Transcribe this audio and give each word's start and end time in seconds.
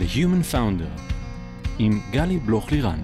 The 0.00 0.16
Human 0.16 0.54
Founder 0.54 1.00
עם 1.78 2.00
גלי 2.10 2.38
בלוך-לירן. 2.38 2.98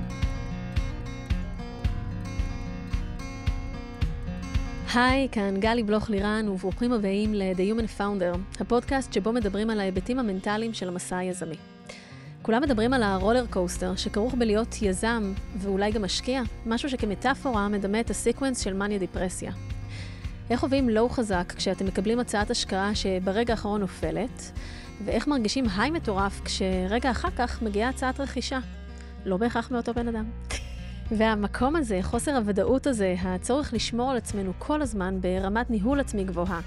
היי, 4.95 5.29
כאן 5.33 5.61
גלי 5.61 5.83
בלוך-לירן, 5.83 6.49
וברוכים 6.49 6.93
הבאים 6.93 7.35
ל-The 7.35 7.59
Human 7.59 8.01
Founder, 8.01 8.61
הפודקאסט 8.61 9.13
שבו 9.13 9.33
מדברים 9.33 9.71
על 9.71 9.81
ההיבטים 9.81 10.19
המנטליים 10.19 10.75
של 10.75 10.89
המסע 10.89 11.17
היזמי. 11.17 11.57
כולם 12.43 12.63
מדברים 12.63 12.93
על 12.93 13.03
ה-roller 13.03 13.45
coaster 13.51 13.97
שכרוך 13.97 14.35
בלהיות 14.35 14.83
יזם 14.83 15.33
ואולי 15.59 15.93
גם 15.93 16.03
משקיע, 16.03 16.43
משהו 16.67 16.91
שכמטאפורה 16.91 17.69
מדמה 17.69 18.01
את 18.01 18.11
ה-sequence 18.11 18.61
של 18.61 18.75
מניה 18.75 18.99
דיפרסיה. 18.99 19.53
איך 20.51 20.61
חווים 20.61 20.89
low 20.89 21.09
חזק 21.09 21.53
כשאתם 21.57 21.87
מקבלים 21.87 22.19
הצעת 22.19 22.51
השקעה 22.51 22.95
שברגע 22.95 23.53
האחרון 23.53 23.81
נופלת, 23.81 24.53
ואיך 25.05 25.29
מרגישים 25.29 25.65
היי 25.77 25.91
מטורף 25.91 26.41
כשרגע 26.45 27.11
אחר 27.11 27.29
כך 27.37 27.63
מגיעה 27.63 27.89
הצעת 27.89 28.21
רכישה. 28.21 28.59
לא 29.25 29.37
בהכרח 29.37 29.71
מאותו 29.71 29.95
בן 29.95 30.09
אדם. 30.09 30.25
והמקום 31.11 31.77
הזה, 31.77 31.99
חוסר 32.03 32.37
הוודאות 32.37 32.87
הזה, 32.87 33.15
הצורך 33.23 33.73
לשמור 33.73 34.11
על 34.11 34.17
עצמנו 34.17 34.53
כל 34.59 34.83
הזמן 34.83 35.21
ברמת 35.21 35.71
ניהול 35.71 36.01
עצמי 36.01 36.25
גבוהה, 36.25 36.61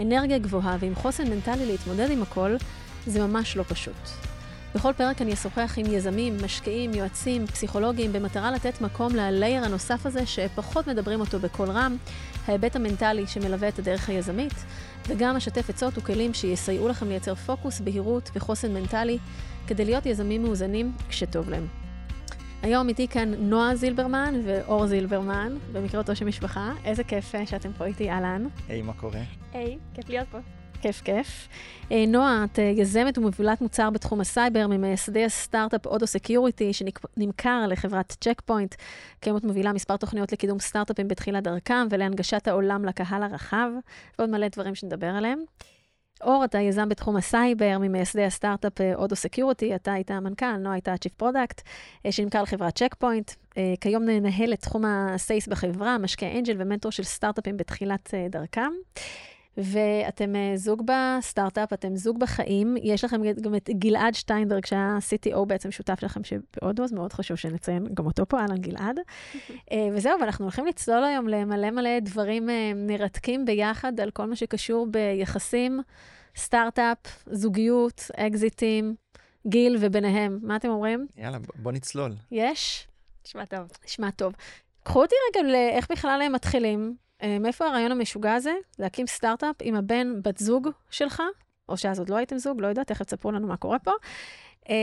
אנרגיה 0.00 0.38
גבוהה 0.38 0.76
ועם 0.80 0.94
חוסן 0.94 1.30
מנטלי 1.30 1.66
להתמודד 1.66 2.10
עם 2.10 2.22
הכל, 2.22 2.56
זה 3.06 3.26
ממש 3.26 3.56
לא 3.56 3.62
פשוט. 3.62 4.35
בכל 4.76 4.92
פרק 4.92 5.22
אני 5.22 5.32
אשוחח 5.32 5.74
עם 5.76 5.86
יזמים, 5.88 6.36
משקיעים, 6.44 6.94
יועצים, 6.94 7.46
פסיכולוגים, 7.46 8.12
במטרה 8.12 8.50
לתת 8.50 8.80
מקום 8.80 9.14
ללייר 9.14 9.64
הנוסף 9.64 10.06
הזה 10.06 10.26
שפחות 10.26 10.86
מדברים 10.86 11.20
אותו 11.20 11.38
בקול 11.38 11.70
רם, 11.70 11.96
ההיבט 12.46 12.76
המנטלי 12.76 13.26
שמלווה 13.26 13.68
את 13.68 13.78
הדרך 13.78 14.08
היזמית, 14.08 14.52
וגם 15.08 15.36
אשתף 15.36 15.70
עצות 15.70 15.98
וכלים 15.98 16.34
שיסייעו 16.34 16.88
לכם 16.88 17.08
לייצר 17.08 17.34
פוקוס, 17.34 17.80
בהירות 17.80 18.30
וחוסן 18.34 18.74
מנטלי, 18.74 19.18
כדי 19.66 19.84
להיות 19.84 20.06
יזמים 20.06 20.42
מאוזנים 20.42 20.92
כשטוב 21.08 21.50
להם. 21.50 21.66
היום 22.62 22.88
איתי 22.88 23.08
כאן 23.08 23.34
נועה 23.38 23.76
זילברמן 23.76 24.34
ואור 24.44 24.86
זילברמן, 24.86 25.52
במקרה 25.72 26.00
אותו 26.00 26.16
שם 26.16 26.26
משפחה. 26.26 26.72
איזה 26.84 27.04
כיף 27.04 27.34
אה, 27.34 27.46
שאתם 27.46 27.72
פה 27.72 27.84
איתי, 27.84 28.10
אהלן. 28.10 28.46
היי, 28.68 28.82
מה 28.82 28.92
קורה? 28.92 29.20
היי, 29.52 29.78
כיף 29.94 30.08
להיות 30.08 30.28
פה. 30.30 30.38
כיף, 30.76 31.00
כיף. 31.00 31.48
אה, 31.92 32.04
נועה, 32.08 32.44
את 32.44 32.58
אה, 32.58 32.64
יזמת 32.64 33.18
ומובילת 33.18 33.60
מוצר 33.60 33.90
בתחום 33.90 34.20
הסייבר, 34.20 34.66
ממייסדי 34.66 35.24
הסטארט-אפ 35.24 35.86
אודו 35.86 36.06
סקיוריטי, 36.06 36.72
שנמכר 36.72 37.66
לחברת 37.68 38.16
צ'ק 38.20 38.42
פוינט. 38.44 38.74
כיום 39.20 39.36
את 39.36 39.44
מובילה 39.44 39.72
מספר 39.72 39.96
תוכניות 39.96 40.32
לקידום 40.32 40.58
סטארט-אפים 40.58 41.08
בתחילת 41.08 41.42
דרכם 41.42 41.86
ולהנגשת 41.90 42.48
העולם 42.48 42.84
לקהל 42.84 43.22
הרחב, 43.22 43.68
ועוד 44.18 44.30
מלא 44.30 44.48
דברים 44.48 44.74
שנדבר 44.74 45.06
עליהם. 45.06 45.38
אור, 46.20 46.44
אתה 46.44 46.58
יזם 46.58 46.88
בתחום 46.88 47.16
הסייבר, 47.16 47.78
ממייסדי 47.80 48.24
הסטארט-אפ 48.24 48.80
אודו 48.94 49.16
סקיוריטי, 49.16 49.74
אתה 49.74 49.92
היית 49.92 50.10
המנכ"ל, 50.10 50.56
נועה 50.56 50.74
הייתה 50.74 50.92
ה-Chief 50.92 51.22
Product, 51.22 51.62
שנמכר 52.10 52.42
לחברת 52.42 52.74
צ'ק 52.78 52.94
פוינט. 52.98 53.30
כיום 53.80 54.04
מנהל 54.04 54.52
את 54.52 54.60
תחום 54.60 54.84
ה-SASE 54.84 55.48
בחברה, 55.48 55.98
משקיע 55.98 56.38
angel 56.38 56.56
ומנטור 56.58 56.92
של 56.92 57.02
סטארט-אפים 57.02 57.56
בתחילת 57.56 58.14
דרכם. 58.30 58.72
ואתם 59.56 60.32
זוג 60.54 60.82
בסטארט-אפ, 60.86 61.72
אתם 61.72 61.96
זוג 61.96 62.20
בחיים. 62.20 62.76
יש 62.82 63.04
לכם 63.04 63.20
גם 63.40 63.54
את 63.54 63.70
גלעד 63.70 64.14
שטיינברג, 64.14 64.66
שהיה 64.66 64.98
CTO 64.98 65.44
בעצם 65.44 65.70
שותף 65.70 65.98
לכם 66.02 66.20
שבאודו, 66.24 66.84
אז 66.84 66.92
מאוד 66.92 67.12
חשוב 67.12 67.36
שנציין 67.36 67.84
גם 67.94 68.06
אותו 68.06 68.28
פה, 68.28 68.40
אהלן 68.40 68.56
גלעד. 68.56 69.00
וזהו, 69.94 70.20
ואנחנו 70.20 70.44
הולכים 70.44 70.66
לצלול 70.66 71.04
היום 71.04 71.28
למלא 71.28 71.70
מלא 71.70 72.00
דברים 72.00 72.48
מרתקים 72.76 73.44
ביחד 73.44 74.00
על 74.00 74.10
כל 74.10 74.26
מה 74.26 74.36
שקשור 74.36 74.86
ביחסים, 74.90 75.80
סטארט-אפ, 76.36 76.98
זוגיות, 77.26 78.10
אקזיטים, 78.16 78.94
גיל 79.46 79.76
וביניהם. 79.80 80.38
מה 80.42 80.56
אתם 80.56 80.68
אומרים? 80.68 81.06
יאללה, 81.16 81.38
בוא 81.54 81.72
נצלול. 81.72 82.12
יש? 82.30 82.88
נשמע 83.26 83.44
טוב. 83.44 83.68
נשמע 83.84 84.10
טוב. 84.10 84.32
קחו 84.82 85.02
אותי 85.02 85.14
רגע 85.30 85.48
לאיך 85.48 85.90
בכלל 85.90 86.22
הם 86.22 86.32
מתחילים. 86.32 86.96
מאיפה 87.40 87.66
הרעיון 87.66 87.92
המשוגע 87.92 88.34
הזה? 88.34 88.54
להקים 88.78 89.06
סטארט-אפ 89.06 89.56
עם 89.62 89.74
הבן, 89.74 90.22
בת 90.22 90.38
זוג 90.38 90.68
שלך, 90.90 91.22
או 91.68 91.76
שאז 91.76 91.98
עוד 91.98 92.10
לא 92.10 92.16
הייתם 92.16 92.38
זוג, 92.38 92.60
לא 92.60 92.66
יודעת, 92.66 92.86
תכף 92.86 93.04
תספרו 93.04 93.32
לנו 93.32 93.46
מה 93.46 93.56
קורה 93.56 93.78
פה. 93.78 93.92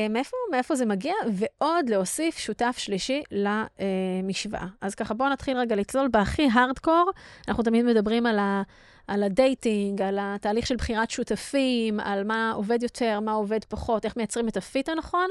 מאיפה, 0.09 0.37
מאיפה 0.51 0.75
זה 0.75 0.85
מגיע? 0.85 1.13
ועוד 1.31 1.89
להוסיף 1.89 2.37
שותף 2.37 2.75
שלישי 2.77 3.23
למשוואה. 3.31 4.65
אז 4.81 4.95
ככה, 4.95 5.13
בואו 5.13 5.29
נתחיל 5.29 5.57
רגע 5.57 5.75
לצלול 5.75 6.07
בהכי 6.07 6.47
הארדקור. 6.53 7.11
אנחנו 7.47 7.63
תמיד 7.63 7.85
מדברים 7.85 8.25
על, 8.25 8.39
ה, 8.39 8.61
על 9.07 9.23
ה-dating, 9.23 10.01
על 10.01 10.19
התהליך 10.21 10.67
של 10.67 10.75
בחירת 10.75 11.11
שותפים, 11.11 11.99
על 11.99 12.23
מה 12.23 12.51
עובד 12.55 12.83
יותר, 12.83 13.19
מה 13.19 13.31
עובד 13.31 13.63
פחות, 13.63 14.05
איך 14.05 14.17
מייצרים 14.17 14.47
את 14.47 14.57
ה-fit 14.57 14.89
הנכון. 14.89 15.27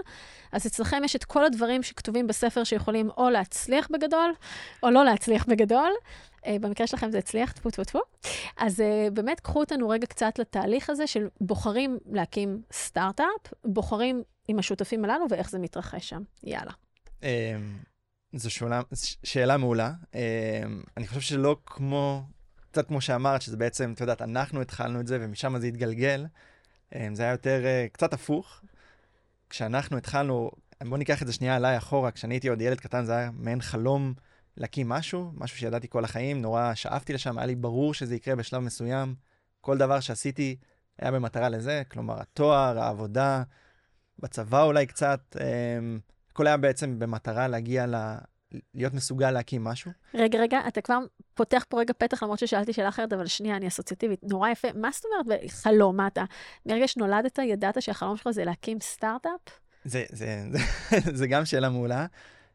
אז 0.53 0.67
אצלכם 0.67 1.05
יש 1.05 1.17
את 1.17 1.25
כל 1.25 1.45
הדברים 1.45 1.83
שכתובים 1.83 2.27
בספר 2.27 2.65
שיכולים 2.65 3.11
או 3.17 3.31
להצליח 3.31 3.89
בגדול, 3.93 4.33
או 4.83 4.91
לא 4.91 5.05
להצליח 5.05 5.47
בגדול. 5.49 5.91
Uh, 6.45 6.49
במקרה 6.61 6.87
שלכם 6.87 7.11
זה 7.11 7.19
הצליח, 7.19 7.53
טפו 7.53 7.71
טפו 7.71 7.85
טפו. 7.85 8.01
אז 8.57 8.81
uh, 8.81 9.11
באמת, 9.11 9.41
קחו 9.41 9.61
אותנו 9.61 9.89
רגע 9.89 10.07
קצת 10.07 10.39
לתהליך 10.39 10.91
הזה 10.91 11.07
של 11.07 11.29
בוחרים 11.41 11.99
להקים 12.07 12.63
סטארט-אפ, 12.73 13.55
בוחרים 13.65 14.23
עם 14.49 14.59
השותפים 14.59 15.05
הללו 15.05 15.25
ואיך 15.31 15.51
זה 15.51 15.59
מתרחש 15.59 16.09
שם. 16.09 16.23
יאללה. 16.43 16.73
Um, 17.21 17.25
זו 18.33 18.51
שאלה, 18.51 18.81
שאלה 19.25 19.57
מעולה. 19.57 19.93
Um, 20.13 20.17
אני 20.97 21.07
חושב 21.07 21.21
שלא 21.21 21.57
כמו, 21.67 22.23
קצת 22.71 22.89
כמו 22.89 23.01
שאמרת, 23.01 23.43
שזה 23.43 23.57
בעצם, 23.57 23.93
את 23.93 24.01
יודעת, 24.01 24.23
אנחנו 24.23 24.61
התחלנו 24.61 25.01
את 25.01 25.07
זה 25.07 25.19
ומשם 25.21 25.59
זה 25.59 25.67
התגלגל. 25.67 26.27
Um, 26.91 26.97
זה 27.13 27.23
היה 27.23 27.33
יותר 27.33 27.63
uh, 27.63 27.93
קצת 27.93 28.13
הפוך. 28.13 28.61
כשאנחנו 29.51 29.97
התחלנו, 29.97 30.51
בוא 30.85 30.99
ניקח 30.99 31.23
את 31.23 31.27
זה 31.27 31.33
שנייה 31.33 31.57
עליי 31.57 31.77
אחורה, 31.77 32.11
כשאני 32.11 32.35
הייתי 32.35 32.49
עוד 32.49 32.61
ילד 32.61 32.81
קטן, 32.81 33.05
זה 33.05 33.17
היה 33.17 33.31
מעין 33.33 33.61
חלום. 33.61 34.15
להקים 34.57 34.89
משהו, 34.89 35.31
משהו 35.35 35.59
שידעתי 35.59 35.89
כל 35.89 36.05
החיים, 36.05 36.43
נורא 36.43 36.75
שאפתי 36.75 37.13
לשם, 37.13 37.39
היה 37.39 37.47
לי 37.47 37.55
ברור 37.55 37.95
שזה 37.95 38.15
יקרה 38.15 38.37
בשלב 38.37 38.63
מסוים. 38.63 39.15
כל 39.61 39.79
דבר 39.79 40.01
שעשיתי 40.01 40.57
היה 40.99 41.11
במטרה 41.11 41.49
לזה, 41.49 41.83
כלומר, 41.91 42.21
התואר, 42.21 42.79
העבודה, 42.79 43.43
בצבא 44.19 44.63
אולי 44.63 44.87
קצת, 44.87 45.37
הכל 46.31 46.47
היה 46.47 46.57
בעצם 46.57 46.99
במטרה 46.99 47.49
להגיע 47.49 47.87
ל... 47.87 47.95
להיות 48.75 48.95
מסוגל 48.95 49.31
להקים 49.31 49.65
משהו. 49.65 49.91
רגע, 50.15 50.39
רגע, 50.39 50.61
אתה 50.69 50.81
כבר 50.81 50.99
פותח 51.35 51.65
פה 51.69 51.81
רגע 51.81 51.95
פתח, 51.99 52.23
למרות 52.23 52.39
ששאלתי 52.39 52.73
שאלה 52.73 52.89
אחרת, 52.89 53.13
אבל 53.13 53.27
שנייה, 53.27 53.57
אני 53.57 53.69
אסוציאטיבית. 53.69 54.21
נורא 54.23 54.49
יפה. 54.49 54.69
מה 54.75 54.89
זאת 54.93 55.05
אומרת 55.05 55.41
חלום? 55.51 55.97
מה 55.97 56.07
אתה? 56.07 56.25
מרגע 56.67 56.89
שנולדת, 56.89 57.39
ידעת 57.39 57.83
שהחלום 57.83 58.17
שלך 58.17 58.31
זה 58.31 58.45
להקים 58.45 58.81
סטארט-אפ? 58.81 59.59
זה, 59.85 60.05
זה, 60.13 60.45
זה, 60.51 60.59
זה 61.19 61.27
גם 61.27 61.45
שאלה 61.45 61.69
מעולה. 61.69 62.07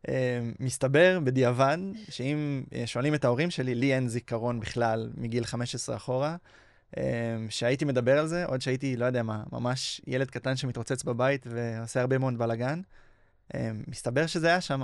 Uh, 0.08 0.10
מסתבר 0.60 1.20
בדיעבד 1.24 1.78
שאם 2.10 2.64
uh, 2.70 2.76
שואלים 2.86 3.14
את 3.16 3.26
ההורים 3.26 3.52
שלי, 3.52 3.76
לי 3.76 3.94
אין 3.94 4.08
זיכרון 4.08 4.60
בכלל 4.60 5.10
מגיל 5.18 5.46
15 5.46 5.96
אחורה, 5.96 6.36
uh, 6.96 7.00
שהייתי 7.50 7.86
מדבר 7.86 8.20
על 8.20 8.28
זה, 8.28 8.46
עוד 8.46 8.62
שהייתי, 8.62 8.98
לא 8.98 9.06
יודע 9.06 9.24
מה, 9.24 9.44
ממש 9.52 10.02
ילד 10.08 10.30
קטן 10.30 10.56
שמתרוצץ 10.56 11.04
בבית 11.04 11.48
ועושה 11.50 12.02
הרבה 12.02 12.18
מאוד 12.18 12.38
בלאגן. 12.38 12.82
מסתבר 13.88 14.28
שזה 14.28 14.48
היה 14.48 14.62
שם, 14.62 14.82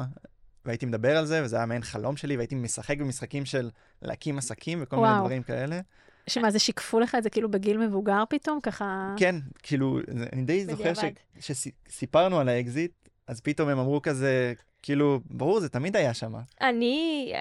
והייתי 0.65 0.85
מדבר 0.85 1.17
על 1.17 1.25
זה, 1.25 1.43
וזה 1.43 1.55
היה 1.55 1.65
מעין 1.65 1.83
חלום 1.83 2.17
שלי, 2.17 2.37
והייתי 2.37 2.55
משחק 2.55 2.97
במשחקים 2.97 3.45
של 3.45 3.69
להקים 4.01 4.37
עסקים 4.37 4.79
וכל 4.81 4.95
וואו. 4.95 5.09
מיני 5.09 5.19
דברים 5.19 5.43
כאלה. 5.43 5.79
שמה, 6.27 6.51
זה 6.51 6.59
שיקפו 6.59 6.99
לך 6.99 7.15
את 7.15 7.23
זה 7.23 7.29
כאילו 7.29 7.51
בגיל 7.51 7.87
מבוגר 7.87 8.23
פתאום, 8.29 8.59
ככה... 8.63 9.15
כן, 9.17 9.35
כאילו, 9.63 9.99
אני 10.33 10.43
די 10.43 10.65
זוכר 10.65 10.93
שסיפרנו 11.39 12.39
על 12.39 12.49
האקזיט, 12.49 12.91
אז 13.27 13.41
פתאום 13.41 13.69
הם 13.69 13.79
אמרו 13.79 14.01
כזה, 14.01 14.53
כאילו, 14.83 15.19
ברור, 15.29 15.59
זה 15.59 15.69
תמיד 15.69 15.95
היה 15.95 16.13
שם. 16.13 16.33
אני, 16.61 17.33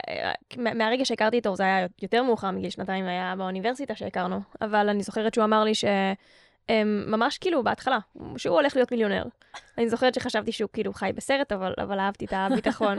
מהרגע 0.57 1.05
שהכרתי 1.05 1.39
אותו, 1.39 1.57
זה 1.57 1.63
היה 1.63 1.87
יותר 2.03 2.23
מאוחר 2.23 2.51
מגיל 2.51 2.71
שנתיים, 2.71 3.07
היה 3.07 3.35
באוניברסיטה 3.39 3.95
שהכרנו, 3.95 4.41
אבל 4.61 4.89
אני 4.89 5.03
זוכרת 5.03 5.35
שהוא 5.35 5.45
אמר 5.45 5.65
לי 5.65 5.75
ש... 5.75 5.85
ממש 7.07 7.39
כאילו 7.39 7.65
בהתחלה, 7.65 7.99
שהוא 8.37 8.55
הולך 8.57 8.77
להיות 8.77 8.93
מיליונר. 8.93 9.25
אני 9.79 9.89
זוכרת 9.89 10.15
שחשבתי 10.15 10.53
שהוא 10.53 10.71
כאילו 10.73 10.93
חי 10.93 11.11
בסרט, 11.15 11.53
אבל, 11.53 11.75
אבל 11.83 11.99
אהבתי 11.99 12.25
את 12.25 12.33
הביטחון. 12.33 12.99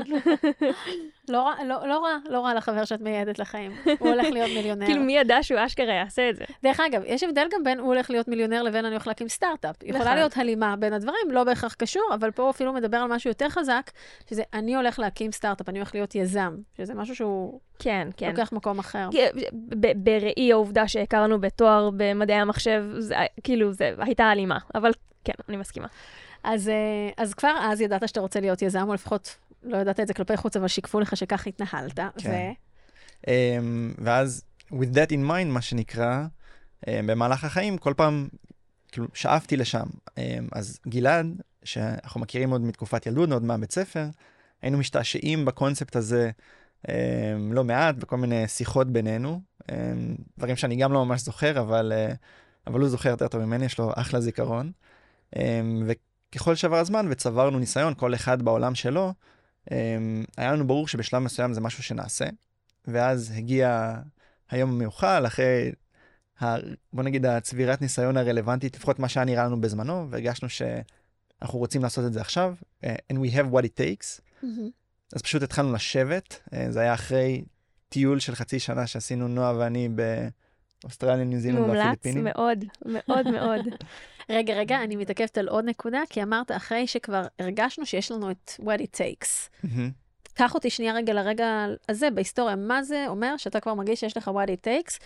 לא, 1.30 1.52
לא, 1.66 1.88
לא 1.88 2.00
רע, 2.00 2.18
לא 2.30 2.40
רע 2.40 2.54
לחבר 2.54 2.86
שאת 2.86 3.02
מייעדת 3.02 3.40
לחיים. 3.40 3.72
הוא 4.00 4.10
הולך 4.10 4.28
להיות 4.32 4.52
מיליונר. 4.56 4.86
כאילו, 4.86 5.02
מי 5.02 5.18
ידע 5.18 5.38
שהוא 5.44 5.60
אשכרה 5.66 5.94
יעשה 5.94 6.30
את 6.30 6.36
זה? 6.36 6.46
דרך 6.64 6.80
אגב, 6.80 7.02
יש 7.06 7.24
הבדל 7.24 7.48
גם 7.52 7.64
בין 7.64 7.80
הוא 7.80 7.88
הולך 7.88 8.10
להיות 8.10 8.28
מיליונר 8.28 8.64
לבין 8.64 8.86
אני 8.86 8.96
הולך 8.96 9.08
להקים 9.08 9.30
סטארט-אפ. 9.30 9.76
יכולה 9.84 10.16
להיות 10.16 10.38
הלימה 10.38 10.76
בין 10.76 10.94
הדברים, 10.94 11.32
לא 11.32 11.44
בהכרח 11.44 11.74
קשור, 11.74 12.10
אבל 12.14 12.32
פה 12.32 12.50
אפילו 12.50 12.74
מדבר 12.74 12.98
על 12.98 13.08
משהו 13.08 13.30
יותר 13.30 13.50
חזק, 13.50 13.92
שזה 14.30 14.44
אני 14.54 14.76
הולך 14.76 15.00
להקים 15.00 15.32
סטארט-אפ, 15.32 15.70
אני 15.70 15.80
הולך 15.80 15.96
להיות 15.96 16.16
יזם, 16.16 16.56
שזה 16.78 16.94
משהו 16.94 17.16
שהוא... 17.16 17.60
כן, 17.80 18.08
כן. 18.18 18.30
לוקח 18.30 18.54
מקום 18.54 18.80
אחר. 18.80 19.10
בראי 19.96 20.52
העובדה 20.52 20.88
שהכרנו 20.88 21.42
בתואר 21.42 21.90
במדעי 21.98 22.38
המחשב, 22.38 22.84
זה, 22.98 23.16
כאילו, 23.44 23.74
זה 23.74 23.94
הייתה 23.98 24.24
הלימה, 24.24 24.58
אבל 24.76 24.92
כן, 25.24 25.34
אני 25.50 25.58
מסכימה. 25.58 25.88
אז, 26.44 26.72
אז 27.18 27.34
כבר 27.34 27.56
אז 27.62 27.82
ידעת 27.82 28.08
שאתה 28.08 28.20
רוצה 28.20 28.40
להיות 28.40 28.62
יזם, 28.62 28.88
או 28.88 28.94
לפחות 28.94 29.38
לא 29.64 29.78
ידעת 29.78 30.00
את 30.00 30.08
זה 30.08 30.14
כלפי 30.14 30.38
חוץ, 30.38 30.56
אבל 30.58 30.68
שיקפו 30.68 31.00
לך 31.00 31.18
שכך 31.18 31.48
התנהלת. 31.48 32.00
כן. 32.18 32.30
ו... 32.30 33.24
Um, 33.26 33.26
ואז, 33.98 34.44
with 34.72 34.96
that 34.96 35.10
in 35.12 35.30
mind, 35.30 35.46
מה 35.46 35.62
שנקרא, 35.62 36.26
um, 36.86 36.90
במהלך 37.06 37.44
החיים, 37.44 37.78
כל 37.78 37.94
פעם, 37.98 38.28
כאילו, 38.92 39.08
שאפתי 39.14 39.58
לשם. 39.58 39.86
Um, 40.10 40.14
אז 40.52 40.80
גלעד, 40.88 41.42
שאנחנו 41.64 42.22
מכירים 42.22 42.50
עוד 42.50 42.62
מתקופת 42.62 43.06
ילדות, 43.06 43.32
עוד 43.32 43.44
מהבית 43.44 43.72
ספר. 43.72 44.06
היינו 44.62 44.78
משתעשעים 44.78 45.46
בקונספט 45.46 45.96
הזה 45.96 46.32
לא 47.52 47.64
מעט, 47.64 47.96
בכל 47.96 48.18
מיני 48.18 48.48
שיחות 48.48 48.92
בינינו, 48.92 49.42
דברים 50.38 50.56
שאני 50.56 50.76
גם 50.76 50.94
לא 50.94 51.06
ממש 51.06 51.22
זוכר, 51.22 51.60
אבל, 51.60 51.92
אה, 51.96 52.14
אבל 52.68 52.80
הוא 52.80 52.90
זוכר 52.90 53.10
יותר 53.10 53.28
טוב 53.28 53.42
ממני, 53.42 53.66
יש 53.66 53.80
לו 53.80 53.92
אחלה 53.96 54.22
זיכרון. 54.22 54.72
וככל 55.88 56.56
שעבר 56.56 56.78
הזמן 56.78 57.08
וצברנו 57.10 57.60
ניסיון, 57.60 57.94
כל 57.98 58.16
אחד 58.16 58.42
בעולם 58.42 58.76
שלו, 58.76 59.14
היה 60.38 60.52
לנו 60.52 60.68
ברור 60.68 60.88
שבשלב 60.88 61.22
מסוים 61.22 61.54
זה 61.54 61.62
משהו 61.62 61.84
שנעשה, 61.84 62.26
ואז 62.88 63.34
הגיע 63.36 63.96
היום 64.52 64.70
המיוחל, 64.70 65.26
אחרי, 65.28 65.72
ה, 66.42 66.56
בוא 66.94 67.04
נגיד, 67.04 67.26
הצבירת 67.26 67.82
ניסיון 67.82 68.18
הרלוונטית, 68.18 68.76
לפחות 68.76 69.00
מה 69.00 69.10
שהיה 69.10 69.26
נראה 69.26 69.46
לנו 69.46 69.62
בזמנו, 69.62 70.08
והרגשנו 70.10 70.50
שאנחנו 70.50 71.60
רוצים 71.60 71.84
לעשות 71.84 72.06
את 72.06 72.14
זה 72.14 72.22
עכשיו, 72.22 72.56
uh, 72.82 72.88
and 73.14 73.16
we 73.16 73.34
have 73.34 73.54
what 73.54 73.64
it 73.64 73.80
takes. 73.80 74.22
אז 75.14 75.22
פשוט 75.22 75.44
התחלנו 75.44 75.74
לשבת, 75.74 76.40
uh, 76.50 76.56
זה 76.70 76.80
היה 76.80 76.94
אחרי 76.94 77.44
טיול 77.90 78.20
של 78.20 78.36
חצי 78.36 78.60
שנה 78.60 78.88
שעשינו 78.88 79.28
נועה 79.28 79.58
ואני 79.58 79.90
באוסטרליה, 80.84 81.26
ניו 81.26 81.40
זילנד 81.40 81.60
מומלץ 81.60 81.78
והפיליפינים. 81.78 82.24
מאוד, 82.24 82.66
מאוד 82.86 83.28
מאוד. 83.32 83.66
רגע, 84.30 84.54
רגע, 84.54 84.84
אני 84.84 84.96
מתעכבת 84.96 85.38
על 85.38 85.48
עוד 85.48 85.66
נקודה, 85.66 86.02
כי 86.10 86.24
אמרת 86.24 86.52
אחרי 86.52 86.88
שכבר 86.88 87.26
הרגשנו 87.40 87.86
שיש 87.86 88.12
לנו 88.12 88.32
את 88.32 88.52
what 88.60 88.80
it 88.80 88.98
takes. 88.98 89.68
קח 90.34 90.56
אותי 90.56 90.70
שנייה 90.70 90.94
רגע 90.94 91.14
לרגע 91.14 91.66
הזה 91.90 92.10
בהיסטוריה. 92.10 92.56
מה 92.56 92.84
זה 92.84 93.06
אומר 93.08 93.38
שאתה 93.38 93.60
כבר 93.60 93.74
מרגיש 93.74 94.00
שיש 94.00 94.18
לך 94.18 94.28
what 94.28 94.50
it 94.50 94.68
takes? 94.68 95.00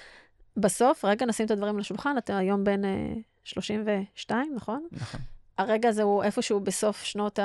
בסוף, 0.57 1.05
רגע, 1.05 1.25
נשים 1.25 1.45
את 1.45 1.51
הדברים 1.51 1.75
על 1.75 1.81
השולחן, 1.81 2.17
אתה 2.17 2.37
היום 2.37 2.63
בן 2.63 2.85
אה, 2.85 3.13
32, 3.43 4.51
נכון? 4.55 4.87
נכון. 4.91 5.19
הרגע 5.57 5.89
הזה 5.89 6.03
הוא 6.03 6.23
איפשהו 6.23 6.59
בסוף 6.59 7.03
שנות 7.03 7.39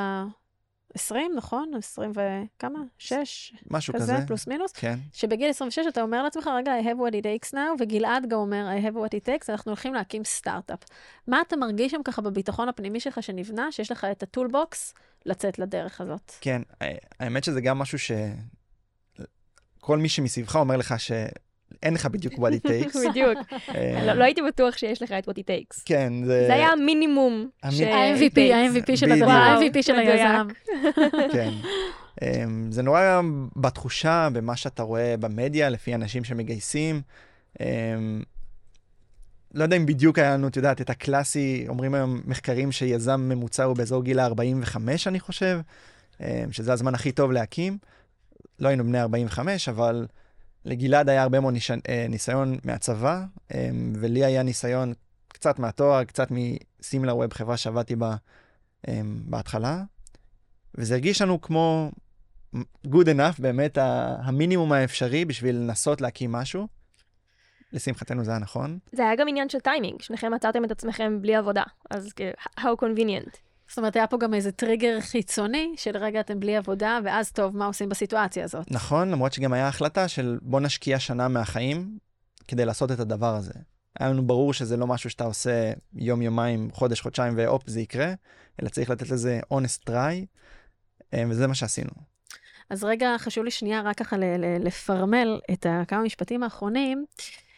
ה-20, 0.97 1.15
נכון? 1.37 1.71
20 1.79 2.13
וכמה? 2.57 2.79
6? 2.99 3.55
משהו 3.71 3.95
כזה, 3.95 4.13
כזה. 4.17 4.27
פלוס 4.27 4.47
מינוס. 4.47 4.73
כן. 4.73 4.99
שבגיל 5.13 5.51
26 5.51 5.87
אתה 5.89 6.03
אומר 6.03 6.23
לעצמך, 6.23 6.51
רגע, 6.57 6.73
I 6.81 6.85
have 6.85 6.99
what 6.99 7.13
it 7.15 7.25
takes 7.25 7.55
now, 7.55 7.59
וגלעד 7.81 8.29
גם 8.29 8.39
אומר, 8.39 8.69
I 8.79 8.87
have 8.87 8.95
what 8.97 9.19
it 9.19 9.27
takes, 9.29 9.47
אנחנו 9.49 9.71
הולכים 9.71 9.95
להקים 9.95 10.25
סטארט-אפ. 10.25 10.79
מה 11.27 11.41
אתה 11.41 11.57
מרגיש 11.57 11.93
שם 11.93 12.03
ככה 12.05 12.23
בביטחון 12.23 12.69
הפנימי 12.69 13.01
שלך 13.01 13.23
שנבנה, 13.23 13.73
שיש 13.73 13.91
לך 13.93 14.05
את 14.05 14.23
הטולבוקס 14.23 14.95
לצאת 15.27 15.59
לדרך 15.59 16.01
הזאת? 16.01 16.33
כן, 16.41 16.63
ה- 16.83 16.85
האמת 17.25 17.45
שזה 17.45 17.61
גם 17.61 17.79
משהו 17.79 17.99
ש... 17.99 18.11
כל 19.81 19.99
מי 19.99 20.09
שמסביבך 20.09 20.57
אומר 20.57 20.77
לך 20.77 20.95
שאין 21.73 21.95
לך 21.95 22.07
בדיוק 22.07 22.35
what 22.35 22.53
it 22.53 22.69
takes. 22.69 22.99
בדיוק. 23.09 23.39
אה, 23.75 24.07
לא 24.07 24.13
לא 24.13 24.25
הייתי 24.25 24.43
בטוח 24.43 24.77
שיש 24.77 25.03
לך 25.03 25.13
את 25.13 25.29
what 25.29 25.33
it 25.33 25.45
takes. 25.45 25.83
כן, 25.85 26.13
זה... 26.25 26.45
זה 26.47 26.55
היה 26.55 26.69
המינימום. 26.69 27.49
ה-MVP. 27.63 28.41
ה-MVP 28.41 28.97
של. 28.97 29.13
הדבר, 29.13 29.31
ה-MVP 29.31 29.83
של. 29.83 29.95
היזם. 29.95 30.49
כן. 31.33 31.51
אמ, 32.23 32.73
זה 32.73 32.83
נורא 32.83 33.21
בתחושה, 33.57 34.29
במה 34.33 34.57
שאתה 34.57 34.83
רואה 34.83 35.15
במדיה, 35.21 35.69
לפי 35.69 35.95
אנשים 35.95 36.25
שמגייסים. 36.25 37.03
אמ, 37.61 38.23
לא 39.55 39.63
יודע 39.63 39.77
אם 39.77 39.87
בדיוק 39.87 40.19
היה 40.19 40.35
לנו, 40.35 40.49
את 40.49 40.57
יודעת, 40.57 40.81
את 40.81 40.91
הקלאסי, 40.91 41.65
אומרים 41.69 41.95
היום 41.95 42.21
מחקרים 42.25 42.73
שיזם 42.73 43.21
ממוצע 43.21 43.65
הוא 43.65 43.77
באזור 43.77 44.03
גיל 44.05 44.19
ה-45, 44.19 44.77
אני 45.07 45.21
חושב, 45.21 45.61
אמ, 46.21 46.27
שזה 46.53 46.73
הזמן 46.73 46.95
הכי 46.95 47.13
טוב 47.13 47.33
להקים. 47.33 47.79
לא 48.59 48.69
היינו 48.69 48.85
בני 48.85 49.01
45, 49.01 49.69
אבל 49.69 50.07
לגלעד 50.65 51.09
היה 51.09 51.23
הרבה 51.23 51.41
מאוד. 51.41 51.55
אה, 51.89 52.07
ניסיון 52.09 52.59
מהצבא, 52.65 53.25
אמ, 53.55 53.93
ולי 53.97 54.25
היה 54.25 54.43
ניסיון 54.43 54.93
קצת 55.29 55.59
מהתואר, 55.59 56.05
קצת 56.05 56.29
מסימלר 56.31 57.17
ווב, 57.17 57.33
חברה 57.33 57.57
שעבדתי 57.57 57.97
בה 57.97 58.17
אמ, 58.89 59.23
בהתחלה. 59.25 59.83
וזה 60.75 60.95
הרגיש 60.95 61.23
לנו 61.23 61.41
כמו 61.41 61.91
good 62.87 63.07
enough, 63.17 63.43
באמת 63.43 63.79
המינימום 64.19 64.73
האפשרי 64.73 65.25
בשביל 65.25 65.57
לנסות 65.57 66.01
להקים 66.01 66.33
משהו. 66.33 66.67
לשמחתנו 67.73 68.25
זה 68.25 68.31
היה 68.31 68.41
נכון. 68.41 68.79
זה 68.93 69.03
היה 69.03 69.17
גם 69.17 69.29
עניין 69.29 69.49
של 69.49 69.61
טיימינג, 69.61 70.03
שניכם 70.03 70.33
מצאתם 70.35 70.65
את 70.65 70.71
עצמכם 70.71 71.23
בלי 71.23 71.35
עבודה, 71.35 71.63
אז 71.91 72.13
כאילו, 72.13 72.33
how 72.61 72.83
convenient. 72.83 73.52
זאת 73.73 73.79
אומרת, 73.79 73.97
היה 73.97 74.07
פה 74.07 74.19
גם 74.19 74.35
איזה 74.35 74.53
טריגר 74.53 75.01
חיצוני 75.01 75.75
של 75.77 75.97
רגע 75.97 76.21
אתם 76.21 76.41
בלי 76.41 76.57
עבודה, 76.57 76.99
ואז 77.05 77.33
טוב, 77.33 77.57
מה 77.57 77.67
עושים 77.67 77.89
בסיטואציה 77.89 78.45
הזאת? 78.45 78.71
נכון, 78.71 79.11
למרות 79.11 79.33
שגם 79.33 79.53
היה 79.53 79.69
החלטה 79.69 80.09
של 80.09 80.39
בוא 80.43 80.61
נשקיע 80.61 80.99
שנה 80.99 81.29
מהחיים 81.29 81.99
כדי 82.49 82.65
לעשות 82.65 82.93
את 82.93 83.01
הדבר 83.01 83.35
הזה. 83.35 83.53
היה 84.01 84.11
לנו 84.11 84.27
ברור 84.27 84.53
שזה 84.53 84.77
לא 84.77 84.87
משהו 84.87 85.11
שאתה 85.11 85.25
עושה 85.25 85.73
יום-יומיים, 85.95 86.71
חודש-חודשיים 86.73 87.35
והופ, 87.37 87.63
זה 87.67 87.81
יקרה, 87.81 88.13
אלא 88.63 88.69
צריך 88.69 88.91
לתת 88.91 89.11
לזה 89.11 89.41
honest 89.53 89.91
try, 89.91 90.27
אה, 91.15 91.25
וזה 91.31 91.47
מה 91.47 91.55
שעשינו. 91.55 91.91
אז 92.71 92.85
רגע, 92.85 93.15
חשוב 93.19 93.45
לי 93.45 93.51
שנייה 93.51 93.81
רק 93.81 93.99
ככה 93.99 94.17
לפרמל 94.61 95.41
את 95.53 95.67
כמה 95.89 96.03
משפטים 96.03 96.43
האחרונים, 96.43 97.05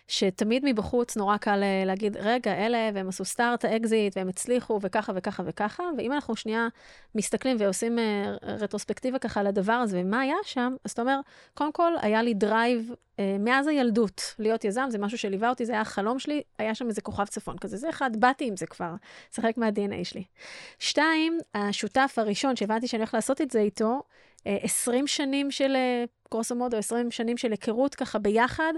שתמיד 0.09 0.63
מבחוץ 0.65 1.17
נורא 1.17 1.37
קל 1.37 1.63
אה, 1.63 1.85
להגיד, 1.87 2.17
רגע, 2.17 2.55
אלה, 2.55 2.91
והם 2.95 3.09
עשו 3.09 3.25
start, 3.25 3.65
אקזיט, 3.65 4.17
והם 4.17 4.29
הצליחו, 4.29 4.79
וככה 4.83 5.13
וככה 5.17 5.43
וככה, 5.47 5.83
ואם 5.99 6.13
אנחנו 6.13 6.37
שנייה 6.37 6.69
מסתכלים 7.15 7.57
ועושים 7.61 7.99
אה, 7.99 8.35
רטרוספקטיבה 8.43 9.19
ככה 9.19 9.41
על 9.41 9.47
הדבר 9.47 9.73
הזה, 9.73 10.01
ומה 10.01 10.21
היה 10.21 10.37
שם, 10.43 10.75
אז 10.85 10.91
אתה 10.91 11.03
אומר, 11.03 11.21
קודם 11.55 11.73
כל, 11.73 11.93
היה 12.01 12.23
לי 12.23 12.35
drive 12.35 12.95
אה, 13.19 13.37
מאז 13.41 13.67
הילדות 13.67 14.35
להיות 14.39 14.65
יזם, 14.65 14.87
זה 14.91 14.99
משהו 14.99 15.19
שליווה 15.19 15.51
אותי, 15.51 15.67
זה 15.67 15.73
היה 15.73 15.81
החלום 15.81 16.19
שלי, 16.19 16.43
היה 16.59 16.75
שם 16.75 16.89
איזה 16.89 17.01
כוכב 17.01 17.25
צפון 17.25 17.59
כזה. 17.59 17.77
זה 17.77 17.91
אחד, 17.91 18.11
באתי 18.17 18.47
עם 18.47 18.57
זה 18.57 18.67
כבר, 18.67 18.95
זה 19.33 19.43
חלק 19.43 19.57
מה-DNA 19.57 20.05
שלי. 20.05 20.25
שתיים, 20.79 21.39
השותף 21.55 22.15
הראשון 22.17 22.57
שהבנתי 22.57 22.89
שאני 22.89 23.01
הולך 23.01 23.15
לעשות 23.15 23.41
את 23.41 23.51
זה 23.51 23.61
איתו, 23.61 24.03
20 24.47 25.07
שנים 25.07 25.51
של 25.51 25.77
אה, 25.77 26.05
גרוסו 26.31 26.55
מודו, 26.55 26.77
20 26.77 27.11
שנים 27.11 27.37
של 27.37 27.51
היכרות 27.51 27.95
ככה 27.95 28.19
ביחד, 28.19 28.73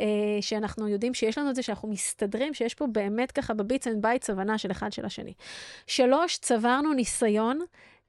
אה, 0.00 0.04
שאנחנו 0.40 0.88
יודעים 0.88 1.14
שיש 1.14 1.38
לנו 1.38 1.50
את 1.50 1.54
זה, 1.54 1.62
שאנחנו 1.62 1.88
מסתדרים, 1.88 2.54
שיש 2.54 2.74
פה 2.74 2.86
באמת 2.86 3.32
ככה 3.32 3.54
ב-bits 3.54 3.86
and 3.86 4.02
bytes 4.02 4.30
הבנה 4.30 4.58
של 4.58 4.70
אחד 4.70 4.92
של 4.92 5.04
השני. 5.04 5.32
שלוש, 5.86 6.38
צברנו 6.38 6.92
ניסיון. 6.92 7.60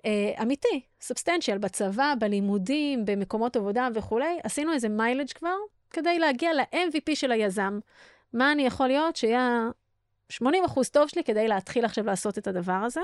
אה, 0.05 0.33
אמיתי, 0.41 0.81
substantial, 1.01 1.57
בצבא, 1.57 2.13
בלימודים, 2.19 3.05
במקומות 3.05 3.55
עבודה 3.55 3.87
וכולי, 3.93 4.39
עשינו 4.43 4.73
איזה 4.73 4.89
mileage 4.89 5.31
כבר, 5.35 5.55
כדי 5.89 6.19
להגיע 6.19 6.53
ל-MVP 6.53 7.15
של 7.15 7.31
היזם. 7.31 7.79
מה 8.33 8.51
אני 8.51 8.65
יכול 8.65 8.87
להיות 8.87 9.15
שיהיה 9.15 9.69
80 10.29 10.63
אחוז 10.63 10.89
טוב 10.89 11.07
שלי 11.07 11.23
כדי 11.23 11.47
להתחיל 11.47 11.85
עכשיו 11.85 12.05
לעשות 12.05 12.37
את 12.37 12.47
הדבר 12.47 12.81
הזה. 12.85 13.01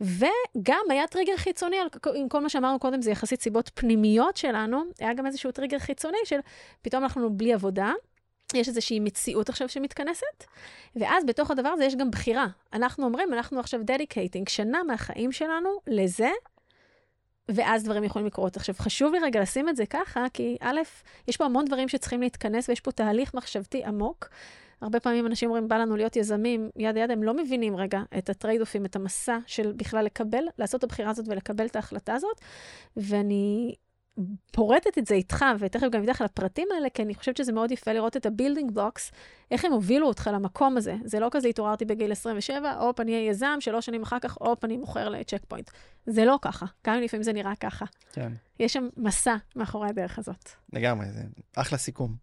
וגם 0.00 0.80
היה 0.90 1.06
טריגר 1.06 1.36
חיצוני, 1.36 1.76
עם 2.14 2.28
כל 2.28 2.40
מה 2.40 2.48
שאמרנו 2.48 2.78
קודם, 2.78 3.02
זה 3.02 3.10
יחסית 3.10 3.42
סיבות 3.42 3.70
פנימיות 3.74 4.36
שלנו, 4.36 4.82
היה 4.98 5.14
גם 5.14 5.26
איזשהו 5.26 5.52
טריגר 5.52 5.78
חיצוני 5.78 6.18
של 6.24 6.38
פתאום 6.82 7.02
אנחנו 7.02 7.36
בלי 7.36 7.54
עבודה, 7.54 7.92
יש 8.54 8.68
איזושהי 8.68 9.00
מציאות 9.00 9.48
עכשיו 9.48 9.68
שמתכנסת, 9.68 10.44
ואז 10.96 11.24
בתוך 11.24 11.50
הדבר 11.50 11.68
הזה 11.68 11.84
יש 11.84 11.96
גם 11.96 12.10
בחירה. 12.10 12.46
אנחנו 12.72 13.04
אומרים, 13.04 13.32
אנחנו 13.32 13.60
עכשיו 13.60 13.80
dedicating 13.84 14.48
שנה 14.48 14.82
מהחיים 14.82 15.32
שלנו 15.32 15.70
לזה, 15.86 16.30
ואז 17.48 17.84
דברים 17.84 18.04
יכולים 18.04 18.26
לקרות. 18.26 18.56
עכשיו, 18.56 18.74
חשוב 18.78 19.12
לי 19.12 19.18
רגע 19.18 19.40
לשים 19.40 19.68
את 19.68 19.76
זה 19.76 19.86
ככה, 19.86 20.26
כי 20.32 20.56
א', 20.60 20.80
יש 21.28 21.36
פה 21.36 21.44
המון 21.44 21.64
דברים 21.64 21.88
שצריכים 21.88 22.22
להתכנס, 22.22 22.68
ויש 22.68 22.80
פה 22.80 22.92
תהליך 22.92 23.34
מחשבתי 23.34 23.84
עמוק. 23.84 24.28
הרבה 24.80 25.00
פעמים 25.00 25.26
אנשים 25.26 25.48
אומרים, 25.48 25.68
בא 25.68 25.76
לנו 25.76 25.96
להיות 25.96 26.16
יזמים, 26.16 26.70
יד 26.76 26.94
ליד, 26.94 27.10
הם 27.10 27.22
לא 27.22 27.34
מבינים 27.34 27.76
רגע 27.76 28.02
את 28.18 28.30
הטרייד-אופים, 28.30 28.84
את 28.84 28.96
המסע 28.96 29.38
של 29.46 29.72
בכלל 29.72 30.04
לקבל, 30.04 30.44
לעשות 30.58 30.78
את 30.78 30.84
הבחירה 30.84 31.10
הזאת 31.10 31.28
ולקבל 31.28 31.66
את 31.66 31.76
ההחלטה 31.76 32.14
הזאת. 32.14 32.40
ואני 32.96 33.74
פורטת 34.52 34.98
את 34.98 35.06
זה 35.06 35.14
איתך, 35.14 35.44
ותכף 35.58 35.86
גם 35.90 36.02
אתן 36.02 36.10
לך 36.10 36.20
לפרטים 36.20 36.68
האלה, 36.74 36.90
כי 36.90 37.02
אני 37.02 37.14
חושבת 37.14 37.36
שזה 37.36 37.52
מאוד 37.52 37.70
יפה 37.70 37.92
לראות 37.92 38.16
את 38.16 38.26
ה-building 38.26 38.70
blocks, 38.70 39.12
איך 39.50 39.64
הם 39.64 39.72
הובילו 39.72 40.06
אותך 40.06 40.30
למקום 40.32 40.76
הזה. 40.76 40.96
זה 41.04 41.20
לא 41.20 41.28
כזה 41.30 41.48
התעוררתי 41.48 41.84
בגיל 41.84 42.12
27, 42.12 42.72
הופ, 42.72 43.00
אני 43.00 43.12
אהיה 43.12 43.30
יזם, 43.30 43.56
שלוש 43.60 43.86
שנים 43.86 44.02
אחר 44.02 44.18
כך, 44.18 44.36
הופ, 44.40 44.64
אני 44.64 44.76
מוכר 44.76 45.08
לצ'ק 45.08 45.44
פוינט. 45.48 45.70
זה 46.06 46.24
לא 46.24 46.38
ככה, 46.42 46.66
גם 46.86 46.94
אם 46.94 47.02
לפעמים 47.02 47.22
זה 47.22 47.32
נראה 47.32 47.56
ככה. 47.60 47.84
כן. 48.12 48.32
יש 48.60 48.72
שם 48.72 48.88
מסע 48.96 49.36
מאחורי 49.56 49.88
הדרך 49.88 50.18
הזאת. 50.18 50.50
לגמרי, 50.72 51.06
זה 51.10 51.22
אחלה 51.56 51.78
סיכום. 51.78 52.14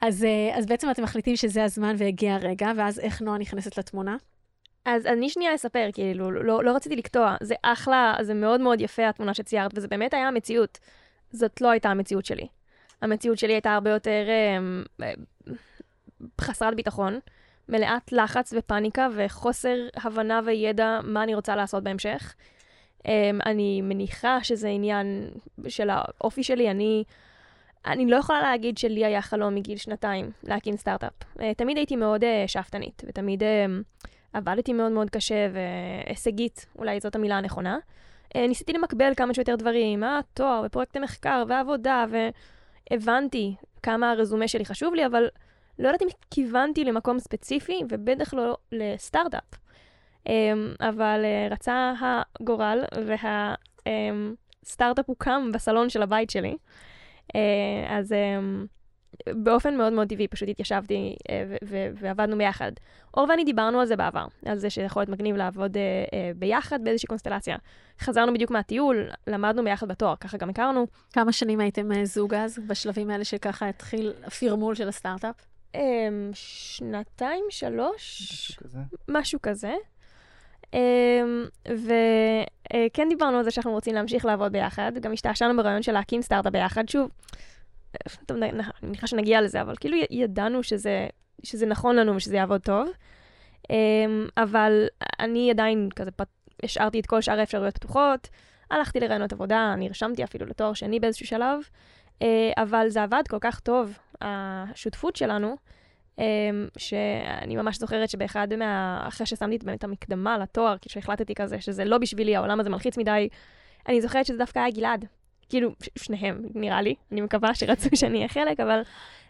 אז, 0.00 0.24
אה, 0.24 0.58
אז 0.58 0.66
בעצם 0.66 0.90
אתם 0.90 1.02
מחליטים 1.02 1.36
שזה 1.36 1.64
הזמן 1.64 1.94
והגיע 1.98 2.34
הרגע, 2.34 2.72
ואז 2.76 2.98
איך 2.98 3.22
נועה 3.22 3.38
נכנסת 3.38 3.78
לתמונה? 3.78 4.16
אז 4.84 5.06
אני 5.06 5.30
שנייה 5.30 5.54
אספר, 5.54 5.88
כאילו, 5.92 6.30
לא, 6.30 6.64
לא 6.64 6.76
רציתי 6.76 6.96
לקטוע. 6.96 7.36
זה 7.42 7.54
אחלה, 7.62 8.14
זה 8.22 8.34
מאוד 8.34 8.60
מאוד 8.60 8.80
יפה 8.80 9.08
התמונה 9.08 9.34
שציירת, 9.34 9.70
וזה 9.74 9.88
באמת 9.88 10.14
היה 10.14 10.28
המציאות. 10.28 10.78
זאת 11.32 11.60
לא 11.60 11.70
הייתה 11.70 11.88
המציאות 11.88 12.24
שלי. 12.24 12.46
המציאות 13.02 13.38
שלי 13.38 13.52
הייתה 13.52 13.74
הרבה 13.74 13.90
יותר 13.90 14.24
אה, 14.28 14.58
אה, 15.06 15.12
חסרת 16.40 16.74
ביטחון, 16.74 17.18
מלאת 17.68 18.12
לחץ 18.12 18.54
ופניקה 18.56 19.08
וחוסר 19.16 19.76
הבנה 19.96 20.40
וידע 20.44 21.00
מה 21.04 21.22
אני 21.22 21.34
רוצה 21.34 21.56
לעשות 21.56 21.82
בהמשך. 21.82 22.34
אה, 23.06 23.30
אני 23.46 23.82
מניחה 23.82 24.44
שזה 24.44 24.68
עניין 24.68 25.30
של 25.68 25.90
האופי 25.90 26.42
שלי. 26.42 26.70
אני, 26.70 27.04
אני 27.86 28.06
לא 28.06 28.16
יכולה 28.16 28.42
להגיד 28.42 28.78
שלי 28.78 29.04
היה 29.04 29.22
חלום 29.22 29.54
מגיל 29.54 29.76
שנתיים 29.76 30.30
להקים 30.42 30.76
סטארט-אפ. 30.76 31.12
אה, 31.40 31.54
תמיד 31.54 31.76
הייתי 31.76 31.96
מאוד 31.96 32.24
אה, 32.24 32.44
שאפתנית, 32.46 33.02
ותמיד... 33.06 33.42
אה, 33.42 33.66
עבדתי 34.32 34.72
מאוד 34.72 34.92
מאוד 34.92 35.10
קשה 35.10 35.48
והישגית, 35.52 36.66
אולי 36.78 37.00
זאת 37.00 37.14
המילה 37.14 37.38
הנכונה. 37.38 37.78
אה, 38.36 38.46
ניסיתי 38.46 38.72
למקבל 38.72 39.12
כמה 39.16 39.34
שיותר 39.34 39.56
דברים, 39.56 40.04
התואר 40.04 40.62
ופרויקטי 40.66 40.98
מחקר 40.98 41.44
ועבודה, 41.48 42.04
והבנתי 42.90 43.54
כמה 43.82 44.10
הרזומה 44.10 44.48
שלי 44.48 44.64
חשוב 44.64 44.94
לי, 44.94 45.06
אבל 45.06 45.28
לא 45.78 45.88
יודעת 45.88 46.02
אם 46.02 46.08
כיוונתי 46.30 46.84
למקום 46.84 47.18
ספציפי, 47.18 47.80
ובטח 47.88 48.34
לא 48.34 48.56
לסטארט-אפ. 48.72 49.60
אבל 50.80 51.24
אה, 51.24 51.48
רצה 51.50 51.92
הגורל, 52.00 52.84
והסטארט-אפ 54.64 55.08
הוקם 55.08 55.50
בסלון 55.54 55.88
של 55.88 56.02
הבית 56.02 56.30
שלי. 56.30 56.56
אה, 57.36 57.98
אז 57.98 58.12
אמ, 58.12 58.66
באופן 59.26 59.76
מאוד 59.76 59.92
מאוד 59.92 60.08
טבעי 60.08 60.28
פשוט 60.28 60.48
התיישבתי 60.48 61.16
אה, 61.30 61.44
ועבדנו 61.94 62.38
ביחד. 62.38 62.72
אור 63.16 63.26
ואני 63.28 63.44
דיברנו 63.44 63.80
על 63.80 63.86
זה 63.86 63.96
בעבר, 63.96 64.26
על 64.46 64.58
זה 64.58 64.70
שיכול 64.70 65.00
להיות 65.00 65.10
מגניב 65.10 65.36
לעבוד 65.36 65.76
ביחד 66.36 66.84
באיזושהי 66.84 67.06
קונסטלציה. 67.06 67.56
חזרנו 68.00 68.34
בדיוק 68.34 68.50
מהטיול, 68.50 69.10
למדנו 69.26 69.64
ביחד 69.64 69.88
בתואר, 69.88 70.16
ככה 70.16 70.38
גם 70.38 70.50
הכרנו. 70.50 70.86
כמה 71.12 71.32
שנים 71.32 71.60
הייתם 71.60 72.04
זוג 72.04 72.34
אז, 72.34 72.58
בשלבים 72.66 73.10
האלה 73.10 73.24
שככה 73.24 73.68
התחיל 73.68 74.12
הפרמול 74.24 74.74
של 74.74 74.88
הסטארט-אפ? 74.88 75.46
שנתיים, 76.32 77.44
שלוש? 77.50 78.22
משהו 78.22 78.56
כזה. 78.56 78.78
משהו 79.08 79.38
כזה. 79.42 79.74
אמ, 80.74 81.44
וכן 81.66 83.08
דיברנו 83.08 83.38
על 83.38 83.44
זה 83.44 83.50
שאנחנו 83.50 83.72
רוצים 83.72 83.94
להמשיך 83.94 84.24
לעבוד 84.24 84.52
ביחד, 84.52 84.92
גם 85.00 85.12
השתעשענו 85.12 85.56
ברעיון 85.56 85.82
של 85.82 85.92
להקים 85.92 86.22
סטארט-אפ 86.22 86.52
ביחד. 86.52 86.88
שוב, 86.88 87.10
טוב, 88.26 88.36
אני 88.36 88.62
מניחה 88.82 89.06
שנגיע 89.06 89.40
לזה, 89.40 89.60
אבל 89.60 89.74
כאילו 89.80 89.96
ידענו 90.10 90.62
שזה, 90.62 91.06
שזה 91.42 91.66
נכון 91.66 91.96
לנו 91.96 92.16
ושזה 92.16 92.36
יעבוד 92.36 92.60
טוב. 92.60 92.88
אמ, 93.70 94.26
אבל 94.36 94.86
אני 95.20 95.50
עדיין 95.50 95.88
כזה 95.96 96.10
פת... 96.10 96.28
השארתי 96.64 97.00
את 97.00 97.06
כל 97.06 97.20
שאר 97.20 97.40
האפשרויות 97.40 97.74
פתוחות, 97.74 98.28
הלכתי 98.70 99.00
לרעיונות 99.00 99.32
עבודה, 99.32 99.74
נרשמתי 99.78 100.24
אפילו 100.24 100.46
לתואר 100.46 100.74
שני 100.74 101.00
באיזשהו 101.00 101.26
שלב, 101.26 101.60
אה, 102.22 102.52
אבל 102.56 102.88
זה 102.88 103.02
עבד 103.02 103.22
כל 103.28 103.38
כך 103.40 103.60
טוב, 103.60 103.98
השותפות 104.20 105.16
שלנו, 105.16 105.56
שאני 106.78 107.56
ממש 107.56 107.78
זוכרת 107.78 108.10
שבאחד 108.10 108.54
מה... 108.54 109.04
אחרי 109.08 109.26
ששמתי 109.26 109.58
את 109.74 109.84
המקדמה 109.84 110.38
לתואר, 110.38 110.76
כאילו 110.80 110.92
שהחלטתי 110.92 111.34
כזה 111.34 111.60
שזה 111.60 111.84
לא 111.84 111.98
בשבילי, 111.98 112.36
העולם 112.36 112.60
הזה 112.60 112.70
מלחיץ 112.70 112.98
מדי, 112.98 113.28
אני 113.88 114.00
זוכרת 114.00 114.26
שזה 114.26 114.38
דווקא 114.38 114.58
היה 114.58 114.70
גלעד. 114.70 115.04
כאילו, 115.48 115.70
שניהם, 115.98 116.42
נראה 116.54 116.82
לי, 116.82 116.94
אני 117.12 117.20
מקווה 117.20 117.54
שרצו 117.54 117.88
שאני 117.94 118.16
אהיה 118.16 118.28
חלק, 118.28 118.60
אבל 118.60 118.82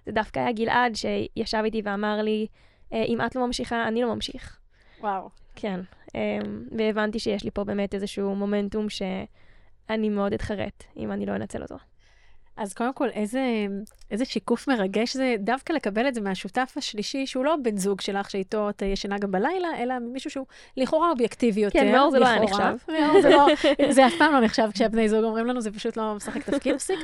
זה 0.07 0.13
דווקא 0.13 0.41
היה 0.41 0.53
גלעד 0.53 0.93
שישב 0.95 1.63
איתי 1.65 1.83
ואמר 1.85 2.23
לי, 2.23 2.47
אה, 2.93 3.03
אם 3.03 3.21
את 3.27 3.37
לא 3.37 3.47
ממשיכה, 3.47 3.89
אני 3.89 4.03
לא 4.03 4.15
ממשיך. 4.15 4.59
וואו. 5.01 5.29
כן, 5.57 5.81
אמ, 6.15 6.65
והבנתי 6.79 7.19
שיש 7.19 7.45
לי 7.45 7.51
פה 7.51 7.65
באמת 7.65 7.95
איזשהו 7.95 8.35
מומנטום 8.35 8.87
שאני 8.89 10.09
מאוד 10.09 10.33
אתחרט 10.33 10.85
אם 10.97 11.13
אני 11.13 11.27
לא 11.27 11.37
אנצל 11.37 11.63
אותו. 11.63 11.77
אז 12.57 12.73
קודם 12.73 12.93
כל, 12.93 13.09
איזה, 13.09 13.67
איזה 14.11 14.25
שיקוף 14.25 14.69
מרגש 14.69 15.17
זה 15.17 15.37
דווקא 15.39 15.73
לקבל 15.73 16.09
את 16.09 16.15
זה 16.15 16.21
מהשותף 16.21 16.73
השלישי, 16.77 17.27
שהוא 17.27 17.45
לא 17.45 17.57
בן 17.63 17.77
זוג 17.77 18.01
שלך 18.01 18.31
שאיתו 18.31 18.71
את 18.71 18.83
ישנה 18.83 19.19
גם 19.19 19.31
בלילה, 19.31 19.69
אלא 19.79 19.95
מישהו 19.99 20.31
שהוא 20.31 20.47
לכאורה 20.77 21.11
אובייקטיבי 21.11 21.61
יותר. 21.61 21.79
כן, 21.79 21.93
מאור 21.93 22.11
זה 22.11 22.19
לא 22.19 22.27
היה 22.27 22.41
נחשב. 22.41 22.77
מאור 22.89 23.23
זה, 23.23 23.31
לא, 23.31 23.47
זה 23.91 24.07
אף 24.07 24.13
פעם 24.19 24.33
לא 24.33 24.41
נחשב 24.41 24.69
כשהבני 24.75 25.09
זוג 25.09 25.25
אומרים 25.25 25.47
לנו, 25.47 25.61
זה 25.61 25.71
פשוט 25.71 25.97
לא 25.97 26.15
משחק 26.15 26.43
תפקיד 26.51 26.75
מפסיק. 26.75 26.99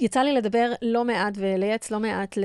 יצא 0.00 0.20
לי 0.20 0.32
לדבר 0.32 0.72
לא 0.82 1.04
מעט 1.04 1.34
ולייעץ 1.36 1.90
לא 1.90 2.00
מעט 2.00 2.38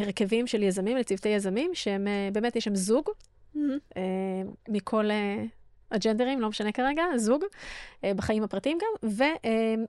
להרכבים 0.00 0.46
של 0.46 0.62
יזמים, 0.62 0.96
לצוותי 0.96 1.28
יזמים, 1.28 1.70
שהם 1.74 2.08
אה, 2.08 2.28
באמת, 2.32 2.56
יש 2.56 2.64
שם 2.64 2.74
זוג 2.74 3.08
mm-hmm. 3.56 3.58
מכל 4.68 5.10
אה, 5.10 5.44
הג'נדרים, 5.90 6.40
לא 6.40 6.48
משנה 6.48 6.72
כרגע, 6.72 7.04
זוג, 7.16 7.44
אה, 8.04 8.14
בחיים 8.14 8.42
הפרטיים 8.42 8.78
גם, 8.78 9.10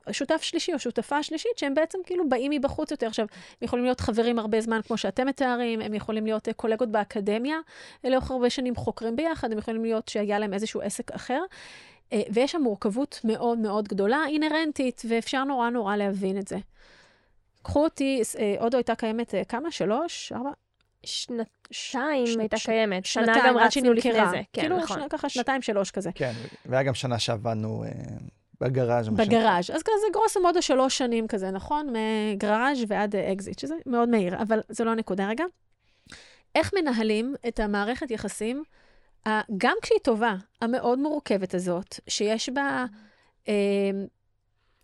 ושותף 0.10 0.42
שלישי 0.42 0.74
או 0.74 0.80
שותפה 0.80 1.24
שלישית, 1.24 1.52
שהם 1.58 1.74
בעצם 1.74 1.98
כאילו 2.06 2.30
באים 2.30 2.52
מבחוץ 2.52 2.92
יותר. 2.92 3.08
עכשיו, 3.08 3.26
הם 3.32 3.66
יכולים 3.66 3.86
להיות 3.86 4.00
חברים 4.00 4.40
הרבה 4.40 4.62
זמן, 4.62 4.82
כמו 4.82 4.98
שאתם 4.98 5.28
מתארים, 5.28 5.82
הם 5.82 5.94
יכולים 5.94 6.26
להיות 6.26 6.48
אה, 6.48 6.54
קולגות 6.54 6.92
באקדמיה, 6.92 7.58
לאורך 8.04 8.32
הרבה 8.32 8.50
שנים 8.50 8.76
חוקרים 8.76 9.16
ביחד, 9.16 9.52
הם 9.52 9.58
יכולים 9.58 9.84
להיות 9.84 10.08
שהיה 10.08 10.40
להם 10.40 10.54
איזשהו 10.54 10.82
עסק 10.82 11.12
אחר. 11.12 11.42
אה, 12.14 12.22
ויש 12.30 12.52
שם 12.52 12.62
מורכבות 12.62 13.20
מאוד 13.24 13.58
מאוד 13.58 13.88
גדולה, 13.88 14.24
אינהרנטית, 14.28 15.02
ואפשר 15.10 15.44
נורא 15.44 15.70
נורא 15.70 15.96
להבין 15.96 16.38
את 16.38 16.48
זה. 16.48 16.58
קחו 17.62 17.84
אותי, 17.84 18.22
אודו 18.60 18.78
הייתה 18.78 18.96
קיימת 18.96 19.34
כמה? 19.50 19.72
שלוש? 19.72 20.32
ארבע? 20.32 20.50
שנתיים 21.06 22.40
הייתה 22.40 22.58
קיימת, 22.66 23.06
שנה 23.06 23.34
גם 23.46 23.58
רצינו 23.58 23.94
לפני 23.94 24.30
זה. 24.30 24.42
כן, 24.54 24.62
כאילו 24.62 24.78
נכון. 24.78 25.10
ככה 25.10 25.30
שנתיים, 25.30 25.62
שלוש 25.62 25.92
כזה. 25.92 26.10
כן, 26.16 26.34
והיה 26.66 26.84
גם 26.84 26.94
שנה 26.94 27.20
שעבדנו 27.20 27.84
אה, 27.84 27.90
בגראז'. 28.62 29.10
בגראז', 29.10 29.72
אז 29.72 29.84
כזה 29.84 30.08
גרוסו 30.14 30.42
מודו 30.42 30.62
שלוש 30.62 30.98
שנים 30.98 31.28
כזה, 31.28 31.52
נכון? 31.52 31.94
מגראז' 32.34 32.78
ועד 32.88 33.16
אקזיט, 33.16 33.60
שזה 33.60 33.76
מאוד 33.86 34.10
מהיר, 34.10 34.42
אבל 34.42 34.62
זו 34.70 34.86
לא 34.86 34.92
הנקודה 34.92 35.28
רגע. 35.28 35.44
איך 36.56 36.72
מנהלים 36.74 37.36
את 37.48 37.60
המערכת 37.60 38.12
יחסים, 38.12 38.64
גם 39.58 39.76
כשהיא 39.82 40.00
טובה, 40.04 40.36
המאוד 40.62 41.00
מורכבת 41.00 41.54
הזאת, 41.54 42.00
שיש 42.08 42.50
בה... 42.50 42.86
אה, 43.48 43.54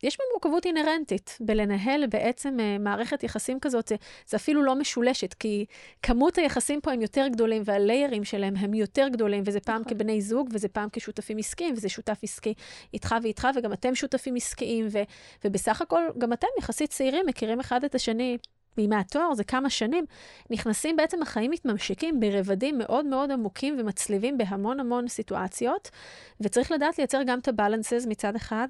יש 0.04 0.18
בה 0.18 0.24
מורכבות 0.34 0.66
אינהרנטית 0.66 1.38
בלנהל 1.40 2.08
בעצם 2.08 2.58
uh, 2.60 2.82
מערכת 2.82 3.24
יחסים 3.24 3.60
כזאת, 3.60 3.88
זה, 3.88 3.96
זה 4.28 4.38
אפילו 4.38 4.64
לא 4.64 4.76
משולשת, 4.76 5.34
כי 5.34 5.66
כמות 6.02 6.38
היחסים 6.38 6.82
פה 6.82 6.92
הם 6.92 7.02
יותר 7.02 7.28
גדולים 7.28 7.62
והליירים 7.66 8.24
שלהם 8.24 8.56
הם 8.58 8.74
יותר 8.74 9.08
גדולים, 9.08 9.44
וזה 9.46 9.60
פעם 9.60 9.82
נכון. 9.82 9.94
כבני 9.98 10.22
זוג, 10.22 10.50
וזה 10.54 10.68
פעם 10.68 10.90
כשותפים 10.92 11.38
עסקיים, 11.38 11.74
וזה 11.78 11.90
שותף 11.90 12.20
עסקי 12.24 12.54
איתך 12.94 13.16
ואיתך, 13.24 13.48
וגם 13.56 13.74
אתם 13.74 13.96
שותפים 13.96 14.36
עסקיים, 14.36 14.88
ו, 14.92 15.00
ובסך 15.46 15.82
הכל 15.82 16.02
גם 16.18 16.34
אתם 16.34 16.48
יחסית 16.60 16.90
צעירים, 16.90 17.26
מכירים 17.26 17.60
אחד 17.60 17.84
את 17.84 17.96
השני 17.96 18.38
מימי 18.78 18.96
התואר, 18.96 19.34
זה 19.34 19.44
כמה 19.44 19.70
שנים, 19.70 20.06
נכנסים 20.50 20.96
בעצם, 20.96 21.22
החיים 21.22 21.52
מתממשיקים 21.52 22.20
ברבדים 22.20 22.78
מאוד 22.78 23.06
מאוד 23.06 23.32
עמוקים 23.32 23.78
ומצליבים 23.80 24.38
בהמון 24.38 24.80
המון 24.80 25.08
סיטואציות, 25.08 25.90
וצריך 26.42 26.72
לדעת 26.72 26.98
לייצר 26.98 27.22
גם 27.26 27.40
את 27.40 27.48
הבלנסס 27.48 28.06
מצד 28.10 28.36
אחד, 28.36 28.68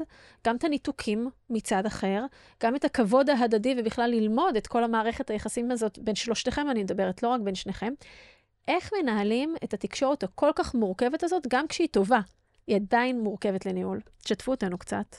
גם 0.47 0.55
את 0.55 0.63
הניתוקים 0.63 1.29
מצד 1.49 1.85
אחר, 1.85 2.25
גם 2.63 2.75
את 2.75 2.85
הכבוד 2.85 3.29
ההדדי 3.29 3.75
ובכלל 3.77 4.09
ללמוד 4.09 4.55
את 4.55 4.67
כל 4.67 4.83
המערכת 4.83 5.29
היחסים 5.29 5.71
הזאת 5.71 5.99
בין 5.99 6.15
שלושתכם, 6.15 6.69
אני 6.69 6.83
מדברת 6.83 7.23
לא 7.23 7.27
רק 7.29 7.41
בין 7.41 7.55
שניכם. 7.55 7.93
איך 8.67 8.91
מנהלים 9.01 9.55
את 9.63 9.73
התקשורת 9.73 10.23
הכל 10.23 10.51
כך 10.55 10.75
מורכבת 10.75 11.23
הזאת, 11.23 11.47
גם 11.47 11.67
כשהיא 11.67 11.87
טובה, 11.91 12.19
היא 12.67 12.75
עדיין 12.75 13.19
מורכבת 13.19 13.65
לניהול. 13.65 13.99
תשתפו 14.23 14.51
אותנו 14.51 14.77
קצת. 14.77 15.15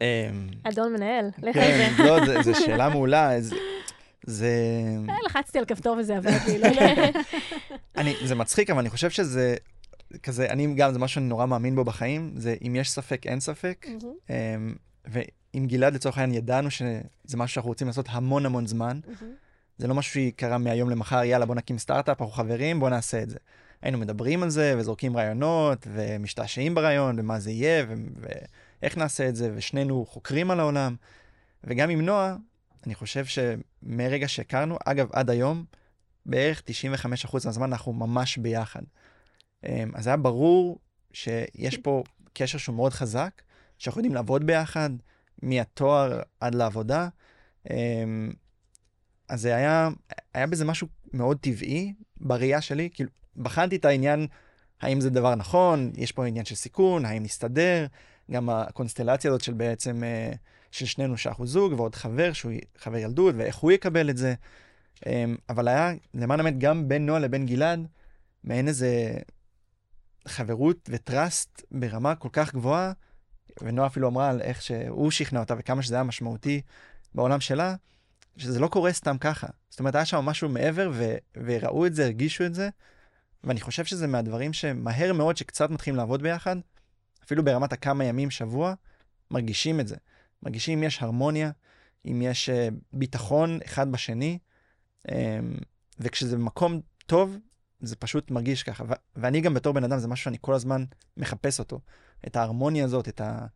אמ, 0.00 0.48
אדון 0.62 0.92
מנהל, 0.92 1.26
לך 1.42 1.56
על 1.56 1.62
זה. 1.62 1.88
כן, 1.96 2.04
לא, 2.04 2.42
זו 2.42 2.54
שאלה 2.54 2.88
מעולה. 2.88 3.30
זה... 4.26 4.50
אה, 5.08 5.16
לחצתי 5.26 5.58
על 5.58 5.64
כפתור 5.64 5.96
וזה 5.96 6.16
עבד 6.16 6.38
לי, 6.46 6.58
לא 6.58 6.66
יודע. 6.66 6.94
זה 8.24 8.34
מצחיק, 8.34 8.70
אבל 8.70 8.78
אני 8.78 8.90
חושב 8.90 9.10
שזה 9.10 9.56
כזה, 10.22 10.50
אני 10.50 10.74
גם, 10.74 10.92
זה 10.92 10.98
משהו 10.98 11.14
שאני 11.14 11.26
נורא 11.26 11.46
מאמין 11.46 11.74
בו 11.74 11.84
בחיים, 11.84 12.32
זה 12.36 12.56
אם 12.66 12.76
יש 12.76 12.90
ספק, 12.90 13.26
אין 13.26 13.40
ספק. 13.40 13.86
אמ, 14.30 14.74
ועם 15.04 15.66
גלעד, 15.66 15.94
לצורך 15.94 16.18
העניין, 16.18 16.38
ידענו 16.38 16.70
שזה 16.70 17.36
משהו 17.36 17.54
שאנחנו 17.54 17.70
רוצים 17.70 17.86
לעשות 17.86 18.06
המון 18.08 18.46
המון 18.46 18.66
זמן. 18.66 19.00
זה 19.78 19.88
לא 19.88 19.94
משהו 19.94 20.20
שקרה 20.20 20.58
מהיום 20.58 20.90
למחר, 20.90 21.24
יאללה, 21.24 21.46
בוא 21.46 21.54
נקים 21.54 21.78
סטארט-אפ, 21.78 22.20
אנחנו 22.20 22.34
חברים, 22.34 22.80
בוא 22.80 22.90
נעשה 22.90 23.22
את 23.22 23.30
זה. 23.30 23.38
היינו 23.82 23.98
מדברים 23.98 24.42
על 24.42 24.50
זה, 24.50 24.74
וזורקים 24.78 25.16
רעיונות, 25.16 25.86
ומשתעשעים 25.92 26.74
ברעיון, 26.74 27.18
ומה 27.18 27.40
זה 27.40 27.50
יהיה, 27.50 27.86
ואיך 28.20 28.98
נעשה 28.98 29.28
את 29.28 29.36
זה, 29.36 29.50
ושנינו 29.54 30.06
חוקרים 30.06 30.50
על 30.50 30.60
העולם. 30.60 30.94
וגם 31.64 31.90
עם 31.90 32.00
נועה, 32.00 32.36
אני 32.86 32.94
חושב 32.94 33.24
שמרגע 33.24 34.28
שהכרנו, 34.28 34.78
אגב, 34.84 35.08
עד 35.12 35.30
היום, 35.30 35.64
בערך 36.26 36.62
95% 37.26 37.34
מהזמן 37.44 37.72
אנחנו 37.72 37.92
ממש 37.92 38.36
ביחד. 38.36 38.82
אמ, 39.66 39.90
אז 39.94 40.06
היה 40.06 40.16
ברור 40.16 40.78
שיש 41.12 41.76
פה 41.76 42.02
קשר 42.32 42.58
שהוא 42.58 42.76
מאוד 42.76 42.92
חזק, 42.92 43.42
שאנחנו 43.78 43.98
יודעים 43.98 44.14
לעבוד 44.14 44.46
ביחד, 44.46 44.90
מהתואר 45.42 46.20
עד 46.40 46.54
לעבודה. 46.54 47.08
אמ, 47.70 48.30
אז 49.28 49.40
זה 49.40 49.56
היה, 49.56 49.88
היה 50.34 50.46
בזה 50.46 50.64
משהו 50.64 50.88
מאוד 51.12 51.38
טבעי 51.40 51.94
בראייה 52.16 52.60
שלי, 52.60 52.88
כאילו, 52.94 53.10
בחנתי 53.36 53.76
את 53.76 53.84
העניין, 53.84 54.26
האם 54.80 55.00
זה 55.00 55.10
דבר 55.10 55.34
נכון, 55.34 55.92
יש 55.96 56.12
פה 56.12 56.26
עניין 56.26 56.44
של 56.44 56.54
סיכון, 56.54 57.04
האם 57.04 57.22
נסתדר, 57.22 57.86
גם 58.30 58.50
הקונסטלציה 58.50 59.30
הזאת 59.30 59.40
של 59.40 59.52
בעצם, 59.52 60.04
אה, 60.04 60.32
של 60.74 60.86
שנינו 60.86 61.16
שאנחנו 61.16 61.46
זוג, 61.46 61.72
ועוד 61.72 61.94
חבר 61.94 62.32
שהוא 62.32 62.52
חבר 62.78 62.96
ילדות, 62.96 63.34
ואיך 63.38 63.56
הוא 63.56 63.72
יקבל 63.72 64.10
את 64.10 64.16
זה. 64.16 64.34
אמ, 65.06 65.36
אבל 65.48 65.68
היה, 65.68 65.92
למען 66.14 66.40
האמת, 66.40 66.58
גם 66.58 66.88
בין 66.88 67.06
נועה 67.06 67.20
לבין 67.20 67.46
גלעד, 67.46 67.86
מעין 68.44 68.68
איזה 68.68 69.14
חברות 70.28 70.88
וטראסט 70.92 71.62
ברמה 71.70 72.14
כל 72.14 72.28
כך 72.32 72.54
גבוהה, 72.54 72.92
ונועה 73.62 73.86
אפילו 73.86 74.08
אמרה 74.08 74.30
על 74.30 74.40
איך 74.40 74.62
שהוא 74.62 75.10
שכנע 75.10 75.40
אותה 75.40 75.54
וכמה 75.58 75.82
שזה 75.82 75.94
היה 75.94 76.04
משמעותי 76.04 76.60
בעולם 77.14 77.40
שלה, 77.40 77.74
שזה 78.36 78.60
לא 78.60 78.68
קורה 78.68 78.92
סתם 78.92 79.18
ככה. 79.18 79.46
זאת 79.70 79.80
אומרת, 79.80 79.94
היה 79.94 80.04
שם 80.04 80.18
משהו 80.18 80.48
מעבר, 80.48 80.90
ו- 80.94 81.16
וראו 81.36 81.86
את 81.86 81.94
זה, 81.94 82.04
הרגישו 82.04 82.46
את 82.46 82.54
זה, 82.54 82.68
ואני 83.44 83.60
חושב 83.60 83.84
שזה 83.84 84.06
מהדברים 84.06 84.52
שמהר 84.52 85.12
מאוד 85.12 85.36
שקצת 85.36 85.70
מתחילים 85.70 85.96
לעבוד 85.96 86.22
ביחד, 86.22 86.56
אפילו 87.24 87.44
ברמת 87.44 87.72
הכמה 87.72 88.04
ימים, 88.04 88.30
שבוע, 88.30 88.74
מרגישים 89.30 89.80
את 89.80 89.88
זה. 89.88 89.96
מרגישים 90.44 90.78
אם 90.78 90.84
יש 90.84 91.02
הרמוניה, 91.02 91.50
אם 92.06 92.22
יש 92.22 92.48
uh, 92.48 92.74
ביטחון 92.92 93.58
אחד 93.64 93.92
בשני, 93.92 94.38
um, 95.08 95.10
וכשזה 95.98 96.36
במקום 96.36 96.80
טוב, 97.06 97.38
זה 97.80 97.96
פשוט 97.96 98.30
מרגיש 98.30 98.62
ככה. 98.62 98.84
ואני 99.16 99.40
גם 99.40 99.54
בתור 99.54 99.72
בן 99.72 99.84
אדם, 99.84 99.98
זה 99.98 100.08
משהו 100.08 100.24
שאני 100.24 100.36
כל 100.40 100.54
הזמן 100.54 100.84
מחפש 101.16 101.58
אותו. 101.58 101.80
את 102.26 102.36
ההרמוניה 102.36 102.84
הזאת, 102.84 103.08
את, 103.08 103.20
ה- 103.20 103.46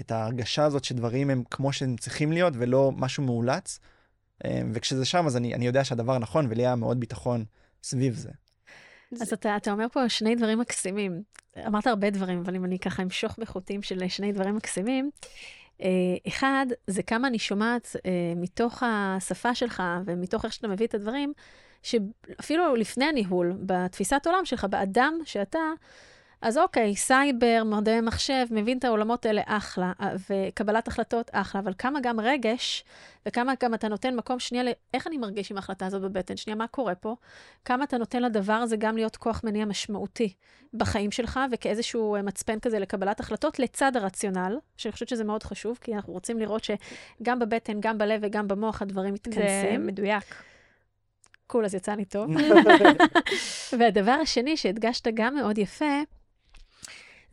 את 0.00 0.10
ההרגשה 0.10 0.64
הזאת 0.64 0.84
שדברים 0.84 1.30
הם 1.30 1.42
כמו 1.50 1.72
שהם 1.72 1.96
צריכים 1.96 2.32
להיות, 2.32 2.52
ולא 2.56 2.92
משהו 2.96 3.24
מאולץ. 3.24 3.78
Um, 4.42 4.46
וכשזה 4.72 5.04
שם, 5.04 5.26
אז 5.26 5.36
אני, 5.36 5.54
אני 5.54 5.66
יודע 5.66 5.84
שהדבר 5.84 6.18
נכון, 6.18 6.46
ולי 6.50 6.66
היה 6.66 6.76
מאוד 6.76 7.00
ביטחון 7.00 7.44
סביב 7.82 8.14
זה. 8.14 8.30
אז 9.20 9.32
אתה, 9.32 9.56
אתה 9.56 9.72
אומר 9.72 9.86
פה 9.92 10.08
שני 10.08 10.36
דברים 10.36 10.58
מקסימים. 10.58 11.22
אמרת 11.66 11.86
הרבה 11.86 12.10
דברים, 12.10 12.38
אבל 12.38 12.56
אם 12.56 12.64
אני 12.64 12.78
ככה 12.78 13.02
אמשוך 13.02 13.38
בחוטים 13.38 13.82
של 13.82 14.08
שני 14.08 14.32
דברים 14.32 14.56
מקסימים, 14.56 15.10
אה, 15.24 15.28
אחד, 16.28 16.66
זה 16.86 17.02
כמה 17.02 17.28
אני 17.28 17.38
שומעת 17.38 17.96
אה, 18.06 18.10
מתוך 18.36 18.82
השפה 18.86 19.54
שלך 19.54 19.82
ומתוך 20.04 20.44
איך 20.44 20.52
שאתה 20.52 20.68
מביא 20.68 20.86
את 20.86 20.94
הדברים, 20.94 21.32
שאפילו 21.82 22.76
לפני 22.76 23.04
הניהול, 23.04 23.52
בתפיסת 23.60 24.22
עולם 24.26 24.44
שלך, 24.44 24.64
באדם 24.70 25.18
שאתה, 25.24 25.58
אז 26.44 26.58
אוקיי, 26.58 26.96
סייבר, 26.96 27.62
מדעי 27.64 28.00
מחשב, 28.00 28.46
מבין 28.50 28.78
את 28.78 28.84
העולמות 28.84 29.26
האלה, 29.26 29.42
אחלה, 29.46 29.92
וקבלת 30.30 30.88
החלטות, 30.88 31.30
אחלה, 31.32 31.60
אבל 31.60 31.72
כמה 31.78 32.00
גם 32.02 32.20
רגש, 32.20 32.84
וכמה 33.26 33.52
גם 33.62 33.74
אתה 33.74 33.88
נותן 33.88 34.16
מקום 34.16 34.38
שנייה 34.38 34.64
לאיך 34.64 35.06
אני 35.06 35.18
מרגיש 35.18 35.50
עם 35.50 35.56
ההחלטה 35.56 35.86
הזאת 35.86 36.02
בבטן, 36.02 36.36
שנייה, 36.36 36.56
מה 36.56 36.66
קורה 36.66 36.94
פה? 36.94 37.16
כמה 37.64 37.84
אתה 37.84 37.98
נותן 37.98 38.22
לדבר 38.22 38.52
הזה 38.52 38.76
גם 38.76 38.96
להיות 38.96 39.16
כוח 39.16 39.40
מניע 39.44 39.64
משמעותי 39.64 40.32
בחיים 40.74 41.10
שלך, 41.10 41.40
וכאיזשהו 41.52 42.16
מצפן 42.22 42.58
כזה 42.60 42.78
לקבלת 42.78 43.20
החלטות 43.20 43.58
לצד 43.58 43.96
הרציונל, 43.96 44.58
שאני 44.76 44.92
חושבת 44.92 45.08
שזה 45.08 45.24
מאוד 45.24 45.42
חשוב, 45.42 45.78
כי 45.80 45.94
אנחנו 45.94 46.12
רוצים 46.12 46.38
לראות 46.38 46.64
שגם 46.64 47.38
בבטן, 47.38 47.80
גם 47.80 47.98
בלב 47.98 48.20
וגם 48.22 48.48
במוח 48.48 48.82
הדברים 48.82 49.14
מתכנסים. 49.14 49.40
זה 49.42 49.76
מדויק. 49.78 50.24
קול, 51.46 51.64
אז 51.64 51.74
יצא 51.74 51.92
לי 51.94 52.04
טוב. 52.04 52.30
והדבר 53.78 54.16
השני 54.22 54.56
שהדגשת 54.56 55.08
גם 55.14 55.34
מאוד 55.34 55.58
יפה, 55.58 56.02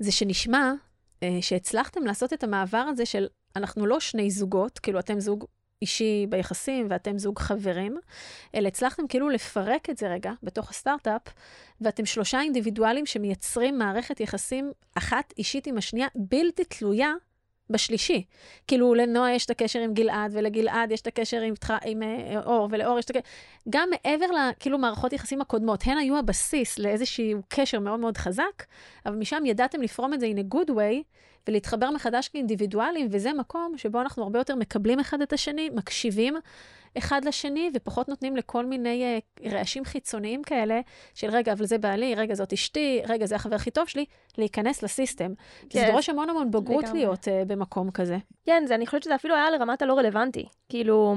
זה 0.02 0.12
שנשמע 0.12 0.74
אה, 1.24 1.38
שהצלחתם 1.42 2.04
לעשות 2.04 2.34
את 2.34 2.44
המעבר 2.44 2.78
הזה 2.78 3.06
של 3.06 3.28
אנחנו 3.56 3.86
לא 3.86 4.00
שני 4.00 4.32
זוגות, 4.32 4.80
כאילו 4.80 5.00
אתם 5.00 5.20
זוג 5.20 5.46
אישי 5.82 6.26
ביחסים 6.30 6.88
ואתם 6.90 7.18
זוג 7.18 7.40
חברים, 7.40 7.98
אלא 8.56 8.68
הצלחתם 8.68 9.08
כאילו 9.08 9.30
לפרק 9.30 9.90
את 9.90 9.98
זה 9.98 10.08
רגע 10.08 10.32
בתוך 10.44 10.70
הסטארט-אפ, 10.70 11.22
ואתם 11.82 12.06
שלושה 12.06 12.42
אינדיבידואלים 12.42 13.06
שמייצרים 13.06 13.78
מערכת 13.78 14.20
יחסים 14.20 14.72
אחת 14.96 15.34
אישית 15.38 15.68
עם 15.68 15.78
השנייה, 15.78 16.08
בלתי 16.16 16.64
תלויה 16.64 17.14
בשלישי. 17.72 18.24
כאילו, 18.68 18.94
לנועה 18.94 19.36
יש 19.36 19.46
את 19.46 19.50
הקשר 19.50 19.80
עם 19.80 19.94
גלעד, 19.94 20.32
ולגלעד 20.34 20.92
יש 20.92 21.02
את 21.02 21.08
הקשר 21.08 21.42
עם, 21.42 21.54
עם 21.86 22.04
אה, 22.04 22.42
אור, 22.46 22.68
ולאור 22.72 23.00
יש 23.00 23.06
את 23.06 23.10
הקשר... 23.10 23.28
גם 23.70 23.90
מעבר 23.90 24.26
לכאילו 24.26 24.78
מערכות 24.78 25.14
יחסים 25.14 25.42
הקודמות, 25.42 25.84
הן 25.86 25.98
היו 25.98 26.18
הבסיס 26.18 26.80
לאיזשהו 26.80 27.42
קשר 27.48 27.80
מאוד 27.80 28.00
מאוד 28.00 28.18
חזק, 28.18 28.64
אבל 29.06 29.16
משם 29.16 29.46
ידעתם 29.46 29.82
לפרום 29.82 30.14
את 30.14 30.20
זה 30.20 30.28
in 30.36 30.40
a 30.40 30.56
good 30.56 30.70
way, 30.70 31.04
ולהתחבר 31.48 31.90
מחדש 31.92 32.28
כאינדיבידואלים, 32.28 33.08
וזה 33.12 33.34
מקום 33.34 33.74
שבו 33.78 34.02
אנחנו 34.02 34.24
הרבה 34.24 34.40
יותר 34.40 34.56
מקבלים 34.56 35.00
אחד 35.00 35.22
את 35.22 35.34
השני, 35.34 35.70
מקשיבים 35.70 36.36
אחד 36.98 37.26
לשני, 37.26 37.70
ופחות 37.74 38.10
נותנים 38.10 38.36
לכל 38.36 38.66
מיני 38.66 39.20
uh, 39.20 39.50
רעשים 39.50 39.86
חיצוניים 39.86 40.44
כאלה, 40.44 40.82
של 41.14 41.30
רגע, 41.30 41.54
אבל 41.54 41.66
זה 41.66 41.78
בעלי, 41.78 42.16
רגע, 42.16 42.36
זאת 42.36 42.54
אשתי, 42.54 43.02
רגע, 43.08 43.26
זה 43.26 43.36
החבר 43.36 43.56
הכי 43.56 43.72
טוב 43.72 43.88
שלי, 43.88 44.06
להיכנס 44.38 44.84
לסיסטם. 44.84 45.34
כן. 45.36 45.68
כי 45.70 45.80
זה 45.80 45.88
דורש 45.92 46.10
המון 46.10 46.30
המון 46.30 46.52
בגרות 46.52 46.84
לגמרי. 46.84 47.00
להיות 47.00 47.28
uh, 47.28 47.32
במקום 47.48 47.92
כזה. 47.92 48.18
כן, 48.46 48.64
זה, 48.68 48.76
אני 48.76 48.86
חושבת 48.86 49.04
שזה 49.04 49.16
אפילו 49.16 49.36
היה 49.36 49.52
לרמת 49.52 49.82
הלא 49.82 49.94
רלוונטי. 49.94 50.46
כאילו, 50.70 51.16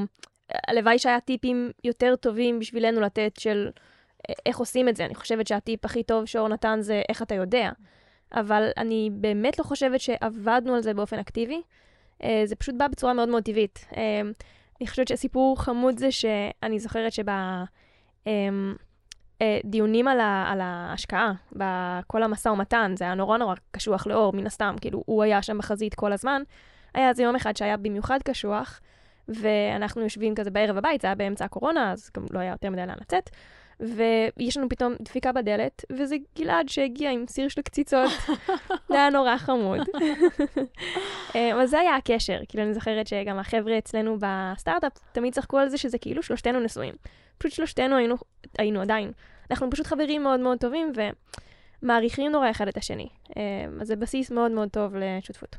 הלוואי 0.69 0.99
שהיה 0.99 1.21
טיפים 1.21 1.71
יותר 1.85 2.17
טובים 2.17 2.59
בשבילנו 2.59 3.01
לתת 3.01 3.33
של 3.39 3.71
אה, 4.29 4.35
איך 4.47 4.59
עושים 4.59 4.89
את 4.89 4.97
זה. 4.97 5.05
אני 5.05 5.15
חושבת 5.15 5.47
שהטיפ 5.47 5.85
הכי 5.85 6.03
טוב 6.03 6.25
שאור 6.25 6.49
נתן 6.49 6.79
זה 6.81 7.03
איך 7.09 7.23
אתה 7.23 7.35
יודע. 7.35 7.71
אבל 8.35 8.69
אני 8.77 9.11
באמת 9.13 9.59
לא 9.59 9.65
חושבת 9.65 10.01
שעבדנו 10.01 10.75
על 10.75 10.83
זה 10.83 10.95
באופן 10.95 11.19
אקטיבי. 11.19 11.63
אה, 12.23 12.43
זה 12.45 12.57
פשוט 12.57 12.75
בא 12.79 12.89
בצורה 12.89 13.13
מאוד 13.13 13.29
מאוד 13.29 13.43
טבעית. 13.43 13.87
אה, 13.97 14.21
אני 14.81 14.89
חושבת 14.89 15.09
שהסיפור 15.09 15.63
חמוד 15.63 15.99
זה 15.99 16.11
שאני 16.11 16.79
זוכרת 16.79 17.13
שבדיונים 19.43 20.09
על, 20.09 20.21
על 20.21 20.61
ההשקעה, 20.61 21.33
בכל 21.53 22.23
המשא 22.23 22.49
ומתן, 22.49 22.93
זה 22.97 23.05
היה 23.05 23.15
נורא 23.15 23.39
נורא 23.39 23.55
קשוח 23.71 24.07
לאור, 24.07 24.33
מן 24.33 24.47
הסתם, 24.47 24.75
כאילו, 24.81 25.03
הוא 25.07 25.23
היה 25.23 25.43
שם 25.43 25.59
בחזית 25.59 25.95
כל 25.95 26.13
הזמן. 26.13 26.43
היה 26.95 27.09
איזה 27.09 27.23
יום 27.23 27.37
אחד 27.37 27.57
שהיה 27.57 27.77
במיוחד 27.77 28.19
קשוח, 28.25 28.81
ואנחנו 29.29 30.03
יושבים 30.03 30.35
כזה 30.35 30.51
בערב 30.51 30.77
הבית, 30.77 31.01
זה 31.01 31.09
היה 31.09 31.15
באמצע 31.15 31.45
הקורונה, 31.45 31.93
אז 31.93 32.11
גם 32.17 32.25
לא 32.31 32.39
היה 32.39 32.51
יותר 32.51 32.71
מדי 32.71 32.87
לאן 32.87 32.97
לצאת. 33.01 33.31
ויש 33.81 34.57
לנו 34.57 34.69
פתאום 34.69 34.95
דפיקה 35.03 35.33
בדלת, 35.33 35.85
וזה 35.93 36.17
גלעד 36.39 36.69
שהגיע 36.69 37.11
עם 37.11 37.25
סיר 37.29 37.49
של 37.49 37.63
קציצות. 37.63 38.11
זה 38.89 38.95
היה 38.95 39.11
נורא 39.11 39.37
חמוד. 39.37 39.81
אה, 41.37 41.55
אבל 41.55 41.67
זה 41.67 41.79
היה 41.79 41.97
הקשר, 41.97 42.39
כאילו 42.49 42.65
אני 42.65 42.75
זוכרת 42.75 43.07
שגם 43.07 43.39
החבר'ה 43.39 43.79
אצלנו 43.79 44.17
בסטארט-אפ 44.21 44.93
תמיד 45.13 45.35
צחקו 45.35 45.59
על 45.59 45.69
זה 45.69 45.79
שזה 45.79 45.99
כאילו 45.99 46.23
שלושתנו 46.23 46.61
נשואים. 46.61 46.95
פשוט 47.39 47.53
שלושתנו 47.53 47.97
היינו, 47.97 48.17
היינו 48.59 48.81
עדיין. 48.81 49.13
אנחנו 49.51 49.71
פשוט 49.71 49.87
חברים 49.87 50.23
מאוד 50.23 50.41
מאוד 50.41 50.59
טובים 50.59 50.93
ומעריכים 51.83 52.33
נורא 52.33 52.51
אחד 52.51 52.69
את 52.69 52.77
השני. 52.77 53.09
אה, 53.37 53.43
אז 53.81 53.87
זה 53.87 53.97
בסיס 53.97 54.31
מאוד 54.31 54.51
מאוד 54.51 54.69
טוב 54.69 54.95
לשותפות. 54.97 55.57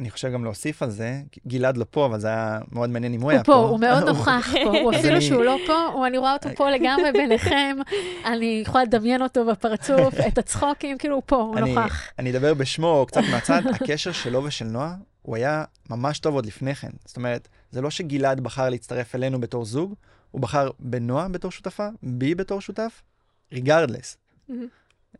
אני 0.00 0.10
חושב 0.10 0.32
גם 0.32 0.44
להוסיף 0.44 0.82
על 0.82 0.90
זה, 0.90 1.22
גלעד 1.46 1.76
לא 1.76 1.84
פה, 1.90 2.06
אבל 2.06 2.20
זה 2.20 2.28
היה 2.28 2.58
מאוד 2.72 2.90
מעניין 2.90 3.14
אם 3.14 3.20
הוא 3.20 3.30
היה 3.30 3.44
פה. 3.44 3.54
הוא 3.54 3.62
פה, 3.62 3.68
הוא 3.68 3.80
מאוד 3.80 4.04
נוכח 4.16 4.48
פה, 4.64 4.78
הוא 4.80 4.94
אפילו 4.94 5.22
שהוא 5.22 5.44
לא 5.44 5.56
פה, 5.66 6.06
אני 6.06 6.18
רואה 6.18 6.32
אותו 6.32 6.48
פה 6.56 6.70
לגמרי 6.74 7.12
ביניכם, 7.12 7.76
אני 8.24 8.62
יכולה 8.66 8.84
לדמיין 8.84 9.22
אותו 9.22 9.46
בפרצוף, 9.46 10.14
את 10.28 10.38
הצחוקים, 10.38 10.98
כאילו 10.98 11.14
הוא 11.14 11.22
פה, 11.26 11.36
הוא 11.36 11.58
נוכח. 11.58 12.08
אני 12.18 12.30
אדבר 12.30 12.54
בשמו 12.54 13.04
קצת 13.08 13.22
מהצד, 13.30 13.62
הקשר 13.74 14.12
שלו 14.12 14.44
ושל 14.44 14.64
נועה, 14.64 14.94
הוא 15.22 15.36
היה 15.36 15.64
ממש 15.90 16.18
טוב 16.18 16.34
עוד 16.34 16.46
לפני 16.46 16.74
כן. 16.74 16.90
זאת 17.04 17.16
אומרת, 17.16 17.48
זה 17.70 17.80
לא 17.80 17.90
שגלעד 17.90 18.40
בחר 18.40 18.68
להצטרף 18.68 19.14
אלינו 19.14 19.40
בתור 19.40 19.64
זוג, 19.64 19.94
הוא 20.30 20.40
בחר 20.40 20.70
בנועה 20.78 21.28
בתור 21.28 21.50
שותפה, 21.50 21.88
בי 22.02 22.34
בתור 22.34 22.60
שותף, 22.60 23.02
ריגרדלס. 23.52 24.16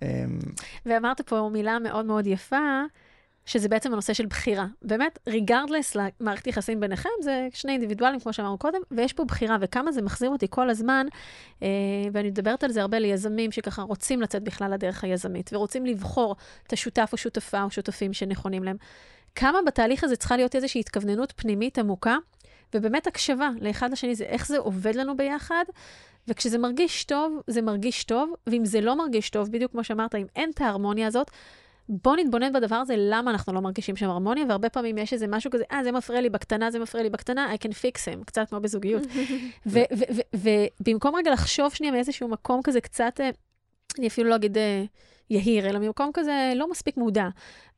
אמ, 0.03 0.39
ואמרת 0.87 1.21
פה 1.21 1.51
מילה 1.53 1.79
מאוד 1.79 2.07
מאוד 2.07 2.27
יפה, 2.27 2.83
שזה 3.51 3.69
בעצם 3.69 3.93
הנושא 3.93 4.13
של 4.13 4.27
בחירה. 4.27 4.67
באמת, 4.83 5.19
ריגרדלס 5.27 5.97
למערכת 5.97 6.47
יחסים 6.47 6.81
ביניכם, 6.81 7.09
זה 7.21 7.49
שני 7.55 7.73
אינדיבידואלים, 7.73 8.21
כמו 8.21 8.33
שאמרנו 8.33 8.59
קודם, 8.59 8.81
ויש 8.91 9.13
פה 9.13 9.25
בחירה, 9.25 9.57
וכמה 9.61 9.93
זה 9.93 10.03
מחזיר 10.03 10.31
אותי 10.31 10.47
כל 10.51 10.71
הזמן, 10.71 11.07
אה, 11.63 11.69
ואני 12.13 12.29
מדברת 12.29 12.65
על 12.65 12.71
זה 12.71 12.81
הרבה 12.81 12.99
ליזמים 12.99 13.53
שככה 13.53 13.83
רוצים 13.83 14.23
לצאת 14.23 14.43
בכלל 14.43 14.73
לדרך 14.73 15.05
היזמית, 15.05 15.51
ורוצים 15.53 15.87
לבחור 15.87 16.37
את 16.67 16.73
השותף 16.73 17.09
או 17.13 17.19
שותפה 17.19 17.63
או 17.63 17.71
שותפים 17.71 18.13
שנכונים 18.13 18.65
להם. 18.65 18.77
כמה 19.35 19.59
בתהליך 19.67 20.05
הזה 20.05 20.17
צריכה 20.17 20.37
להיות 20.37 20.57
איזושהי 20.57 20.81
התכווננות 20.81 21.33
פנימית 21.37 21.79
עמוקה, 21.79 22.17
ובאמת 22.75 23.07
הקשבה 23.07 23.51
לאחד 23.61 23.93
לשני, 23.93 24.15
זה 24.15 24.25
איך 24.25 24.47
זה 24.47 24.59
עובד 24.59 24.95
לנו 24.95 25.17
ביחד, 25.17 25.65
וכשזה 26.29 26.59
מרגיש 26.59 27.05
טוב, 27.05 27.41
זה 27.47 27.63
מרגיש 27.63 28.05
טוב, 28.05 28.33
ואם 28.47 28.65
זה 28.65 28.81
לא 28.81 28.97
מרגיש 28.97 29.31
טוב, 29.31 29.49
בדיוק 29.51 29.73
כמו 29.73 29.85
שאמרת, 29.85 30.15
אם 30.15 30.27
אין 30.37 30.51
את 30.51 30.61
ההרמוניה 30.61 31.07
הזאת, 31.07 31.31
בוא 31.91 32.17
נתבונן 32.17 32.53
בדבר 32.53 32.77
הזה, 32.77 32.95
למה 32.99 33.31
אנחנו 33.31 33.53
לא 33.53 33.61
מרגישים 33.61 33.97
שם 33.97 34.11
הרמוניה, 34.11 34.45
והרבה 34.49 34.69
פעמים 34.69 34.99
יש 34.99 35.13
איזה 35.13 35.27
משהו 35.27 35.51
כזה, 35.51 35.65
אה, 35.73 35.85
זה 35.85 35.93
מפריע 35.93 36.21
לי 36.21 36.31
בקטנה, 36.31 36.71
זה 36.71 36.79
מפריע 36.79 37.05
לי 37.05 37.11
בקטנה, 37.11 37.55
I 37.55 37.57
can 37.57 37.71
fix 37.71 38.15
him, 38.15 38.25
קצת 38.25 38.49
כמו 38.49 38.61
בזוגיות. 38.61 39.03
ובמקום 40.35 41.17
רגע 41.17 41.31
לחשוב 41.31 41.75
שנייה 41.75 41.93
מאיזשהו 41.93 42.29
מקום 42.29 42.63
כזה 42.63 42.81
קצת, 42.81 43.21
אה, 43.21 43.31
אני 43.99 44.07
אפילו 44.07 44.31
לא 44.31 44.37
אגיד 44.37 44.59
אה, 44.59 44.85
יהיר, 45.31 45.71
אלא 45.71 45.79
ממקום 45.79 46.11
כזה 46.15 46.53
לא 46.57 46.71
מספיק 46.71 46.97
מודע. 46.97 47.29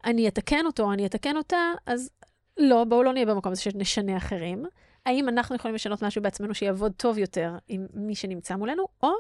אני 0.05 0.29
אתקן 0.29 0.67
אותו, 0.67 0.93
אני 0.93 1.07
אתקן 1.07 1.37
אותה, 1.37 1.73
אז 1.87 2.11
לא, 2.59 2.85
בואו 2.85 3.03
לא 3.03 3.13
נהיה 3.13 3.27
במקום 3.27 3.53
הזה 3.53 3.61
שנשנה 3.63 4.17
אחרים. 4.17 4.65
האם 5.07 5.29
אנחנו 5.29 5.57
יכולים 5.57 5.75
לשנות 5.75 6.03
משהו 6.03 6.23
בעצמנו 6.23 6.55
שיעבוד 6.55 6.93
טוב 6.97 7.19
יותר 7.19 7.57
עם 7.69 7.87
מי 7.95 8.15
שנמצא 8.15 8.57
מולנו, 8.57 8.85
או 9.03 9.13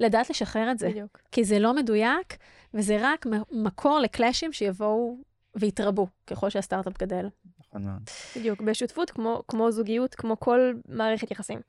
לדעת 0.00 0.30
לשחרר 0.30 0.70
את 0.70 0.78
זה. 0.78 0.88
בדיוק. 0.88 1.20
כי 1.32 1.44
זה 1.44 1.58
לא 1.58 1.74
מדויק, 1.74 2.36
וזה 2.74 2.98
רק 3.00 3.26
מקור 3.50 3.98
לקלאשים 3.98 4.52
שיבואו 4.52 5.16
ויתרבו 5.54 6.06
ככל 6.26 6.50
שהסטארט-אפ 6.50 6.98
גדל. 6.98 7.28
נכון 7.60 7.84
מאוד. 7.84 8.10
בדיוק, 8.36 8.60
בשותפות 8.60 9.10
כמו, 9.10 9.42
כמו 9.48 9.72
זוגיות, 9.72 10.14
כמו 10.14 10.40
כל 10.40 10.72
מערכת 10.88 11.30
יחסים. 11.30 11.60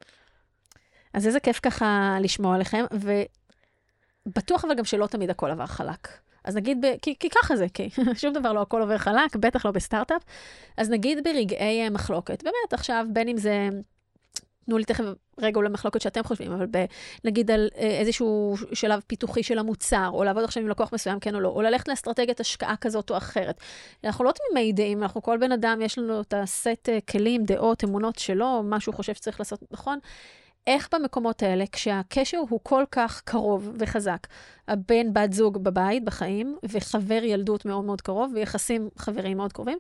אז 1.13 1.28
איזה 1.28 1.39
כיף 1.39 1.60
ככה 1.60 2.17
לשמוע 2.21 2.56
עליכם, 2.56 2.86
ובטוח 4.26 4.65
אבל 4.65 4.76
גם 4.76 4.86
שלא 4.86 5.08
תמיד 5.08 5.30
הכל 5.30 5.52
עבר 5.52 5.65
חלק. 5.65 6.08
אז 6.43 6.56
נגיד, 6.56 6.86
ב, 6.86 6.95
כי, 7.01 7.15
כי 7.19 7.30
ככה 7.30 7.56
זה, 7.56 7.65
כי 7.73 7.89
שום 8.21 8.34
דבר 8.34 8.54
לא 8.54 8.62
הכל 8.62 8.82
עובר 8.82 8.97
חלק, 8.97 9.36
בטח 9.36 9.65
לא 9.65 9.71
בסטארט-אפ. 9.71 10.21
אז 10.77 10.89
נגיד 10.89 11.23
ברגעי 11.23 11.89
מחלוקת, 11.89 12.43
באמת 12.43 12.73
עכשיו, 12.73 13.06
בין 13.13 13.27
אם 13.27 13.38
זה 13.38 13.69
תנו 14.65 14.77
לי 14.77 14.86
תכף 14.86 15.04
רגע 15.39 15.58
אולי 15.58 15.69
מחלוקת 15.69 16.01
שאתם 16.01 16.23
חושבים, 16.23 16.51
אבל 16.51 16.65
ב, 16.71 16.86
נגיד 17.23 17.51
על 17.51 17.69
אה, 17.77 17.99
איזשהו 17.99 18.56
שלב 18.73 19.01
פיתוחי 19.08 19.43
של 19.43 19.60
המוצר, 19.60 20.10
או 20.13 20.23
לעבוד 20.23 20.43
עכשיו 20.43 20.63
עם 20.63 20.69
לקוח 20.69 20.93
מסוים, 20.93 21.19
כן 21.19 21.36
או 21.36 21.39
לא, 21.39 21.49
או 21.49 21.62
ללכת 21.62 21.88
לאסטרטגיית 21.88 22.39
השקעה 22.39 22.75
כזאת 22.82 23.10
או 23.10 23.17
אחרת. 23.17 23.62
אנחנו 24.04 24.25
לא 24.25 24.32
תמימי 24.32 24.73
דעים, 24.73 25.04
אנחנו 25.04 25.21
כל 25.21 25.38
בן 25.38 25.51
אדם, 25.51 25.80
יש 25.82 25.97
לנו 25.97 26.21
את 26.21 26.34
הסט 26.34 26.89
אה, 26.89 26.99
כלים, 27.10 27.43
דעות, 27.43 27.84
אמונות 27.84 28.19
שלו, 28.19 28.63
מה 28.63 28.80
שהוא 28.80 28.95
חושב 28.95 29.13
שצריך 29.13 29.39
לעשות 29.39 29.60
נכון. 29.71 29.99
איך 30.67 30.89
במקומות 30.93 31.43
האלה, 31.43 31.65
כשהקשר 31.71 32.38
הוא 32.50 32.60
כל 32.63 32.84
כך 32.91 33.21
קרוב 33.21 33.69
וחזק, 33.80 34.28
הבן, 34.67 35.13
בת 35.13 35.34
זוג 35.34 35.63
בבית, 35.63 36.06
בחיים, 36.06 36.58
וחבר 36.63 37.24
ילדות 37.24 37.65
מאוד 37.65 37.86
מאוד 37.86 38.02
קרוב, 38.02 38.32
ויחסים 38.36 38.89
חברים 38.97 39.38
מאוד 39.38 39.54
קרובים, 39.54 39.78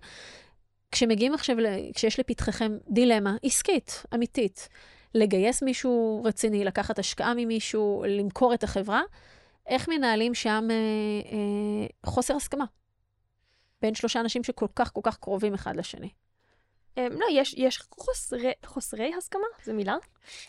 כשמגיעים 0.91 1.33
עכשיו, 1.33 1.57
כשיש 1.95 2.19
לפתחכם 2.19 2.77
דילמה 2.89 3.35
עסקית, 3.43 4.03
אמיתית, 4.15 4.69
לגייס 5.15 5.63
מישהו 5.63 6.21
רציני, 6.25 6.65
לקחת 6.65 6.99
השקעה 6.99 7.33
ממישהו, 7.33 8.03
למכור 8.07 8.53
את 8.53 8.63
החברה, 8.63 9.01
איך 9.67 9.89
מנהלים 9.89 10.33
שם 10.33 10.67
אה, 10.71 10.75
אה, 11.31 11.87
חוסר 12.05 12.35
הסכמה 12.35 12.65
בין 13.81 13.95
שלושה 13.95 14.19
אנשים 14.19 14.43
שכל 14.43 14.67
כך 14.75 14.93
כל 14.93 15.01
כך 15.03 15.17
קרובים 15.17 15.53
אחד 15.53 15.75
לשני? 15.75 16.09
אה, 16.97 17.07
לא, 17.11 17.25
יש, 17.31 17.55
יש 17.57 17.79
חוסרי, 17.97 18.51
חוסרי 18.65 19.11
הסכמה, 19.17 19.47
זו 19.65 19.73
מילה. 19.73 19.95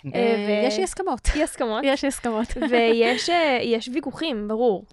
אה, 0.07 0.11
ו... 0.49 0.67
יש 0.67 0.79
אי 0.79 0.83
הסכמות. 0.83 1.29
אי 1.35 1.43
הסכמות. 1.43 1.83
יש 1.85 2.05
אי 2.05 2.09
הסכמות. 2.09 2.49
ויש 2.71 3.31
יש 3.61 3.89
ויכוחים, 3.95 4.49
ברור, 4.49 4.85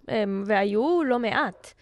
והיו 0.46 1.04
לא 1.04 1.20
מעט. 1.20 1.74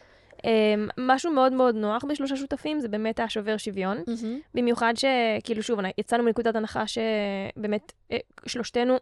משהו 0.98 1.32
מאוד 1.32 1.54
מאוד 1.54 1.76
נוח 1.76 2.04
בשלושה 2.04 2.36
שותפים 2.36 2.80
זה 2.80 2.88
באמת 2.88 3.20
השובר 3.20 3.58
שוויון. 3.58 3.98
Mm-hmm. 3.98 4.26
במיוחד 4.54 4.94
שכאילו 4.96 5.64
שוב, 5.64 5.80
יצאנו 5.98 6.24
מנקודת 6.24 6.56
הנחה 6.56 6.84
שבאמת 6.88 7.94
אה, 8.12 8.18
שלושתנו, 8.46 8.98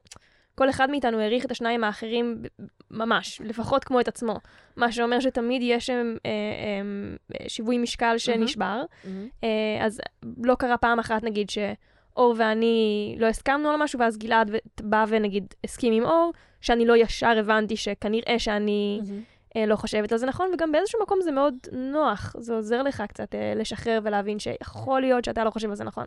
כל 0.56 0.70
אחד 0.70 0.90
מאיתנו 0.90 1.20
העריך 1.20 1.46
את 1.46 1.52
השניים 1.52 1.84
האחרים 1.84 2.42
ממש, 2.92 3.42
לפחות 3.44 3.84
כמו 3.84 4.00
את 4.00 4.08
עצמו. 4.08 4.40
מה 4.76 4.92
שאומר 4.92 5.20
שתמיד 5.20 5.62
יש 5.66 5.86
שם 5.86 6.16
אה, 6.26 6.32
אה, 6.32 7.50
שיווי 7.50 7.78
משקל 7.78 8.18
שנשבר. 8.18 8.84
Mm-hmm. 8.84 9.08
אה, 9.44 9.86
אז 9.86 10.02
לא 10.44 10.56
קרה 10.56 10.78
פעם 10.78 11.00
אחת 11.00 11.24
נגיד 11.24 11.50
שאור 11.50 12.34
ואני 12.38 13.16
לא 13.20 13.28
הסכמנו 13.28 13.70
על 13.70 13.84
משהו, 13.84 14.00
ואז 14.00 14.18
גלעד 14.18 14.52
בא 14.82 15.06
ונגיד 15.08 15.54
הסכים 15.64 15.94
עם 15.94 16.04
אור, 16.04 16.32
שאני 16.62 16.86
לא 16.86 16.98
ישר 16.98 17.40
הבנתי 17.40 17.78
שכנראה 17.78 18.40
שאני... 18.40 19.00
Mm-hmm. 19.04 19.36
אה, 19.56 19.66
לא 19.66 19.76
חושבת 19.76 20.12
על 20.12 20.18
זה 20.18 20.26
נכון, 20.26 20.52
וגם 20.54 20.72
באיזשהו 20.72 21.00
מקום 21.02 21.20
זה 21.22 21.32
מאוד 21.32 21.56
נוח. 21.72 22.36
זה 22.40 22.54
עוזר 22.54 22.84
לך 22.84 23.04
קצת 23.10 23.36
אה, 23.36 23.54
לשחרר 23.56 24.00
ולהבין 24.04 24.40
שיכול 24.40 25.02
להיות 25.02 25.26
שאתה 25.26 25.44
לא 25.44 25.50
חושב 25.50 25.70
על 25.70 25.76
זה 25.76 25.84
נכון. 25.84 26.06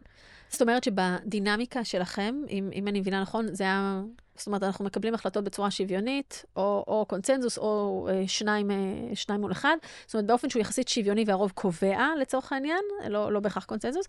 זאת 0.48 0.62
אומרת 0.62 0.84
שבדינמיקה 0.84 1.84
שלכם, 1.84 2.34
אם, 2.50 2.70
אם 2.74 2.88
אני 2.88 3.00
מבינה 3.00 3.20
נכון, 3.20 3.54
זה 3.54 3.64
היה... 3.64 4.02
זאת 4.38 4.46
אומרת, 4.46 4.62
אנחנו 4.62 4.84
מקבלים 4.84 5.14
החלטות 5.14 5.44
בצורה 5.44 5.70
שוויונית, 5.70 6.44
או, 6.56 6.84
או 6.88 7.06
קונצנזוס, 7.08 7.58
או 7.58 8.08
אה, 8.10 8.28
שניים, 8.28 8.70
שניים 9.14 9.40
מול 9.40 9.52
אחד. 9.52 9.76
זאת 10.06 10.14
אומרת, 10.14 10.26
באופן 10.26 10.50
שהוא 10.50 10.60
יחסית 10.60 10.88
שוויוני 10.88 11.24
והרוב 11.26 11.52
קובע, 11.54 12.06
לצורך 12.20 12.52
העניין, 12.52 12.80
לא, 13.08 13.32
לא 13.32 13.40
בהכרח 13.40 13.64
קונצנזוס. 13.64 14.06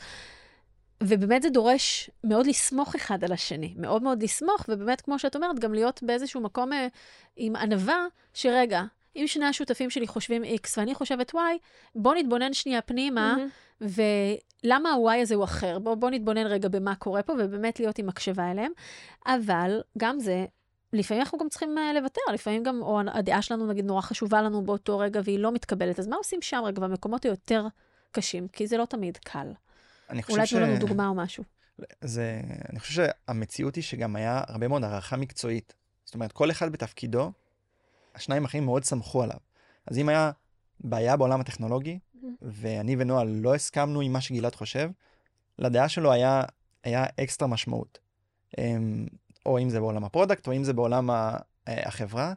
ובאמת 1.04 1.42
זה 1.42 1.50
דורש 1.50 2.10
מאוד 2.24 2.48
לסמוך 2.48 2.96
אחד 2.96 3.24
על 3.24 3.32
השני, 3.32 3.74
מאוד 3.78 4.04
מאוד 4.04 4.24
לסמוך, 4.24 4.66
ובאמת, 4.70 5.02
כמו 5.02 5.20
שאת 5.20 5.36
אומרת, 5.36 5.60
גם 5.60 5.74
להיות 5.74 6.04
באיזשהו 6.04 6.42
מקום 6.42 6.74
אה, 6.74 6.88
עם 7.36 7.56
ענווה, 7.56 8.06
שרגע, 8.34 8.84
אם 9.16 9.24
שני 9.28 9.46
השותפים 9.46 9.90
שלי 9.90 10.08
חושבים 10.08 10.44
X 10.44 10.68
ואני 10.78 10.96
חושבת 10.96 11.36
Y, 11.36 11.38
בוא 11.96 12.16
נתבונן 12.16 12.54
שנייה 12.54 12.82
פנימה, 12.82 13.36
mm-hmm. 13.38 13.86
ולמה 14.64 14.90
ה-Y 14.90 15.22
הזה 15.22 15.36
הוא 15.36 15.44
אחר. 15.44 15.80
בוא, 15.80 15.96
בוא 15.96 16.10
נתבונן 16.10 16.46
רגע 16.48 16.70
במה 16.70 16.96
קורה 16.96 17.24
פה, 17.24 17.34
ובאמת 17.34 17.80
להיות 17.80 18.00
עם 18.00 18.08
מקשבה 18.08 18.52
אליהם. 18.52 18.72
אבל 19.26 19.82
גם 19.98 20.20
זה, 20.20 20.46
לפעמים 20.94 21.22
אנחנו 21.24 21.38
גם 21.38 21.50
צריכים 21.50 21.78
uh, 21.78 21.96
לוותר, 21.96 22.22
לפעמים 22.34 22.64
גם, 22.64 22.82
או 22.82 23.00
הדעה 23.14 23.42
שלנו 23.42 23.68
נגיד 23.68 23.86
נורא 23.86 24.02
חשובה 24.02 24.42
לנו 24.42 24.62
באותו 24.66 25.00
רגע 25.00 25.22
והיא 25.24 25.40
לא 25.40 25.52
מתקבלת, 25.52 26.00
אז 26.00 26.08
מה 26.08 26.16
עושים 26.16 26.42
שם 26.42 26.62
רגע 26.66 26.82
במקומות 26.82 27.26
היותר 27.26 27.68
קשים? 28.12 28.48
כי 28.48 28.68
זה 28.68 28.78
לא 28.78 28.86
תמיד 28.86 29.18
קל. 29.18 29.48
אני 30.10 30.24
חושב 30.24 30.34
אולי 30.34 30.48
ש... 30.48 30.54
אולי 30.54 30.66
תנו 30.66 30.74
לנו 30.74 30.88
דוגמה 30.88 31.08
או 31.08 31.16
משהו. 31.16 31.44
זה, 32.02 32.42
אני 32.70 32.80
חושב 32.80 32.94
שהמציאות 32.94 33.76
היא 33.76 33.84
שגם 33.84 34.16
היה 34.16 34.42
הרבה 34.48 34.68
מאוד 34.68 34.84
הערכה 34.84 35.18
מקצועית. 35.18 35.74
זאת 36.06 36.16
אומרת, 36.16 36.32
כל 36.32 36.52
אחד 36.52 36.72
בתפקידו 36.72 37.32
השניים 38.20 38.44
האחרים 38.44 38.66
מאוד 38.66 38.84
סמכו 38.84 39.24
עליו. 39.24 39.38
אז 39.88 39.98
אם 39.98 40.10
היה 40.10 40.32
בעיה 40.80 41.18
בעולם 41.18 41.42
הטכנולוגי, 41.42 42.00
mm-hmm. 42.00 42.28
ואני 42.42 42.96
ונועה 43.00 43.24
לא 43.24 43.56
הסכמנו 43.56 44.02
עם 44.02 44.14
מה 44.14 44.22
שגלעד 44.22 44.56
חושב, 44.56 44.90
לדעה 45.60 45.90
שלו 45.90 46.12
היה, 46.12 46.44
היה 46.84 47.06
אקסטרה 47.24 47.48
משמעות. 47.48 48.00
אמ, 48.58 49.08
או 49.46 49.60
אם 49.60 49.70
זה 49.70 49.80
בעולם 49.80 50.04
ה-product, 50.04 50.48
או 50.48 50.54
אם 50.54 50.64
זה 50.64 50.74
בעולם 50.74 51.10
אה, 51.10 51.38
החברה. 51.68 52.34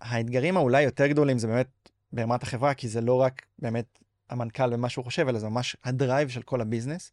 האתגרים 0.00 0.56
האולי 0.56 0.82
יותר 0.82 1.06
גדולים 1.06 1.38
זה 1.38 1.46
באמת 1.46 1.90
ברמת 2.12 2.42
החברה, 2.42 2.74
כי 2.74 2.88
זה 2.88 3.00
לא 3.00 3.20
רק 3.20 3.42
באמת 3.58 3.98
המנכ"ל 4.30 4.74
ומה 4.74 4.88
שהוא 4.88 5.04
חושב, 5.04 5.28
אלא 5.28 5.38
זה 5.38 5.48
ממש 5.48 5.76
ה-drive 5.84 6.28
של 6.28 6.42
כל 6.42 6.60
ה-business. 6.60 7.12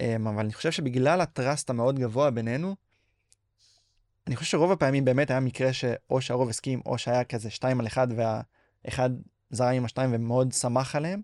אמ, 0.00 0.26
אבל 0.26 0.44
אני 0.44 0.52
חושב 0.52 0.70
שבגלל 0.70 1.20
הטראסט 1.20 1.70
המאוד 1.70 1.98
גבוה 1.98 2.30
בינינו, 2.30 2.76
אני 4.26 4.36
חושב 4.36 4.50
שרוב 4.50 4.72
הפעמים 4.72 5.04
באמת 5.04 5.30
היה 5.30 5.40
מקרה 5.40 5.72
שאו 5.72 6.20
שהרוב 6.20 6.48
הסכים, 6.48 6.80
או 6.86 6.98
שהיה 6.98 7.24
כזה 7.24 7.50
שתיים 7.50 7.80
על 7.80 7.86
אחד, 7.86 8.08
והאחד 8.16 9.10
זרם 9.50 9.74
עם 9.74 9.84
השתיים 9.84 10.10
ומאוד 10.12 10.52
שמח 10.52 10.96
עליהם. 10.96 11.20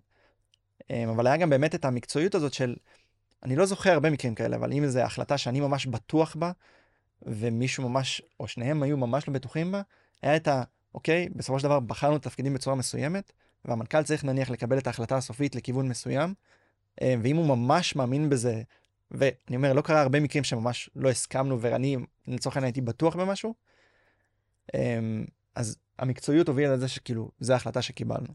אמ, 0.89 1.09
אבל 1.09 1.27
היה 1.27 1.37
גם 1.37 1.49
באמת 1.49 1.75
את 1.75 1.85
המקצועיות 1.85 2.35
הזאת 2.35 2.53
של, 2.53 2.75
אני 3.43 3.55
לא 3.55 3.65
זוכר 3.65 3.91
הרבה 3.91 4.09
מקרים 4.09 4.35
כאלה, 4.35 4.55
אבל 4.55 4.73
אם 4.73 4.87
זו 4.87 4.99
החלטה 4.99 5.37
שאני 5.37 5.59
ממש 5.59 5.85
בטוח 5.85 6.35
בה, 6.35 6.51
ומישהו 7.21 7.89
ממש, 7.89 8.21
או 8.39 8.47
שניהם 8.47 8.83
היו 8.83 8.97
ממש 8.97 9.27
לא 9.27 9.33
בטוחים 9.33 9.71
בה, 9.71 9.81
היה 10.21 10.35
את 10.35 10.47
ה, 10.47 10.63
אוקיי, 10.95 11.29
בסופו 11.35 11.59
של 11.59 11.63
דבר 11.63 11.79
בחרנו 11.79 12.19
תפקידים 12.19 12.53
בצורה 12.53 12.75
מסוימת, 12.75 13.31
והמנכ"ל 13.65 14.03
צריך 14.03 14.23
נניח 14.23 14.49
לקבל 14.49 14.77
את 14.77 14.87
ההחלטה 14.87 15.17
הסופית 15.17 15.55
לכיוון 15.55 15.87
מסוים, 15.87 16.33
אמ, 17.01 17.21
ואם 17.23 17.35
הוא 17.35 17.45
ממש 17.47 17.95
מאמין 17.95 18.29
בזה 18.29 18.61
ואני 19.11 19.55
אומר, 19.55 19.73
לא 19.73 19.81
קרה 19.81 20.01
הרבה 20.01 20.19
מקרים 20.19 20.43
שממש 20.43 20.89
לא 20.95 21.09
הסכמנו, 21.09 21.61
ואני 21.61 21.97
לצורך 22.27 22.55
העניין 22.55 22.67
הייתי 22.67 22.81
בטוח 22.81 23.15
במשהו. 23.15 23.53
אמ, 24.75 25.25
אז 25.55 25.77
המקצועיות 25.99 26.47
הובילה 26.47 26.73
לזה 26.73 26.87
שכאילו, 26.87 27.31
זו 27.39 27.53
ההחלטה 27.53 27.81
שקיבלנו. 27.81 28.27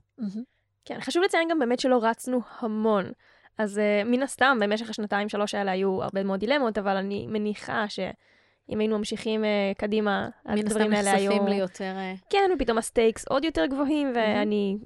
כן, 0.85 1.01
חשוב 1.01 1.23
לציין 1.23 1.49
גם 1.51 1.59
באמת 1.59 1.81
שלא 1.81 1.99
רצנו 2.03 2.41
המון. 2.61 3.13
אז 3.59 3.79
uh, 3.79 4.09
מן 4.09 4.23
הסתם, 4.23 4.59
במשך 4.61 4.91
השנתיים 4.91 5.29
שלוש 5.29 5.55
האלה 5.55 5.71
היו 5.71 6.03
הרבה 6.03 6.23
מאוד 6.23 6.41
דילמות, 6.41 6.79
אבל 6.79 6.97
אני 6.97 7.27
מניחה 7.27 7.89
שאם 7.89 8.79
היינו 8.79 8.99
ממשיכים 8.99 9.45
uh, 9.45 9.79
קדימה, 9.79 10.29
אז 10.45 10.59
הדברים 10.59 10.93
האלה 10.93 11.13
היו... 11.13 11.31
מן 11.31 11.37
הסתם 11.37 11.45
נחשפים 11.45 11.59
ליותר... 11.59 11.95
Uh... 11.97 12.27
כן, 12.31 12.51
ופתאום 12.55 12.79
הסטייקס 12.79 13.25
עוד 13.29 13.45
יותר 13.45 13.67
גבוהים, 13.67 14.13
ואני 14.15 14.79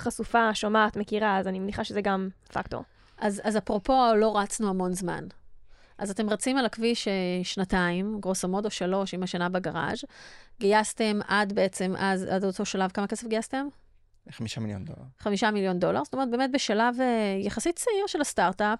חשופה, 0.00 0.54
שומעת, 0.54 0.96
מכירה, 0.96 1.38
אז 1.38 1.48
אני 1.48 1.58
מניחה 1.58 1.84
שזה 1.84 2.00
גם 2.00 2.28
פקטור. 2.52 2.82
אז, 3.22 3.40
אז 3.44 3.56
אפרופו, 3.56 4.14
לא 4.16 4.38
רצנו 4.38 4.68
המון 4.68 4.92
זמן. 4.92 5.24
אז 5.98 6.10
אתם 6.10 6.30
רצים 6.30 6.56
על 6.56 6.64
הכביש 6.64 7.08
אה, 7.08 7.12
שנתיים, 7.42 8.20
גרוסו 8.20 8.48
מודו 8.48 8.70
שלוש, 8.70 9.14
עם 9.14 9.22
השנה 9.22 9.48
בגראז'. 9.48 10.04
גייסתם 10.60 11.20
עד 11.28 11.52
בעצם, 11.52 11.94
אז, 11.98 12.24
עד 12.24 12.44
אותו 12.44 12.64
שלב, 12.64 12.90
כמה 12.90 13.06
כסף 13.06 13.26
גייסתם? 13.26 13.66
חמישה 14.30 14.60
מיליון 14.60 14.84
דולר. 14.84 15.02
חמישה 15.18 15.50
מיליון 15.50 15.78
דולר, 15.78 16.04
זאת 16.04 16.14
אומרת, 16.14 16.30
באמת 16.30 16.50
בשלב 16.52 17.00
אה, 17.00 17.36
יחסית 17.40 17.76
צעיר 17.76 18.06
של 18.06 18.20
הסטארט-אפ. 18.20 18.78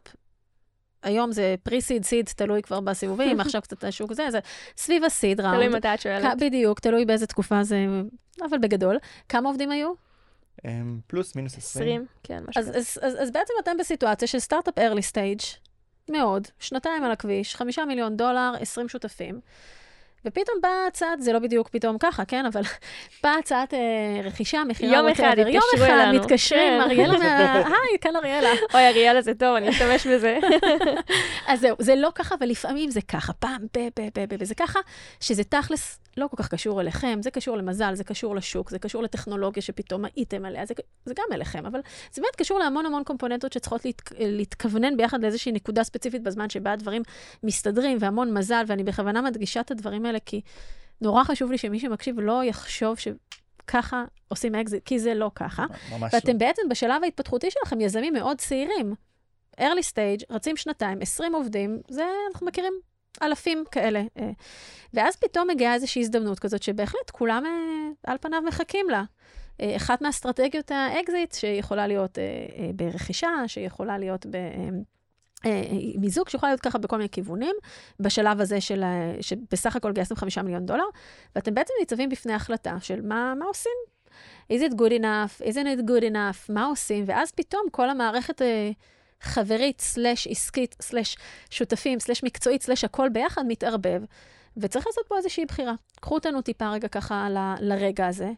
היום 1.03 1.33
זה 1.33 1.55
פרי-סיד, 1.63 2.05
סיד, 2.05 2.27
תלוי 2.37 2.63
כבר 2.63 2.81
בסיבובים, 2.81 3.41
עכשיו 3.41 3.63
קצת 3.63 3.85
השוק 3.85 4.13
זה, 4.13 4.31
זה 4.31 4.39
סביב 4.77 5.05
הסיד 5.05 5.41
ראונד. 5.41 5.57
תלוי 5.57 5.69
מתי 5.69 5.89
את 5.95 6.01
שואלת. 6.01 6.39
בדיוק, 6.41 6.81
תלוי 6.81 7.05
באיזה 7.05 7.27
תקופה 7.27 7.63
זה, 7.63 7.87
אבל 8.51 8.59
בגדול. 8.59 8.99
כמה 9.29 9.49
עובדים 9.49 9.71
היו? 9.71 9.93
אמ, 10.65 11.01
פלוס 11.07 11.37
מינוס 11.37 11.59
20. 11.59 11.87
20, 11.87 12.07
כן, 12.23 12.43
משהו 12.49 12.63
כזה. 12.63 12.79
אז, 12.79 12.99
אז, 13.03 13.17
אז 13.23 13.31
בעצם 13.31 13.55
אתם 13.63 13.77
בסיטואציה 13.79 14.29
של 14.29 14.39
סטארט-אפ 14.39 14.79
early 14.79 15.13
stage, 15.13 15.45
מאוד, 16.09 16.49
שנתיים 16.59 17.05
על 17.05 17.11
הכביש, 17.11 17.57
חמישה 17.57 17.85
מיליון 17.85 18.17
דולר, 18.17 18.53
20 18.61 18.89
שותפים. 18.89 19.41
ופתאום 20.25 20.59
באה 20.63 20.87
הצעת, 20.89 21.23
זה 21.23 21.33
לא 21.33 21.39
בדיוק 21.39 21.69
פתאום 21.69 21.99
ככה, 21.99 22.25
כן? 22.25 22.47
אבל 22.47 22.63
באה 23.23 23.39
הצעת 23.39 23.75
אה, 23.75 23.79
רכישה, 24.25 24.65
מכירה, 24.65 24.97
יום 24.97 25.09
אחד 25.09 25.39
אלינו. 25.39 25.51
יום 25.51 25.63
אחד 25.85 26.13
מתקשרים, 26.15 26.73
כן. 26.73 26.81
אריאלה 26.81 27.19
מה... 27.19 27.57
היי, 27.73 27.99
כאן 28.01 28.17
אריאלה. 28.17 28.51
אוי, 28.75 28.89
אריאלה 28.89 29.23
זה 29.23 29.35
טוב, 29.35 29.57
אני 29.57 29.71
אשתמש 29.71 30.07
בזה. 30.07 30.39
אז 31.49 31.61
זהו, 31.61 31.77
זה 31.79 31.97
לא 31.97 32.09
ככה, 32.15 32.35
ולפעמים 32.41 32.91
זה 32.91 33.01
ככה, 33.01 33.33
פעם, 33.33 33.67
ב, 33.77 33.79
ב, 33.79 34.09
ב, 34.15 34.35
ב, 34.35 34.37
וזה 34.41 34.55
ככה, 34.55 34.81
שזה 35.21 35.45
תכלס 35.45 35.99
לא 36.17 36.27
כל 36.27 36.37
כך 36.37 36.49
קשור 36.49 36.81
אליכם, 36.81 37.19
זה 37.23 37.31
קשור 37.31 37.57
למזל, 37.57 37.95
זה 37.95 38.05
קשור 38.05 38.37
לשוק, 38.37 38.71
זה 38.71 38.79
קשור 38.79 39.03
לטכנולוגיה 39.03 39.63
שפתאום 39.63 40.05
הייתם 40.17 40.45
עליה, 40.45 40.67
זה, 40.67 40.75
זה 41.05 41.15
גם 41.17 41.25
אליכם, 41.33 41.67
אבל 41.67 41.81
זה 42.13 42.23
באמת 42.23 42.37
קשור 42.37 42.59
להמון 42.59 42.87
המון 42.87 43.05
קומפוננטות 43.05 43.53
שצריכות 43.53 43.85
להת, 43.85 44.03
להתכוונן 44.19 44.97
ביחד 44.97 45.23
לאיזושהי 45.23 45.53
נקודה 45.53 45.85
ספציפית 45.85 46.23
בזמן 46.23 46.51
שבה 46.51 46.73
הדברים 46.73 47.03
מסתדרים, 47.43 47.99
והמון 48.01 48.35
מזל, 48.35 48.65
ואני 48.67 48.85
בכוונה 48.85 49.23
מדגישה 49.23 49.61
את 49.61 49.71
הדברים 49.71 50.07
האלה, 50.07 50.12
כי 50.19 50.41
נורא 51.01 51.25
חשוב 51.25 51.51
לי 51.51 51.59
שמי 51.59 51.81
שמקשיב 51.81 52.21
לא 52.21 52.45
יחשוב 52.45 52.99
ש... 52.99 53.09
ככה 53.67 54.05
עושים 54.29 54.55
אקזיט, 54.55 54.85
כי 54.85 54.99
זה 54.99 55.15
לא 55.15 55.31
ככה. 55.35 55.67
ממש 55.93 56.15
ואתם 56.15 56.33
לא. 56.33 56.39
בעצם 56.39 56.63
בשלב 56.71 57.05
ההתפתחותי 57.05 57.51
שלכם 57.51 57.81
יזמים 57.81 58.13
מאוד 58.13 58.39
צעירים. 58.39 58.95
early 59.61 59.85
stage, 59.93 60.25
רצים 60.31 60.57
שנתיים, 60.57 60.99
20 61.03 61.35
עובדים, 61.35 61.81
זה 61.89 62.05
אנחנו 62.33 62.47
מכירים 62.47 62.73
אלפים 63.23 63.65
כאלה. 63.71 64.03
אה. 64.19 64.31
ואז 64.95 65.17
פתאום 65.17 65.49
מגיעה 65.49 65.75
איזושהי 65.75 66.03
הזדמנות 66.03 66.39
כזאת, 66.39 66.63
שבהחלט 66.63 67.11
כולם 67.13 67.47
אה, 67.47 68.11
על 68.13 68.19
פניו 68.21 68.43
מחכים 68.43 68.91
לה. 68.91 69.05
אה, 69.61 69.77
אחת 69.77 70.03
מאסטרטגיות 70.03 70.71
ה-exit, 70.71 71.35
שיכולה 71.35 71.87
להיות 71.87 72.19
ברכישה, 72.75 73.29
שיכולה 73.47 73.99
להיות 73.99 74.27
ב... 74.27 74.37
אה, 75.47 75.63
מיזוג 75.99 76.29
שיכול 76.29 76.49
להיות 76.49 76.61
ככה 76.61 76.79
בכל 76.79 76.97
מיני 76.97 77.09
כיוונים, 77.09 77.55
בשלב 78.01 78.41
הזה 78.41 78.61
של, 78.61 78.85
שבסך 79.21 79.77
הכל 79.77 79.93
גייסתם 79.93 80.17
5 80.17 80.39
מיליון 80.39 80.67
דולר, 80.67 80.85
ואתם 81.37 81.55
בעצם 81.55 81.75
ניצבים 81.81 82.09
בפני 82.09 82.33
החלטה 82.33 82.77
של 82.81 83.01
מה, 83.03 83.35
מה 83.39 83.45
עושים. 83.45 83.73
is 84.53 84.63
it 84.63 84.75
good 84.75 84.93
enough, 84.93 85.41
isn't 85.41 85.67
it 85.67 85.81
good 85.87 86.03
enough, 86.03 86.53
מה 86.53 86.65
עושים, 86.65 87.05
ואז 87.07 87.31
פתאום 87.31 87.63
כל 87.71 87.91
המערכת 87.91 88.43
אה, 88.43 88.71
חברית, 89.21 89.81
סלש 89.81 90.27
עסקית, 90.27 90.77
סלש 90.83 91.17
שותפים, 91.51 92.01
סלש 92.01 92.25
מקצועית, 92.25 92.63
סלש 92.63 92.85
הכל 92.85 93.09
ביחד 93.09 93.43
מתערבב, 93.49 94.03
וצריך 94.57 94.87
לעשות 94.87 95.05
פה 95.09 95.17
איזושהי 95.17 95.45
בחירה. 95.45 95.75
קחו 96.01 96.15
אותנו 96.15 96.43
טיפה 96.43 96.71
רגע 96.71 96.89
ככה 96.89 97.29
ל, 97.31 97.55
לרגע 97.61 98.07
הזה. 98.07 98.31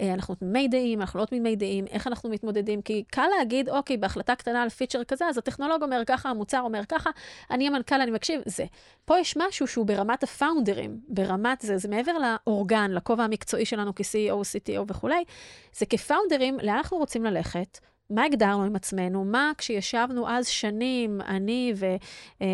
אה, 0.00 0.14
אנחנו 0.14 0.34
תמימי 0.34 0.68
דעים, 0.68 1.00
אנחנו 1.00 1.20
לא 1.20 1.24
תמימי 1.24 1.56
דעים, 1.56 1.86
איך 1.86 2.06
אנחנו 2.06 2.30
מתמודדים, 2.30 2.82
כי 2.82 3.04
קל 3.10 3.26
להגיד, 3.38 3.68
אוקיי, 3.68 3.96
בהחלטה 3.96 4.34
קטנה 4.34 4.62
על 4.62 4.68
פיצ'ר 4.68 5.04
כזה, 5.04 5.26
אז 5.26 5.38
הטכנולוג 5.38 5.82
אומר 5.82 6.02
ככה, 6.06 6.28
המוצר 6.28 6.60
אומר 6.60 6.84
ככה, 6.88 7.10
אני 7.50 7.66
המנכ"ל, 7.66 8.00
אני 8.00 8.10
מקשיב, 8.10 8.40
זה. 8.46 8.64
פה 9.04 9.18
יש 9.18 9.36
משהו 9.36 9.66
שהוא 9.66 9.86
ברמת 9.86 10.22
הפאונדרים, 10.22 11.00
ברמת 11.08 11.60
זה, 11.60 11.78
זה 11.78 11.88
מעבר 11.88 12.12
לאורגן, 12.18 12.90
לכובע 12.90 13.24
המקצועי 13.24 13.64
שלנו 13.64 13.92
כ-CEO, 13.94 14.32
CTO 14.32 14.84
וכולי, 14.88 15.24
זה 15.72 15.86
כ-founders, 15.86 16.58
לאן 16.62 16.76
אנחנו 16.76 16.96
רוצים 16.96 17.24
ללכת? 17.24 17.78
מה 18.10 18.24
הגדרנו 18.24 18.62
עם 18.62 18.76
עצמנו? 18.76 19.24
מה 19.24 19.52
כשישבנו 19.58 20.28
אז 20.28 20.46
שנינו, 20.48 21.20
אני 21.20 21.72
ו, 21.76 21.84
אה, 21.86 21.96
אה, 22.42 22.46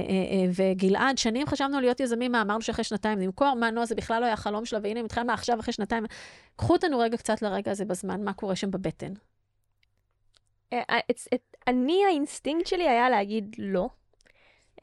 וגלעד, 0.55 1.19
שנינו 1.19 1.47
חשבנו 1.47 1.81
להיות 1.81 2.01
יזמים, 2.01 2.33
מה 2.33 2.43
אמרנו 2.43 2.63
שאחרי 2.63 2.85
שנתיים 2.85 3.19
נמכור? 3.19 3.55
מה, 3.55 3.71
נו, 3.71 3.87
זה 3.87 3.95
בכלל 3.95 4.21
לא 4.21 4.27
היה 4.27 4.37
חלום 4.37 4.65
שלה, 4.65 4.79
והנה, 4.83 5.03
מתחילה 5.03 5.25
מה 5.25 5.35
עכשיו, 5.35 5.61
אחרי 5.61 5.73
שנתיים. 5.73 6.05
קחו 6.57 6.73
אותנו 6.73 6.99
רגע 6.99 7.17
קצת 7.17 7.43
לרגע 7.43 7.71
הזה 7.71 7.85
בזמן, 7.85 8.25
מה 8.25 8.33
קורה 8.33 8.57
שם 8.57 8.71
בבטן. 8.71 9.13
אני, 11.67 12.05
האינסטינקט 12.07 12.67
שלי 12.67 12.89
היה 12.89 13.11
להגיד 13.11 13.57
לא. 13.59 13.89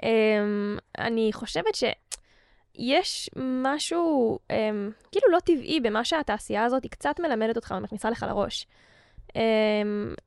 אמ, 0.03 0.77
אני 0.97 1.29
חושבת 1.33 1.75
שיש 1.75 3.29
משהו 3.35 4.39
אמ, 4.49 4.91
כאילו 5.11 5.31
לא 5.31 5.39
טבעי 5.39 5.79
במה 5.79 6.05
שהתעשייה 6.05 6.63
הזאת 6.63 6.83
היא 6.83 6.91
קצת 6.91 7.19
מלמדת 7.19 7.55
אותך 7.55 7.73
ומכניסה 7.77 8.09
לך 8.09 8.25
לראש. 8.29 8.67
Um, 9.33 9.37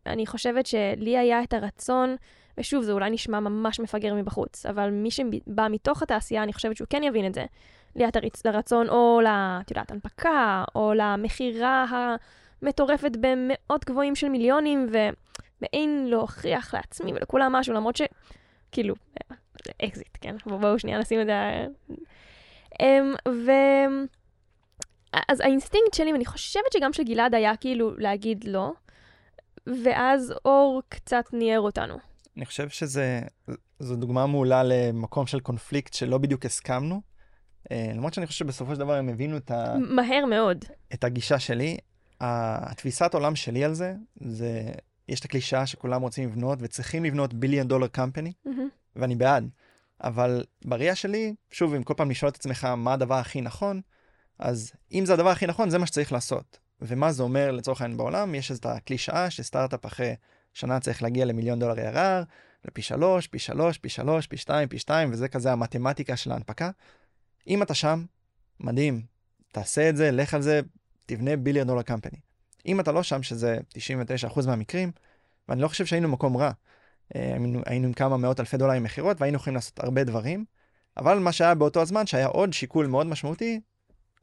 אני 0.06 0.26
חושבת 0.26 0.66
שלי 0.66 1.18
היה 1.18 1.42
את 1.42 1.52
הרצון, 1.52 2.16
ושוב, 2.58 2.82
זה 2.82 2.92
אולי 2.92 3.10
נשמע 3.10 3.40
ממש 3.40 3.80
מפגר 3.80 4.14
מבחוץ, 4.14 4.66
אבל 4.66 4.90
מי 4.90 5.10
שבא 5.10 5.66
מתוך 5.70 6.02
התעשייה, 6.02 6.42
אני 6.42 6.52
חושבת 6.52 6.76
שהוא 6.76 6.86
כן 6.90 7.02
יבין 7.02 7.26
את 7.26 7.34
זה. 7.34 7.44
לי 7.96 8.02
היה 8.02 8.08
את 8.08 8.46
הרצון 8.46 8.88
או 8.88 9.20
ל... 9.24 9.26
את 9.26 9.70
יודעת, 9.70 9.90
הנפקה, 9.90 10.64
או 10.74 10.92
למכירה 10.94 11.86
המטורפת 12.62 13.12
במאות 13.20 13.84
גבוהים 13.84 14.14
של 14.14 14.28
מיליונים, 14.28 14.86
ומעין 14.90 16.06
להוכיח 16.06 16.74
לעצמי 16.74 17.12
ולכולם 17.12 17.52
משהו, 17.52 17.74
למרות 17.74 17.96
ש... 17.96 18.02
כאילו, 18.72 18.94
אקזיט, 19.84 20.18
כן? 20.20 20.36
בואו 20.46 20.78
שנייה 20.78 20.98
נשים 20.98 21.20
את 21.20 21.26
זה... 21.26 21.66
Um, 22.74 23.28
ו... 23.28 23.50
אז 25.28 25.40
האינסטינקט 25.40 25.94
שלי, 25.94 26.12
ואני 26.12 26.24
חושבת 26.24 26.72
שגם 26.72 26.92
של 26.92 27.02
גלעד 27.02 27.34
היה 27.34 27.56
כאילו 27.56 27.96
להגיד 27.98 28.44
לא, 28.48 28.72
ואז 29.84 30.34
אור 30.44 30.82
קצת 30.88 31.24
ניער 31.32 31.60
אותנו. 31.60 31.94
אני 32.36 32.46
חושב 32.46 32.68
שזו 32.68 33.96
דוגמה 33.96 34.26
מעולה 34.26 34.62
למקום 34.64 35.26
של 35.26 35.40
קונפליקט 35.40 35.94
שלא 35.94 36.18
בדיוק 36.18 36.44
הסכמנו. 36.44 37.00
אה, 37.72 37.90
למרות 37.94 38.14
שאני 38.14 38.26
חושב 38.26 38.38
שבסופו 38.38 38.74
של 38.74 38.80
דבר 38.80 38.94
הם 38.94 39.08
הבינו 39.08 39.36
את 39.36 39.50
ה... 39.50 39.74
מהר 39.78 40.24
מאוד. 40.26 40.64
את 40.94 41.04
הגישה 41.04 41.38
שלי. 41.38 41.76
התפיסת 42.20 43.14
עולם 43.14 43.36
שלי 43.36 43.64
על 43.64 43.74
זה, 43.74 43.94
זה, 44.16 44.62
יש 45.08 45.20
את 45.20 45.24
הקלישאה 45.24 45.66
שכולם 45.66 46.02
רוצים 46.02 46.28
לבנות 46.28 46.58
וצריכים 46.62 47.04
לבנות 47.04 47.34
billion 47.34 47.68
dollar 47.68 47.86
company, 47.86 48.32
ואני 48.96 49.14
בעד. 49.14 49.48
אבל 50.04 50.44
בראייה 50.64 50.94
שלי, 50.94 51.34
שוב, 51.50 51.74
אם 51.74 51.82
כל 51.82 51.94
פעם 51.96 52.10
לשאול 52.10 52.28
את 52.28 52.36
עצמך 52.36 52.64
מה 52.64 52.92
הדבר 52.92 53.14
הכי 53.14 53.40
נכון, 53.40 53.80
אז 54.38 54.72
אם 54.92 55.06
זה 55.06 55.14
הדבר 55.14 55.28
הכי 55.28 55.46
נכון, 55.46 55.70
זה 55.70 55.78
מה 55.78 55.86
שצריך 55.86 56.12
לעשות. 56.12 56.58
ומה 56.80 57.12
זה 57.12 57.22
אומר 57.22 57.50
לצורך 57.50 57.80
העניין 57.80 57.98
בעולם? 57.98 58.34
יש 58.34 58.52
את 58.52 58.66
הקלישאה 58.66 59.30
שסטארט-אפ 59.30 59.86
אחרי 59.86 60.14
שנה 60.54 60.80
צריך 60.80 61.02
להגיע 61.02 61.24
למיליון 61.24 61.58
דולר 61.58 61.74
ARR, 61.74 62.24
לפי 62.64 62.82
שלוש, 62.82 63.26
פי 63.26 63.38
שלוש, 63.38 63.78
פי 63.78 63.88
שלוש, 63.88 64.26
פי 64.26 64.36
שתיים, 64.36 64.68
פי 64.68 64.78
שתיים, 64.78 65.12
וזה 65.12 65.28
כזה 65.28 65.52
המתמטיקה 65.52 66.16
של 66.16 66.32
ההנפקה. 66.32 66.70
אם 67.46 67.62
אתה 67.62 67.74
שם, 67.74 68.04
מדהים, 68.60 69.02
תעשה 69.52 69.88
את 69.88 69.96
זה, 69.96 70.10
לך 70.10 70.34
על 70.34 70.42
זה, 70.42 70.60
תבנה 71.06 71.36
ביליון 71.36 71.66
דולר 71.66 71.82
קמפני. 71.82 72.18
אם 72.66 72.80
אתה 72.80 72.92
לא 72.92 73.02
שם, 73.02 73.22
שזה 73.22 73.58
99% 74.34 74.46
מהמקרים, 74.46 74.92
ואני 75.48 75.62
לא 75.62 75.68
חושב 75.68 75.86
שהיינו 75.86 76.08
במקום 76.08 76.36
רע. 76.36 76.50
אה, 77.16 77.32
היינו, 77.32 77.60
היינו 77.66 77.86
עם 77.86 77.92
כמה 77.92 78.16
מאות 78.16 78.40
אלפי 78.40 78.56
דולרים 78.56 78.82
מכירות 78.82 79.20
והיינו 79.20 79.36
יכולים 79.36 79.54
לעשות 79.54 79.80
הרבה 79.80 80.04
דברים, 80.04 80.44
אבל 80.96 81.18
מה 81.18 81.32
שהיה 81.32 81.54
באותו 81.54 81.82
הזמן, 81.82 82.06
שהיה 82.06 82.26
עוד 82.26 82.52
שיקול 82.52 82.86
מאוד 82.86 83.06
משמעותי, 83.06 83.60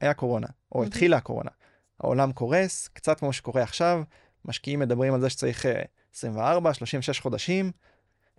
היה 0.00 0.14
קורונה, 0.14 0.46
או 0.72 0.82
mm-hmm. 0.82 0.86
התחילה 0.86 1.16
הקורונה. 1.16 1.50
העולם 2.00 2.32
קורס, 2.32 2.88
קצת 2.88 3.18
כמו 3.18 3.32
שקורה 3.32 3.62
עכשיו, 3.62 4.02
משקיעים 4.44 4.80
מדברים 4.80 5.14
על 5.14 5.20
זה 5.20 5.30
שצריך 5.30 5.66
24, 6.14 6.68
אה, 6.68 6.74
36 6.74 7.20
חודשים, 7.20 7.70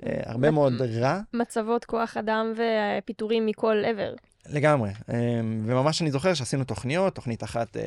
אה, 0.05 0.21
הרבה 0.25 0.51
מאוד 0.51 0.81
רע. 0.81 1.19
מצבות 1.33 1.85
כוח 1.85 2.17
אדם 2.17 2.53
ופיטורים 2.55 3.45
מכל 3.45 3.83
עבר. 3.85 4.13
לגמרי, 4.49 4.89
אה, 5.09 5.39
וממש 5.65 6.01
אני 6.01 6.11
זוכר 6.11 6.33
שעשינו 6.33 6.63
תוכניות, 6.63 7.15
תוכנית 7.15 7.43
אחת, 7.43 7.77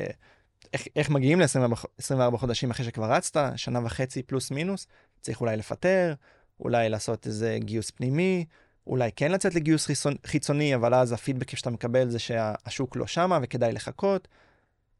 איך, 0.73 0.87
איך 0.95 1.09
מגיעים 1.09 1.39
ל-24 1.39 2.37
חודשים 2.37 2.71
אחרי 2.71 2.85
שכבר 2.85 3.11
רצת, 3.11 3.41
שנה 3.55 3.79
וחצי 3.85 4.23
פלוס 4.23 4.51
מינוס, 4.51 4.87
צריך 5.21 5.41
אולי 5.41 5.57
לפטר, 5.57 6.13
אולי 6.59 6.89
לעשות 6.89 7.27
איזה 7.27 7.57
גיוס 7.59 7.91
פנימי, 7.91 8.45
אולי 8.87 9.09
כן 9.15 9.31
לצאת 9.31 9.55
לגיוס 9.55 9.87
חיצוני, 10.25 10.75
אבל 10.75 10.93
אז 10.93 11.11
הפידבק 11.11 11.55
שאתה 11.55 11.69
מקבל 11.69 12.09
זה 12.09 12.19
שהשוק 12.19 12.95
לא 12.95 13.07
שמה 13.07 13.39
וכדאי 13.41 13.71
לחכות. 13.71 14.27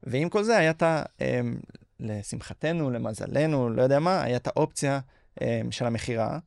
ועם 0.03 0.29
כל 0.29 0.43
זה 0.43 0.57
היה 0.57 0.71
את 0.71 0.83
ה... 0.83 1.03
אמ, 1.21 1.59
לשמחתנו, 1.99 2.91
למזלנו, 2.91 3.69
לא 3.69 3.81
יודע 3.81 3.99
מה, 3.99 4.23
היה 4.23 4.37
את 4.37 4.47
האופציה 4.47 4.99
אמ, 5.41 5.71
של 5.71 5.85
המכירה. 5.85 6.39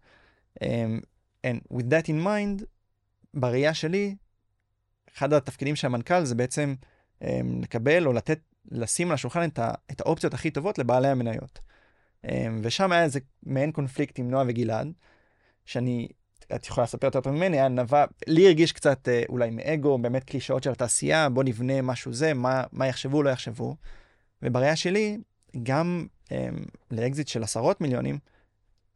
אמ, 0.62 1.00
and 1.46 1.74
with 1.74 1.84
that 1.90 2.06
in 2.06 2.26
mind, 2.26 2.64
בראייה 3.34 3.74
שלי, 3.74 4.16
אחד 5.16 5.32
התפקידים 5.32 5.76
של 5.76 5.86
המנכ"ל 5.86 6.24
זה 6.24 6.34
בעצם 6.34 6.74
לקבל 7.62 8.06
או 8.06 8.12
לתת, 8.12 8.40
לשים 8.70 9.08
על 9.08 9.14
השולחן 9.14 9.48
את, 9.48 9.58
ה, 9.58 9.72
את 9.90 10.00
האופציות 10.00 10.34
הכי 10.34 10.50
טובות 10.50 10.78
לבעלי 10.78 11.08
המניות. 11.08 11.58
ושם 12.62 12.92
היה 12.92 13.04
איזה 13.04 13.20
מעין 13.42 13.72
קונפליקט 13.72 14.18
עם 14.18 14.30
נועה 14.30 14.44
וגלעד, 14.48 14.92
שאני 15.64 16.08
את 16.54 16.66
יכולה 16.66 16.84
לספר 16.84 17.06
יותר 17.06 17.20
טוב 17.20 17.32
ממני, 17.32 17.56
היה 17.56 17.68
נבע, 17.68 18.04
לי 18.26 18.46
הרגיש 18.46 18.72
קצת 18.72 19.08
אה, 19.08 19.22
אולי 19.28 19.50
מאגו, 19.50 19.98
באמת 19.98 20.24
קלישאות 20.24 20.62
של 20.62 20.70
התעשייה, 20.70 21.28
בוא 21.28 21.44
נבנה 21.44 21.82
משהו 21.82 22.12
זה, 22.12 22.34
מה, 22.34 22.64
מה 22.72 22.86
יחשבו, 22.86 23.22
לא 23.22 23.30
יחשבו. 23.30 23.76
ובראייה 24.42 24.76
שלי, 24.76 25.18
גם 25.62 26.06
אה, 26.32 26.48
לאקזיט 26.90 27.28
של 27.28 27.42
עשרות 27.42 27.80
מיליונים, 27.80 28.18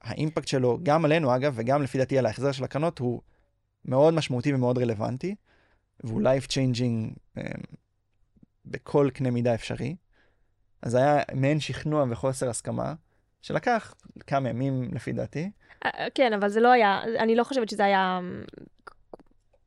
האימפקט 0.03 0.49
שלו, 0.49 0.79
גם 0.83 1.05
עלינו 1.05 1.37
אגב, 1.37 1.53
וגם 1.57 1.83
לפי 1.83 1.99
דעתי 1.99 2.19
על 2.19 2.27
ההחזר 2.27 2.53
של 2.53 2.64
הקרנות, 2.64 2.99
הוא 2.99 3.21
מאוד 3.85 4.14
משמעותי 4.14 4.55
ומאוד 4.55 4.79
רלוונטי, 4.79 5.35
והוא 6.05 6.23
life 6.23 6.47
changing 6.47 7.19
אה, 7.38 7.42
בכל 8.64 9.11
קנה 9.14 9.31
מידה 9.31 9.55
אפשרי. 9.55 9.97
אז 10.83 10.95
היה 10.95 11.23
מעין 11.35 11.61
שכנוע 11.61 12.05
וחוסר 12.11 12.51
הסכמה, 12.51 12.95
שלקח 13.42 13.95
כמה 14.27 14.49
ימים 14.49 14.95
לפי 14.95 15.12
דעתי. 15.12 15.51
כן, 16.14 16.33
אבל 16.33 16.49
זה 16.49 16.61
לא 16.61 16.68
היה, 16.68 17.03
אני 17.18 17.37
לא 17.37 17.44
חושבת 17.44 17.68
שזה 17.68 17.85
היה 17.85 18.18
אמ, 18.18 18.42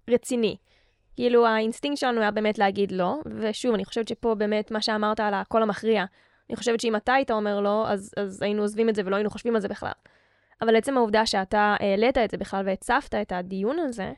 רציני. 0.10 0.58
כאילו, 1.16 1.48
האינסטינקט 1.48 2.00
שלנו 2.00 2.22
היה 2.22 2.32
באמת 2.32 2.58
להגיד 2.58 2.92
לא, 2.92 3.20
ושוב, 3.40 3.74
אני 3.74 3.86
חושבת 3.86 4.08
שפה 4.08 4.36
באמת 4.36 4.72
מה 4.72 4.82
שאמרת 4.82 5.20
על 5.20 5.34
הקול 5.34 5.64
המכריע, 5.64 6.06
אני 6.50 6.56
חושבת 6.56 6.80
שאם 6.80 6.96
אתה 6.96 7.14
היית 7.14 7.32
אומר 7.32 7.60
לא, 7.60 7.88
אז, 7.88 8.12
אז 8.18 8.42
היינו 8.42 8.62
עוזבים 8.62 8.90
את 8.90 8.96
זה 8.96 9.02
ולא 9.06 9.16
היינו 9.16 9.30
חושבים 9.30 9.56
על 9.56 9.62
זה 9.62 9.68
בכלל. 9.68 9.92
אבל 10.62 10.76
עצם 10.76 10.98
העובדה 10.98 11.26
שאתה 11.26 11.76
העלית 11.80 12.18
את 12.18 12.32
זה 12.32 12.38
בכלל 12.38 12.66
והצפת 12.66 13.16
את 13.16 13.32
הדיון 13.32 13.80
הזה, 13.80 14.12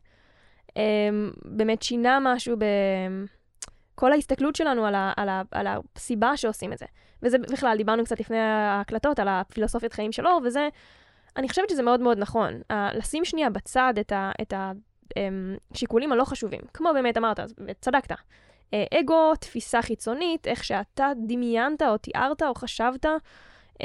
אמ, 0.76 1.32
באמת 1.46 1.82
שינה 1.82 2.20
משהו 2.22 2.56
בכל 3.96 4.12
ההסתכלות 4.12 4.56
שלנו 4.56 4.86
על, 4.86 4.96
ה, 4.96 5.14
על, 5.18 5.30
ה, 5.30 5.42
על 5.52 5.68
הסיבה 5.96 6.38
שעושים 6.38 6.74
את 6.74 6.78
זה. 6.78 6.86
וזה 7.24 7.38
בכלל, 7.38 7.78
דיברנו 7.78 8.04
קצת 8.04 8.20
לפני 8.20 8.40
ההקלטות 8.40 9.20
על 9.20 9.28
הפילוסופיית 9.28 9.94
חיים 9.94 10.12
של 10.12 10.28
אור, 10.28 10.42
וזה 10.46 10.70
אני 11.38 11.50
חושבת 11.50 11.70
שזה 11.70 11.84
מאוד 11.84 12.00
מאוד 12.00 12.18
נכון. 12.18 12.62
Uh, 12.72 12.76
לשים 12.98 13.26
שנייה 13.26 13.50
בצד 13.50 13.94
את, 14.42 14.54
השיקולים 15.74 16.10
אמ, 16.10 16.14
הלא 16.14 16.26
חשובים. 16.26 16.62
כמו 16.74 16.90
באמת 16.94 17.18
אמרת, 17.18 17.40
וצדקת. 17.68 18.12
Uh, 18.12 19.00
אגו, 19.00 19.36
תפיסה 19.36 19.82
חיצונית, 19.82 20.48
איך 20.48 20.64
שאתה 20.64 21.12
דמיינת 21.28 21.82
או 21.82 21.98
תיארת 21.98 22.44
או 22.44 22.56
חשבת, 22.56 23.06
um, 23.06 23.80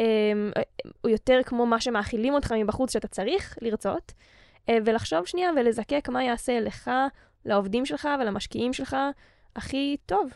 הוא 1.01 1.11
יותר 1.11 1.41
כמו 1.47 1.67
מה 1.67 1.81
שמאכילים 1.81 2.35
אותך 2.35 2.53
מבחוץ 2.53 2.93
שאתה 2.93 3.09
צריך 3.09 3.59
לרצות, 3.63 4.13
uh, 4.71 4.73
ולחשוב 4.85 5.27
שנייה 5.27 5.51
ולזקק 5.57 6.09
מה 6.09 6.25
יעשה 6.25 6.61
לך, 6.61 6.91
לעובדים 7.45 7.87
שלך 7.87 8.09
ולמשקיעים 8.21 8.73
שלך 8.73 8.97
הכי 9.57 9.97
טוב. 10.07 10.31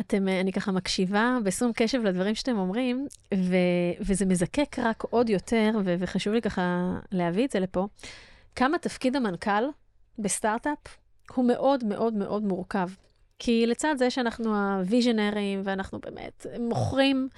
אתם, 0.00 0.28
אה, 0.28 0.40
אני 0.40 0.52
ככה 0.52 0.72
מקשיבה 0.72 1.38
בשום 1.44 1.72
קשב 1.72 2.02
לדברים 2.02 2.34
שאתם 2.34 2.58
אומרים, 2.58 3.06
ו, 3.34 3.56
וזה 4.00 4.26
מזקק 4.26 4.78
רק 4.78 5.02
עוד 5.02 5.30
יותר, 5.30 5.70
ו, 5.84 5.94
וחשוב 5.98 6.32
לי 6.34 6.42
ככה 6.42 6.94
להביא 7.12 7.44
את 7.44 7.50
זה 7.50 7.60
לפה, 7.60 7.86
כמה 8.56 8.78
תפקיד 8.78 9.16
המנכ"ל 9.16 9.64
בסטארט-אפ 10.18 10.96
הוא 11.34 11.44
מאוד 11.48 11.84
מאוד 11.84 12.14
מאוד 12.14 12.42
מורכב. 12.42 12.88
כי 13.38 13.66
לצד 13.66 13.94
זה 13.98 14.10
שאנחנו 14.10 14.56
הוויז'נרים, 14.56 15.60
ואנחנו 15.64 15.98
באמת 15.98 16.46
מוכרים 16.60 17.28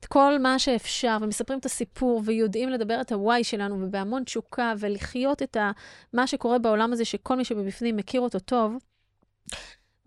את 0.00 0.06
כל 0.06 0.38
מה 0.38 0.58
שאפשר, 0.58 1.18
ומספרים 1.20 1.58
את 1.58 1.64
הסיפור, 1.64 2.22
ויודעים 2.24 2.68
לדבר 2.68 3.00
את 3.00 3.12
ה-why 3.12 3.42
שלנו, 3.44 3.82
ובהמון 3.82 4.24
תשוקה, 4.24 4.74
ולחיות 4.78 5.42
את 5.42 5.56
ה, 5.56 5.70
מה 6.12 6.26
שקורה 6.26 6.58
בעולם 6.58 6.92
הזה, 6.92 7.04
שכל 7.04 7.36
מי 7.36 7.44
שבפנים 7.44 7.96
מכיר 7.96 8.20
אותו 8.20 8.38
טוב, 8.38 8.76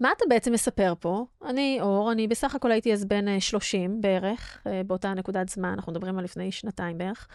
מה 0.01 0.11
אתה 0.17 0.25
בעצם 0.29 0.53
מספר 0.53 0.93
פה? 0.99 1.25
אני 1.45 1.77
אור, 1.81 2.11
אני 2.11 2.27
בסך 2.27 2.55
הכל 2.55 2.71
הייתי 2.71 2.93
אז 2.93 3.05
בן 3.05 3.39
30 3.39 3.91
אה, 3.91 3.97
בערך, 4.01 4.67
אה, 4.67 4.81
באותה 4.83 5.13
נקודת 5.13 5.49
זמן, 5.49 5.69
אנחנו 5.69 5.91
מדברים 5.91 6.17
על 6.17 6.23
לפני 6.23 6.51
שנתיים 6.51 6.97
בערך. 6.97 7.27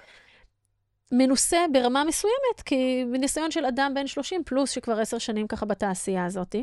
מנוסה 1.13 1.57
ברמה 1.73 2.05
מסוימת, 2.05 2.63
כי 2.65 3.05
מניסיון 3.05 3.51
של 3.51 3.65
אדם 3.65 3.93
בן 3.95 4.07
30 4.07 4.45
פלוס, 4.45 4.71
שכבר 4.71 5.01
עשר 5.01 5.19
שנים 5.19 5.47
ככה 5.47 5.67
בתעשייה 5.67 6.25
הזאת. 6.25 6.57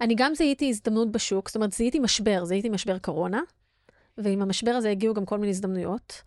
אני 0.00 0.14
גם 0.16 0.34
זיהיתי 0.34 0.68
הזדמנות 0.68 1.12
בשוק, 1.12 1.48
זאת 1.48 1.56
אומרת, 1.56 1.72
זיהיתי 1.72 1.98
משבר, 1.98 2.44
זיהיתי 2.44 2.68
משבר 2.68 2.98
קורונה, 2.98 3.40
ועם 4.18 4.42
המשבר 4.42 4.70
הזה 4.70 4.90
הגיעו 4.90 5.14
גם 5.14 5.24
כל 5.24 5.38
מיני 5.38 5.50
הזדמנויות. 5.50 6.22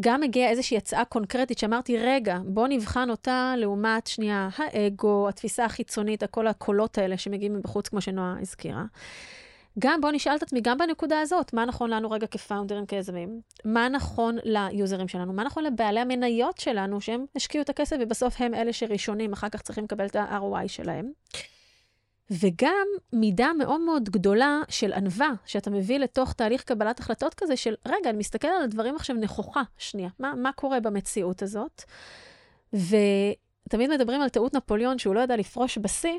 גם 0.00 0.22
הגיעה 0.22 0.50
איזושהי 0.50 0.76
הצעה 0.76 1.04
קונקרטית 1.04 1.58
שאמרתי, 1.58 1.98
רגע, 1.98 2.38
בוא 2.44 2.68
נבחן 2.68 3.10
אותה 3.10 3.54
לעומת, 3.56 4.06
שנייה, 4.06 4.48
האגו, 4.56 5.28
התפיסה 5.28 5.64
החיצונית, 5.64 6.24
כל 6.24 6.46
הקולות 6.46 6.98
האלה 6.98 7.18
שמגיעים 7.18 7.54
מבחוץ, 7.54 7.88
כמו 7.88 8.00
שנועה 8.00 8.36
הזכירה. 8.40 8.84
גם 9.78 10.00
בוא 10.00 10.10
נשאל 10.10 10.36
את 10.36 10.42
עצמי, 10.42 10.60
גם 10.60 10.78
בנקודה 10.78 11.20
הזאת, 11.20 11.52
מה 11.52 11.64
נכון 11.64 11.90
לנו 11.90 12.10
רגע 12.10 12.26
כפאונדרים, 12.26 12.86
כיזמים? 12.86 13.40
מה 13.64 13.88
נכון 13.88 14.38
ליוזרים 14.44 15.08
שלנו? 15.08 15.32
מה 15.32 15.44
נכון 15.44 15.64
לבעלי 15.64 16.00
המניות 16.00 16.58
שלנו, 16.58 17.00
שהם 17.00 17.24
השקיעו 17.36 17.62
את 17.62 17.70
הכסף 17.70 17.96
ובסוף 18.00 18.34
הם 18.38 18.54
אלה 18.54 18.72
שראשונים, 18.72 19.32
אחר 19.32 19.48
כך 19.48 19.62
צריכים 19.62 19.84
לקבל 19.84 20.06
את 20.06 20.16
ה-ROI 20.16 20.68
שלהם? 20.68 21.10
וגם 22.30 22.86
מידה 23.12 23.52
מאוד 23.58 23.80
מאוד 23.80 24.10
גדולה 24.10 24.60
של 24.68 24.92
ענווה, 24.92 25.30
שאתה 25.46 25.70
מביא 25.70 25.98
לתוך 25.98 26.32
תהליך 26.32 26.62
קבלת 26.62 27.00
החלטות 27.00 27.34
כזה 27.34 27.56
של, 27.56 27.74
רגע, 27.86 28.10
אני 28.10 28.18
מסתכל 28.18 28.48
על 28.48 28.62
הדברים 28.62 28.96
עכשיו 28.96 29.16
נכוחה, 29.16 29.62
שנייה, 29.78 30.08
מה, 30.18 30.34
מה 30.34 30.52
קורה 30.52 30.80
במציאות 30.80 31.42
הזאת? 31.42 31.82
ותמיד 32.72 33.90
מדברים 33.90 34.20
על 34.20 34.28
טעות 34.28 34.54
נפוליאון, 34.54 34.98
שהוא 34.98 35.14
לא 35.14 35.20
ידע 35.20 35.36
לפרוש 35.36 35.78
בשיא, 35.78 36.18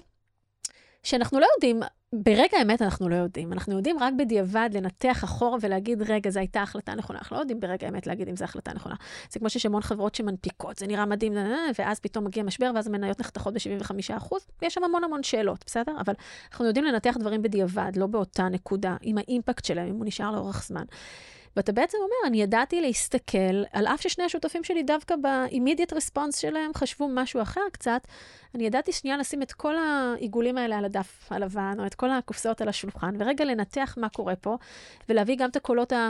שאנחנו 1.03 1.39
לא 1.39 1.47
יודעים 1.55 1.79
ברגע 2.13 2.57
האמת 2.59 2.81
אנחנו 2.81 3.09
לא 3.09 3.15
יודעים. 3.15 3.53
אנחנו 3.53 3.77
יודעים 3.77 3.99
רק 3.99 4.13
בדיעבד 4.17 4.69
לנתח 4.73 5.23
אחורה 5.23 5.57
ולהגיד, 5.61 6.01
רגע, 6.01 6.29
זו 6.29 6.39
הייתה 6.39 6.61
החלטה 6.61 6.95
נכונה. 6.95 7.19
אנחנו 7.19 7.35
לא 7.35 7.41
יודעים 7.41 7.59
ברגע 7.59 7.87
האמת 7.87 8.07
להגיד 8.07 8.29
אם 8.29 8.35
זו 8.35 8.43
החלטה 8.43 8.73
נכונה. 8.73 8.95
זה 9.31 9.39
כמו 9.39 9.49
שיש 9.49 9.65
המון 9.65 9.81
חברות 9.81 10.15
שמנפיקות, 10.15 10.77
זה 10.77 10.87
נראה 10.87 11.05
מדהים, 11.05 11.33
ואז 11.79 11.99
פתאום 11.99 12.25
מגיע 12.25 12.43
משבר, 12.43 12.71
ואז 12.75 12.87
המניות 12.87 13.19
נחתכות 13.19 13.53
ב-75%. 13.53 14.35
יש 14.61 14.73
שם 14.73 14.83
המון 14.83 15.03
המון 15.03 15.23
שאלות, 15.23 15.63
בסדר? 15.65 15.91
אבל 15.99 16.13
אנחנו 16.51 16.65
יודעים 16.65 16.85
לנתח 16.85 17.15
דברים 17.19 17.41
בדיעבד, 17.41 17.91
לא 17.95 18.07
באותה 18.07 18.49
נקודה, 18.49 18.95
עם 19.01 19.17
האימפקט 19.17 19.65
שלהם, 19.65 19.87
אם 19.87 19.95
הוא 19.95 20.05
נשאר 20.05 20.31
לאורך 20.31 20.63
זמן. 20.67 20.83
ואתה 21.57 21.71
בעצם 21.71 21.97
אומר, 21.97 22.27
אני 22.27 22.41
ידעתי 22.41 22.81
להסתכל, 22.81 23.63
על 23.71 23.87
אף 23.87 24.01
ששני 24.01 24.23
השותפים 24.23 24.63
שלי 24.63 24.83
דווקא 24.83 25.15
ב-immediate 25.15 25.93
response 25.93 26.37
שלהם 26.37 26.71
חשבו 26.75 27.07
משהו 27.13 27.41
אחר 27.41 27.61
קצת, 27.71 28.07
אני 28.55 28.65
ידעתי 28.65 28.91
שנייה 28.91 29.17
לשים 29.17 29.41
את 29.41 29.51
כל 29.51 29.75
העיגולים 29.77 30.57
האלה 30.57 30.77
על 30.77 30.85
הדף 30.85 31.27
הלבן, 31.31 31.75
או 31.79 31.85
את 31.85 31.95
כל 31.95 32.09
הקופסאות 32.09 32.61
על 32.61 32.69
השולחן, 32.69 33.15
ורגע 33.19 33.45
לנתח 33.45 33.95
מה 33.97 34.09
קורה 34.09 34.35
פה, 34.35 34.57
ולהביא 35.09 35.35
גם 35.37 35.49
את 35.49 35.55
הקולות 35.55 35.91
ה... 35.91 36.09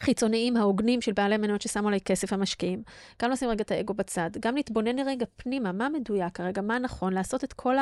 חיצוניים 0.00 0.56
ההוגנים 0.56 1.00
של 1.00 1.12
בעלי 1.12 1.36
מניות 1.36 1.62
ששמו 1.62 1.88
עליי 1.88 2.00
כסף 2.00 2.32
המשקיעים. 2.32 2.82
גם 3.22 3.30
לשים 3.30 3.48
רגע 3.48 3.62
את 3.62 3.70
האגו 3.70 3.94
בצד, 3.94 4.30
גם 4.40 4.56
להתבונן 4.56 4.98
רגע 4.98 5.26
פנימה, 5.36 5.72
מה 5.72 5.88
מדויק 5.88 6.34
כרגע, 6.34 6.62
מה 6.62 6.78
נכון, 6.78 7.12
לעשות 7.12 7.44
את 7.44 7.52
כל 7.52 7.76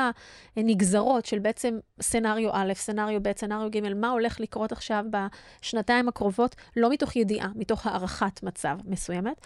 הנגזרות 0.56 1.26
של 1.26 1.38
בעצם 1.38 1.78
סצנריו 2.00 2.50
א', 2.52 2.72
סצנריו 2.74 3.22
ב', 3.22 3.32
סצנריו 3.32 3.70
ג', 3.70 3.94
מה 3.94 4.10
הולך 4.10 4.40
לקרות 4.40 4.72
עכשיו 4.72 5.04
בשנתיים 5.10 6.08
הקרובות, 6.08 6.56
לא 6.76 6.90
מתוך 6.90 7.16
ידיעה, 7.16 7.48
מתוך 7.54 7.86
הערכת 7.86 8.42
מצב 8.42 8.78
מסוימת. 8.84 9.40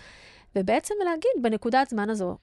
ובעצם 0.57 0.95
להגיד 1.05 1.43
בנקודת 1.43 1.89
זמן 1.89 2.11
הזו, 2.11 2.37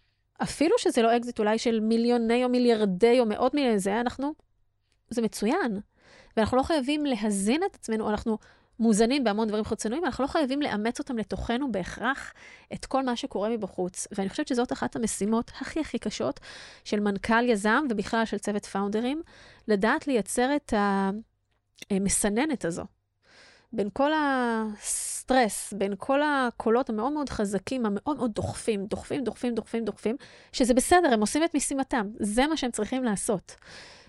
אפילו 0.43 0.75
שזה 0.77 1.01
לא 1.01 1.17
אקזיט 1.17 1.39
אולי 1.39 1.57
של 1.57 1.79
מיליוני 1.79 2.43
או 2.43 2.49
מיליארדי 2.49 3.19
או 3.19 3.25
מאות 3.25 3.53
מיליוני 3.53 3.79
זה, 3.79 4.01
אנחנו, 4.01 4.33
זה 5.09 5.21
מצוין. 5.21 5.79
ואנחנו 6.37 6.57
לא 6.57 6.63
חייבים 6.63 7.05
להזין 7.05 7.61
את 7.63 7.75
עצמנו, 7.75 8.09
אנחנו 8.09 8.37
מוזנים 8.79 9.23
בהמון 9.23 9.47
דברים 9.47 9.63
חיצוניים, 9.65 10.05
אנחנו 10.05 10.23
לא 10.23 10.27
חייבים 10.27 10.61
לאמץ 10.61 10.99
אותם 10.99 11.17
לתוכנו 11.17 11.71
בהכרח 11.71 12.33
את 12.73 12.85
כל 12.85 13.03
מה 13.03 13.15
שקורה 13.15 13.49
מבחוץ. 13.49 14.07
ואני 14.11 14.29
חושבת 14.29 14.47
שזאת 14.47 14.73
אחת 14.73 14.95
המשימות 14.95 15.51
הכי 15.61 15.79
הכי 15.79 15.99
קשות 15.99 16.39
של 16.83 16.99
מנכ"ל 16.99 17.49
יזם 17.49 17.85
ובכלל 17.89 18.25
של 18.25 18.37
צוות 18.37 18.65
founders, 18.65 19.21
לדעת 19.67 20.07
לייצר 20.07 20.55
את 20.55 20.73
המסננת 21.91 22.65
הזו. 22.65 22.83
בין 23.73 23.89
כל 23.93 24.11
הסטרס, 24.15 25.73
בין 25.73 25.93
כל 25.97 26.19
הקולות 26.23 26.89
המאוד 26.89 27.11
מאוד 27.11 27.29
חזקים, 27.29 27.85
המאוד 27.85 28.17
מאוד 28.17 28.31
דוחפים, 28.33 28.85
דוחפים, 28.85 29.23
דוחפים, 29.23 29.55
דוחפים, 29.55 29.85
דוחפים, 29.85 30.15
שזה 30.51 30.73
בסדר, 30.73 31.13
הם 31.13 31.21
עושים 31.21 31.43
את 31.43 31.55
משימתם, 31.55 32.07
זה 32.19 32.47
מה 32.47 32.57
שהם 32.57 32.71
צריכים 32.71 33.03
לעשות. 33.03 33.55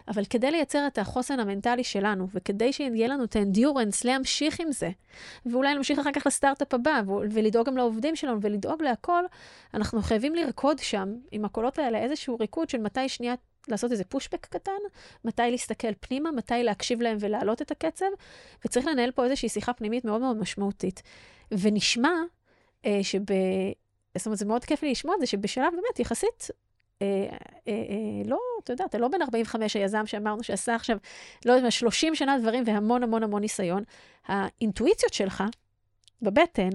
אבל 0.09 0.25
כדי 0.25 0.51
לייצר 0.51 0.87
את 0.87 0.99
החוסן 0.99 1.41
המנטלי 1.41 1.85
שלנו, 1.85 2.27
וכדי 2.35 2.73
שיהיה 2.73 3.09
לנו 3.09 3.25
את 3.25 3.37
האנדיורנס 3.37 4.05
להמשיך 4.05 4.61
עם 4.61 4.73
זה, 4.73 4.91
ואולי 5.47 5.75
נמשיך 5.75 5.99
אחר 5.99 6.13
כך 6.13 6.27
לסטארט-אפ 6.27 6.75
הבא, 6.75 7.03
ולדאוג 7.07 7.67
גם 7.67 7.77
לעובדים 7.77 8.17
שלנו, 8.17 8.39
ולדאוג 8.43 8.83
להכל, 8.83 9.25
אנחנו 9.75 10.03
חייבים 10.03 10.35
לרקוד 10.35 10.79
שם, 10.79 11.15
עם 11.33 11.45
הקולות 11.45 11.79
האלה, 11.79 11.99
איזשהו 11.99 12.37
ריקוד 12.41 12.71
של 12.71 12.79
מתי 12.79 13.09
שנייה 13.09 13.35
לעשות 13.69 13.93
איזה 13.93 14.05
פושבק 14.05 14.47
קטן, 14.47 14.73
מתי 15.25 15.43
להסתכל 15.51 15.95
פנימה, 16.01 16.33
מתי 16.33 16.63
להקשיב 16.63 17.03
להם 17.03 17.17
ולהעלות 17.21 17.63
את 17.63 17.71
הקצב, 17.71 18.07
וצריך 18.65 18.87
לנהל 18.87 19.11
פה 19.11 19.25
איזושהי 19.25 19.49
שיחה 19.49 19.73
פנימית 19.73 20.05
מאוד 20.05 20.21
מאוד 20.21 20.37
משמעותית. 20.37 21.03
ונשמע 21.53 22.13
אה, 22.87 22.99
שב... 23.03 23.23
זאת 24.17 24.27
אומרת, 24.27 24.39
זה 24.39 24.45
מאוד 24.45 24.65
כיף 24.65 24.83
לי 24.83 24.91
לשמוע 24.91 25.15
את 25.15 25.21
זה, 25.21 25.27
שבשלב 25.27 25.73
באמת 25.73 26.01
יחסית 26.01 26.51
לא, 28.25 28.39
אתה 28.65 28.73
יודע, 28.73 28.85
אתה 28.85 28.99
לא 28.99 29.09
בן 29.09 29.23
45 29.23 29.77
היזם 29.77 30.07
שאמרנו 30.07 30.43
שעשה 30.43 30.75
עכשיו, 30.75 30.97
לא 31.45 31.53
יודעת 31.53 31.65
מה, 31.65 31.71
30 31.71 32.15
שנה 32.15 32.39
דברים 32.39 32.65
והמון 32.67 33.03
המון 33.03 33.23
המון 33.23 33.41
ניסיון. 33.41 33.83
האינטואיציות 34.27 35.15
שלך 35.15 35.45
בבטן 36.23 36.69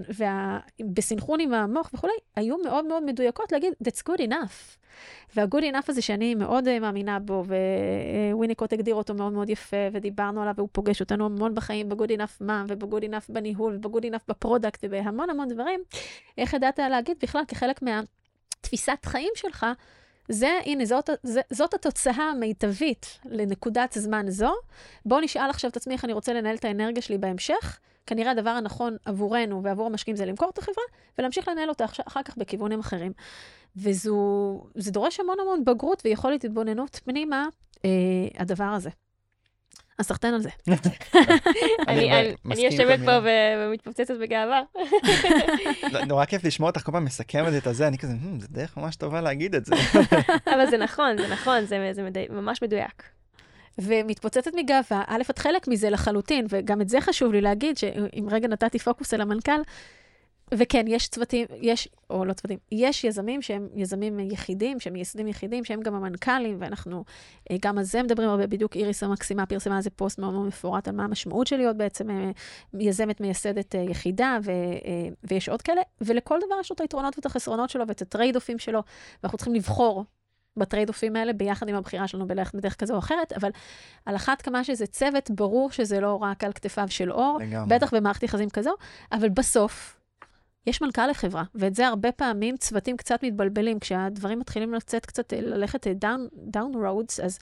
ובסנכרון 0.79 1.39
עם 1.39 1.53
המוח 1.53 1.89
וכולי, 1.93 2.13
היו 2.35 2.57
מאוד 2.63 2.85
מאוד 2.85 3.03
מדויקות 3.03 3.51
להגיד, 3.51 3.73
that's 3.83 4.01
good 4.09 4.21
enough. 4.21 4.77
וה-good 5.35 5.63
enough 5.73 5.85
הזה 5.87 6.01
שאני 6.01 6.35
מאוד 6.35 6.79
מאמינה 6.79 7.19
בו, 7.19 7.43
וויניקוט 8.31 8.73
הגדיר 8.73 8.95
אותו 8.95 9.13
מאוד 9.13 9.33
מאוד 9.33 9.49
יפה, 9.49 9.77
ודיברנו 9.91 10.41
עליו, 10.41 10.53
והוא 10.57 10.69
פוגש 10.71 11.01
אותנו 11.01 11.25
המון 11.25 11.55
בחיים 11.55 11.89
ב-good 11.89 12.09
enough 12.09 12.37
מה, 12.41 12.65
וב-good 12.67 13.03
enough 13.03 13.25
בניהול, 13.29 13.79
וב-good 13.83 14.03
enough 14.03 14.23
ב-product, 14.27 14.79
ובהמון 14.83 15.29
המון 15.29 15.47
דברים, 15.47 15.79
איך 16.37 16.53
ידעת 16.53 16.79
להגיד 16.79 17.17
בכלל 17.21 17.41
כחלק 17.47 17.81
מהתפיסת 17.81 19.05
חיים 19.05 19.31
שלך, 19.35 19.65
זה, 20.29 20.59
הנה, 20.65 20.85
זאת, 20.85 21.09
זאת 21.49 21.73
התוצאה 21.73 22.23
המיטבית 22.23 23.19
לנקודת 23.25 23.93
זמן 23.93 24.29
זו. 24.29 24.53
בואו 25.05 25.21
נשאל 25.21 25.49
עכשיו 25.49 25.69
את 25.69 25.77
עצמי 25.77 25.93
איך 25.93 26.05
אני 26.05 26.13
רוצה 26.13 26.33
לנהל 26.33 26.55
את 26.55 26.65
האנרגיה 26.65 27.01
שלי 27.01 27.17
בהמשך. 27.17 27.79
כנראה 28.05 28.31
הדבר 28.31 28.49
הנכון 28.49 28.97
עבורנו 29.05 29.63
ועבור 29.63 29.85
המשקיעים 29.85 30.17
זה 30.17 30.25
למכור 30.25 30.49
את 30.49 30.57
החברה, 30.57 30.83
ולהמשיך 31.17 31.47
לנהל 31.47 31.69
אותה 31.69 31.85
אחר 31.85 32.23
כך 32.23 32.37
בכיוונים 32.37 32.79
אחרים. 32.79 33.11
וזה 33.75 34.91
דורש 34.91 35.19
המון 35.19 35.39
המון 35.39 35.65
בגרות 35.65 36.01
ויכולת 36.05 36.43
התבוננות 36.43 36.99
פנימה, 37.03 37.47
אה, 37.85 37.89
הדבר 38.37 38.63
הזה. 38.63 38.89
אז 39.99 40.05
סחטיין 40.05 40.33
על 40.33 40.41
זה. 40.41 40.49
אני 41.87 42.65
יושבת 42.65 42.99
פה 43.05 43.11
ומתפוצצת 43.23 44.13
בגאווה. 44.21 44.61
נורא 46.07 46.25
כיף 46.25 46.43
לשמוע 46.43 46.69
אותך 46.69 46.81
כל 46.81 46.91
פעם 46.91 47.05
מסכמת 47.05 47.53
את 47.57 47.67
הזה, 47.67 47.87
אני 47.87 47.97
כזה, 47.97 48.13
hmm, 48.13 48.41
זה 48.41 48.47
דרך 48.51 48.77
ממש 48.77 48.95
טובה 48.95 49.21
להגיד 49.21 49.55
את 49.55 49.65
זה. 49.65 49.75
אבל 50.53 50.69
זה 50.69 50.77
נכון, 50.77 51.17
זה 51.17 51.27
נכון, 51.27 51.65
זה 51.65 51.93
ממש 52.29 52.61
מדויק. 52.61 53.03
ומתפוצצת 53.77 54.51
מגאווה, 54.55 55.03
א', 55.07 55.21
את 55.29 55.39
חלק 55.39 55.67
מזה 55.67 55.89
לחלוטין, 55.89 56.45
וגם 56.49 56.81
את 56.81 56.89
זה 56.89 57.01
חשוב 57.01 57.33
לי 57.33 57.41
להגיד, 57.41 57.77
שאם 57.77 58.27
רגע 58.31 58.47
נתתי 58.47 58.79
פוקוס 58.79 59.13
על 59.13 59.21
המנכ"ל, 59.21 59.61
וכן, 60.57 60.85
יש 60.87 61.07
צוותים, 61.07 61.47
יש, 61.61 61.89
או 62.09 62.25
לא 62.25 62.33
צוותים, 62.33 62.57
יש 62.71 63.03
יזמים 63.03 63.41
שהם 63.41 63.67
יזמים 63.75 64.19
יחידים, 64.19 64.79
שהם 64.79 64.93
מייסדים 64.93 65.27
יחידים, 65.27 65.65
שהם 65.65 65.81
גם 65.81 65.95
המנכ"לים, 65.95 66.57
ואנחנו 66.59 67.03
אה, 67.51 67.55
גם 67.61 67.77
על 67.77 67.83
זה 67.83 68.03
מדברים 68.03 68.29
הרבה. 68.29 68.47
בדיוק 68.47 68.75
איריס 68.75 69.03
המקסימה 69.03 69.45
פרסמה 69.45 69.77
איזה 69.77 69.89
פוסט 69.89 70.19
מאוד 70.19 70.33
מאוד 70.33 70.47
מפורט 70.47 70.87
על 70.87 70.95
מה 70.95 71.03
המשמעות 71.03 71.47
של 71.47 71.57
להיות 71.57 71.77
בעצם 71.77 72.09
אה, 72.09 72.31
יזמת 72.73 73.21
מייסדת 73.21 73.75
אה, 73.75 73.81
יחידה, 73.81 74.37
ו, 74.43 74.51
ויש 75.23 75.49
עוד 75.49 75.61
כאלה, 75.61 75.81
ולכל 76.01 76.39
דבר 76.45 76.55
יש 76.59 76.71
לו 76.71 76.73
את 76.75 76.81
היתרונות 76.81 77.17
ואת 77.17 77.25
החסרונות 77.25 77.69
שלו 77.69 77.87
ואת 77.87 78.01
ה-trade-off 78.01 78.50
ים 78.50 78.59
שלו, 78.59 78.83
ואנחנו 79.23 79.37
צריכים 79.37 79.55
לבחור 79.55 80.05
ב-trade-off 80.57 80.89
ים 80.89 81.15
האלה, 81.15 81.33
ביחד 81.33 81.69
עם 81.69 81.75
הבחירה 81.75 82.07
שלנו 82.07 82.27
ללכת 82.27 82.55
בדרך 82.55 82.75
כזו 82.75 82.93
או 82.93 82.99
אחרת, 82.99 83.33
אבל 83.33 83.49
על 84.05 84.15
אחת 84.15 84.41
כמה 84.41 84.63
שזה 84.63 84.87
צוות, 84.87 85.31
ברור 85.31 85.71
שזה 85.71 85.99
לא 85.99 86.15
רק 86.15 86.43
על 86.43 86.53
כתפיו 86.53 86.87
של 86.89 87.11
אור, 87.11 87.39
לגמרי. 87.41 87.75
בטח 87.75 87.93
במערכת 87.93 88.23
יחסים 88.23 88.49
כזו, 88.49 88.71
אבל 89.11 89.29
בסוף, 89.29 90.02
יש 90.67 90.81
מנכ"ל 90.81 91.07
לחברה, 91.07 91.43
ואת 91.55 91.75
זה 91.75 91.87
הרבה 91.87 92.11
פעמים 92.11 92.57
צוותים 92.57 92.97
קצת 92.97 93.23
מתבלבלים, 93.23 93.79
כשהדברים 93.79 94.39
מתחילים 94.39 94.73
לצאת 94.73 95.05
קצת, 95.05 95.33
אה, 95.33 95.41
ללכת 95.41 95.87
down, 95.87 96.27
down 96.33 96.85
roads, 96.85 97.19
אז 97.19 97.39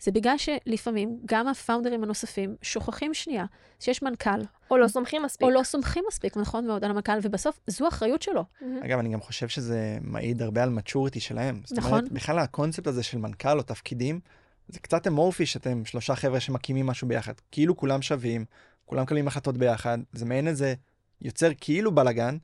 זה 0.00 0.10
בגלל 0.10 0.38
שלפעמים 0.38 1.18
גם 1.26 1.48
ה-founder 1.48 1.92
ים 1.92 2.02
הנוספים 2.02 2.56
שוכחים 2.62 3.14
שנייה 3.14 3.44
שיש 3.80 4.02
מנכ"ל, 4.02 4.40
או 4.70 4.76
לא 4.76 4.88
סומכים 4.88 5.22
מספיק. 5.22 5.42
או 5.42 5.50
לא 5.50 5.62
סומכים 5.62 6.04
מספיק, 6.08 6.36
נכון 6.36 6.66
מאוד, 6.66 6.84
על 6.84 6.90
המנכ"ל, 6.90 7.18
ובסוף 7.22 7.60
זו 7.66 7.88
אחריות 7.88 8.22
שלו. 8.22 8.44
אגב, 8.84 8.98
אני 8.98 9.08
גם 9.08 9.20
חושב 9.20 9.48
שזה 9.48 9.98
מעיד 10.00 10.42
הרבה 10.42 10.62
על 10.62 10.78
maturity 10.78 11.20
שלהם. 11.20 11.40
נכון. 11.40 11.60
זאת 11.64 11.92
אומרת, 11.92 12.12
בכלל 12.12 12.38
הקונספט 12.38 12.86
הזה 12.86 13.02
של 13.02 13.18
מנכ"ל 13.18 13.58
או 13.58 13.62
תפקידים, 13.62 14.20
זה 14.68 14.80
קצת 14.80 15.06
אמורפי 15.06 15.46
שאתם 15.46 15.84
שלושה 15.84 16.14
חבר'ה 16.14 16.40
שמקימים 16.40 16.86
משהו 16.86 17.08
ביחד. 17.08 17.32
כאילו 17.52 17.76
כולם 17.76 18.02
שווים, 18.02 18.44
כולם 18.84 19.02
מקבלים 19.02 19.28
החלטות 19.28 19.58
ביחד, 19.58 19.98
זה 20.12 20.24
מעין 20.24 20.48
איזה 20.48 20.74
יוצר 21.22 21.50
כאילו 21.60 21.94
בלאגן, 21.94 22.36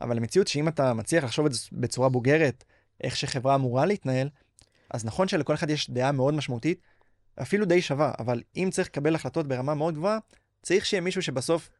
אבל 0.00 0.16
המציאות 0.16 0.48
שאם 0.48 0.68
אתה 0.68 0.94
מצליח 0.94 1.24
לחשוב 1.24 1.46
את 1.46 1.52
זה 1.52 1.60
בצורה 1.72 2.08
בוגרת, 2.08 2.64
איך 3.00 3.16
שחברה 3.16 3.54
אמורה 3.54 3.86
להתנהל, 3.86 4.28
אז 4.90 5.04
נכון 5.04 5.28
שלכל 5.28 5.54
אחד 5.54 5.70
יש 5.70 5.90
דעה 5.90 6.12
מאוד 6.12 6.34
משמעותית, 6.34 6.80
אפילו 7.42 7.66
די 7.66 7.82
שווה, 7.82 8.12
אבל 8.18 8.42
אם 8.56 8.68
צריך 8.72 8.88
לקבל 8.88 9.14
החלטות 9.14 9.48
ברמה 9.48 9.74
מאוד 9.74 9.94
גבוהה, 9.94 10.18
צריך 10.62 10.86
שיהיה 10.86 11.00
מישהו 11.00 11.22
שבסוף 11.22 11.70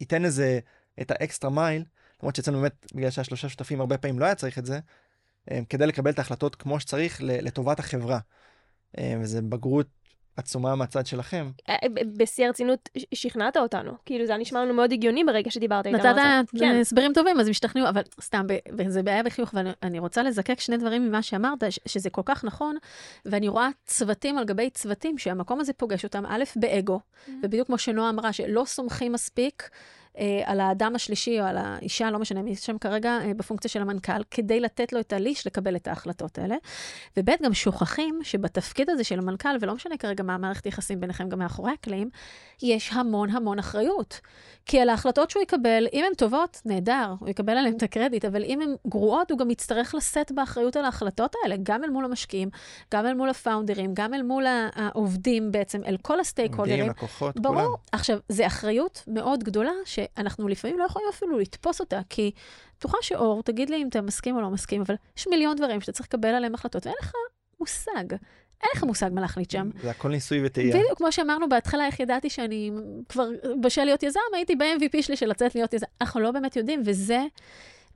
ייתן 0.00 0.24
איזה, 0.24 0.60
את 1.00 1.10
האקסטרה 1.10 1.50
מייל, 1.50 1.84
למרות 2.22 2.36
שאצלנו 2.36 2.58
באמת, 2.60 2.86
בגלל 2.94 3.10
שהשלושה 3.10 3.48
שותפים 3.48 3.80
הרבה 3.80 3.98
פעמים 3.98 4.18
לא 4.18 4.24
היה 4.24 4.34
צריך 4.34 4.58
את 4.58 4.66
זה, 4.66 4.80
אה, 5.50 5.60
כדי 5.68 5.86
לקבל 5.86 6.10
את 6.10 6.18
ההחלטות 6.18 6.56
כמו 6.56 6.80
שצריך 6.80 7.20
לטובת 7.22 7.78
החברה. 7.78 8.18
אה, 8.98 9.14
וזה 9.20 9.42
בגרות 9.42 9.86
עצומה 10.36 10.74
מהצד 10.74 11.06
שלכם. 11.06 11.50
אה, 11.68 11.76
בשיא 12.16 12.46
הרצינות, 12.46 12.88
שכנעת 13.14 13.56
אותנו. 13.56 13.92
כאילו, 14.06 14.26
זה 14.26 14.32
היה 14.32 14.40
נשמע 14.40 14.64
לנו 14.64 14.74
מאוד 14.74 14.92
הגיוני 14.92 15.24
ברגע 15.24 15.50
שדיברת 15.50 15.86
איתם. 15.86 15.96
נתת 15.96 16.14
זה. 16.14 16.58
כן. 16.58 16.78
הסברים 16.80 17.12
טובים, 17.12 17.40
אז 17.40 17.46
הם 17.46 17.50
השתכנעו, 17.50 17.88
אבל 17.88 18.02
סתם, 18.20 18.46
וזה 18.78 19.02
בעיה 19.02 19.22
בחיוך, 19.22 19.54
ואני 19.54 19.98
רוצה 19.98 20.22
לזקק 20.22 20.60
שני 20.60 20.76
דברים 20.76 21.08
ממה 21.08 21.22
שאמרת, 21.22 21.64
שזה 21.86 22.10
כל 22.10 22.22
כך 22.24 22.44
נכון, 22.44 22.76
ואני 23.26 23.48
רואה 23.48 23.68
צוותים 23.86 24.38
על 24.38 24.44
גבי 24.44 24.70
צוותים, 24.70 25.18
שהמקום 25.18 25.60
הזה 25.60 25.72
פוגש 25.72 26.04
אותם, 26.04 26.26
א', 26.26 26.44
באגו, 26.56 27.00
ובדיוק 27.42 27.66
כמו 27.66 27.78
שנועה 27.78 28.10
אמרה, 28.10 28.32
שלא 28.32 28.64
סומכים 28.66 29.12
מספיק. 29.12 29.70
אה, 30.18 30.42
על 30.44 30.60
האדם 30.60 30.94
השלישי 30.94 31.40
או 31.40 31.44
על 31.44 31.56
האישה, 31.56 32.10
לא 32.10 32.18
משנה 32.18 32.42
מי 32.42 32.56
שם 32.56 32.78
כרגע, 32.78 33.18
אה, 33.24 33.34
בפונקציה 33.36 33.70
של 33.70 33.82
המנכ"ל, 33.82 34.22
כדי 34.30 34.60
לתת 34.60 34.92
לו 34.92 35.00
את 35.00 35.12
הליש 35.12 35.46
לקבל 35.46 35.76
את 35.76 35.88
ההחלטות 35.88 36.38
האלה. 36.38 36.56
וב' 37.16 37.30
גם 37.42 37.54
שוכחים 37.54 38.20
שבתפקיד 38.22 38.90
הזה 38.90 39.04
של 39.04 39.18
המנכ"ל, 39.18 39.56
ולא 39.60 39.74
משנה 39.74 39.96
כרגע 39.96 40.22
מה 40.22 40.34
המערכת 40.34 40.66
יחסים 40.66 41.00
ביניכם 41.00 41.28
גם 41.28 41.38
מאחורי 41.38 41.72
הקלעים, 41.72 42.10
יש 42.62 42.92
המון 42.92 43.30
המון 43.30 43.58
אחריות. 43.58 44.20
כי 44.66 44.80
על 44.80 44.88
ההחלטות 44.88 45.30
שהוא 45.30 45.42
יקבל, 45.42 45.86
אם 45.92 46.04
הן 46.08 46.14
טובות, 46.14 46.60
נהדר, 46.64 47.14
הוא 47.20 47.28
יקבל 47.28 47.52
עליהן 47.52 47.76
את 47.76 47.82
הקרדיט, 47.82 48.24
אבל 48.24 48.44
אם 48.44 48.60
הן 48.60 48.74
גרועות, 48.86 49.30
הוא 49.30 49.38
גם 49.38 49.50
יצטרך 49.50 49.94
לשאת 49.94 50.32
באחריות 50.32 50.76
על 50.76 50.84
ההחלטות 50.84 51.34
האלה, 51.42 51.56
גם 51.62 51.84
אל 51.84 51.90
מול 51.90 52.04
המשקיעים, 52.04 52.48
גם 52.94 53.06
אל 53.06 53.14
מול 53.14 53.30
הפאונדרים, 53.30 53.90
גם 53.94 54.14
אל 54.14 54.22
מול 54.22 54.44
העובדים 54.74 55.52
בעצם, 55.52 55.80
אל 55.86 55.96
כל 56.02 56.20
הסטייק 56.20 56.54
עובדים, 56.54 56.74
הולדרים. 56.74 56.90
לקוחות, 56.90 57.40
ברור. 57.40 57.56
כולם. 57.56 57.70
עכשיו, 57.92 58.18
זו 58.28 58.46
אחריות 58.46 59.04
מאוד 59.06 59.44
גדולה, 59.44 59.72
שאנחנו 60.16 60.48
לפעמים 60.48 60.78
לא 60.78 60.84
יכולים 60.84 61.08
אפילו 61.10 61.38
לתפוס 61.38 61.80
אותה, 61.80 62.00
כי 62.08 62.30
בטוחה 62.78 62.98
שאור, 63.00 63.42
תגיד 63.42 63.70
לי 63.70 63.82
אם 63.82 63.88
אתה 63.88 64.00
מסכים 64.00 64.36
או 64.36 64.40
לא 64.40 64.50
מסכים, 64.50 64.80
אבל 64.80 64.94
יש 65.16 65.28
מיליון 65.28 65.56
דברים 65.56 65.80
שאתה 65.80 65.92
צריך 65.92 66.08
לקבל 66.08 66.28
עליהם 66.28 66.54
החלטות, 66.54 66.86
ואין 66.86 66.96
לך 67.02 67.12
מושג. 67.60 68.16
אין 68.62 68.70
לך 68.74 68.84
מושג 68.84 69.10
מה 69.12 69.20
להחליט 69.20 69.50
שם. 69.50 69.70
זה 69.82 69.90
הכל 69.90 70.08
ניסוי 70.08 70.46
וטעייה. 70.46 70.76
בדיוק, 70.76 70.98
כמו 70.98 71.12
שאמרנו 71.12 71.48
בהתחלה, 71.48 71.86
איך 71.86 72.00
ידעתי 72.00 72.30
שאני 72.30 72.70
כבר 73.08 73.28
בשל 73.60 73.84
להיות 73.84 74.02
יזם, 74.02 74.20
הייתי 74.34 74.56
ב-MVP 74.56 75.02
שלי 75.02 75.16
של 75.16 75.26
לצאת 75.26 75.54
להיות 75.54 75.74
יזם. 75.74 75.86
אנחנו 76.00 76.20
לא 76.20 76.30
באמת 76.30 76.56
יודעים, 76.56 76.82
וזה 76.84 77.22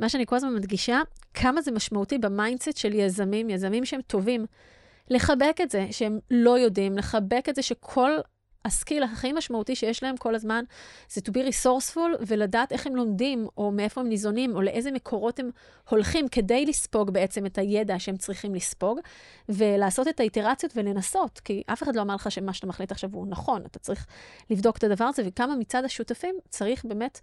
מה 0.01 0.09
שאני 0.09 0.27
כל 0.27 0.37
הזמן 0.37 0.55
מדגישה, 0.55 1.01
כמה 1.35 1.63
זה 1.63 1.71
משמעותי 1.71 2.19
ב-mindset 2.19 2.77
של 2.77 2.95
יזמים, 2.95 3.51
יזמים 3.51 3.85
שהם 3.85 4.01
טובים. 4.07 4.47
לחבק 5.11 5.59
את 5.63 5.71
זה 5.71 5.87
שהם 5.91 6.19
לא 6.31 6.59
יודעים, 6.59 6.99
לחבק 6.99 7.49
את 7.49 7.55
זה 7.55 7.63
שכל 7.63 8.11
ה-skill 8.67 9.03
הכי 9.03 9.33
משמעותי 9.33 9.77
שיש 9.77 10.03
להם 10.03 10.17
כל 10.17 10.35
הזמן 10.35 10.65
זה 11.09 11.21
to 11.29 11.31
be 11.31 11.39
resourceful 11.39 12.25
ולדעת 12.27 12.73
איך 12.73 12.87
הם 12.87 12.97
לומדים, 12.97 13.47
או 13.57 13.71
מאיפה 13.71 14.01
הם 14.01 14.09
ניזונים, 14.09 14.55
או 14.55 14.63
לאיזה 14.63 14.91
מקורות 14.91 15.39
הם 15.39 15.51
הולכים 15.89 16.29
כדי 16.29 16.67
לספוג 16.67 17.11
בעצם 17.11 17.47
את 17.47 17.59
הידע 17.59 17.99
שהם 17.99 18.17
צריכים 18.17 18.55
לספוג, 18.55 19.01
ולעשות 19.49 20.09
את 20.09 20.21
האיטרציות 20.21 20.73
ולנסות, 20.77 21.41
כי 21.41 21.63
אף 21.67 21.83
אחד 21.83 21.97
לא 21.97 22.03
אמר 22.03 22.15
לך 22.15 22.31
שמה 22.31 22.53
שאתה 22.53 22.67
מחליט 22.67 22.93
עכשיו 22.93 23.11
הוא 23.13 23.27
נכון, 23.29 23.63
אתה 23.67 23.79
צריך 23.79 24.07
לבדוק 24.51 24.77
את 24.77 24.85
הדבר 24.85 25.05
הזה, 25.05 25.23
וכמה 25.27 25.57
מצד 25.57 25.85
השותפים 25.85 26.35
צריך 26.49 26.85
באמת 26.85 27.21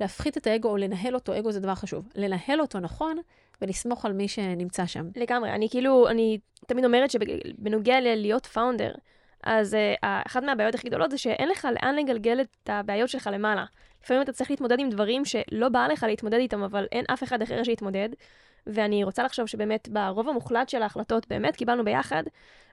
להפחית 0.00 0.36
את 0.36 0.46
האגו 0.46 0.68
או 0.68 0.76
לנהל 0.76 1.14
אותו, 1.14 1.38
אגו 1.38 1.52
זה 1.52 1.60
דבר 1.60 1.74
חשוב, 1.74 2.08
לנהל 2.14 2.60
אותו 2.60 2.80
נכון 2.80 3.16
ולסמוך 3.62 4.04
על 4.04 4.12
מי 4.12 4.28
שנמצא 4.28 4.86
שם. 4.86 5.08
לגמרי, 5.16 5.50
אני 5.50 5.68
כאילו, 5.68 6.08
אני 6.08 6.38
תמיד 6.66 6.84
אומרת 6.84 7.10
שבנוגע 7.10 8.00
ללהיות 8.00 8.46
פאונדר, 8.46 8.92
אז 9.44 9.74
uh, 9.74 10.06
אחת 10.26 10.42
מהבעיות 10.42 10.74
הכי 10.74 10.88
גדולות 10.88 11.10
זה 11.10 11.18
שאין 11.18 11.48
לך 11.48 11.68
לאן 11.74 11.96
לגלגל 11.96 12.40
את 12.40 12.70
הבעיות 12.70 13.08
שלך 13.08 13.30
למעלה. 13.32 13.64
לפעמים 14.04 14.22
אתה 14.22 14.32
צריך 14.32 14.50
להתמודד 14.50 14.80
עם 14.80 14.90
דברים 14.90 15.24
שלא 15.24 15.68
בא 15.68 15.86
לך 15.86 16.02
להתמודד 16.08 16.38
איתם, 16.38 16.62
אבל 16.62 16.86
אין 16.92 17.04
אף 17.12 17.22
אחד 17.22 17.42
אחר 17.42 17.62
שיתמודד. 17.62 18.08
ואני 18.66 19.04
רוצה 19.04 19.22
לחשוב 19.22 19.46
שבאמת 19.46 19.88
ברוב 19.88 20.28
המוחלט 20.28 20.68
של 20.68 20.82
ההחלטות 20.82 21.28
באמת 21.28 21.56
קיבלנו 21.56 21.84
ביחד, 21.84 22.22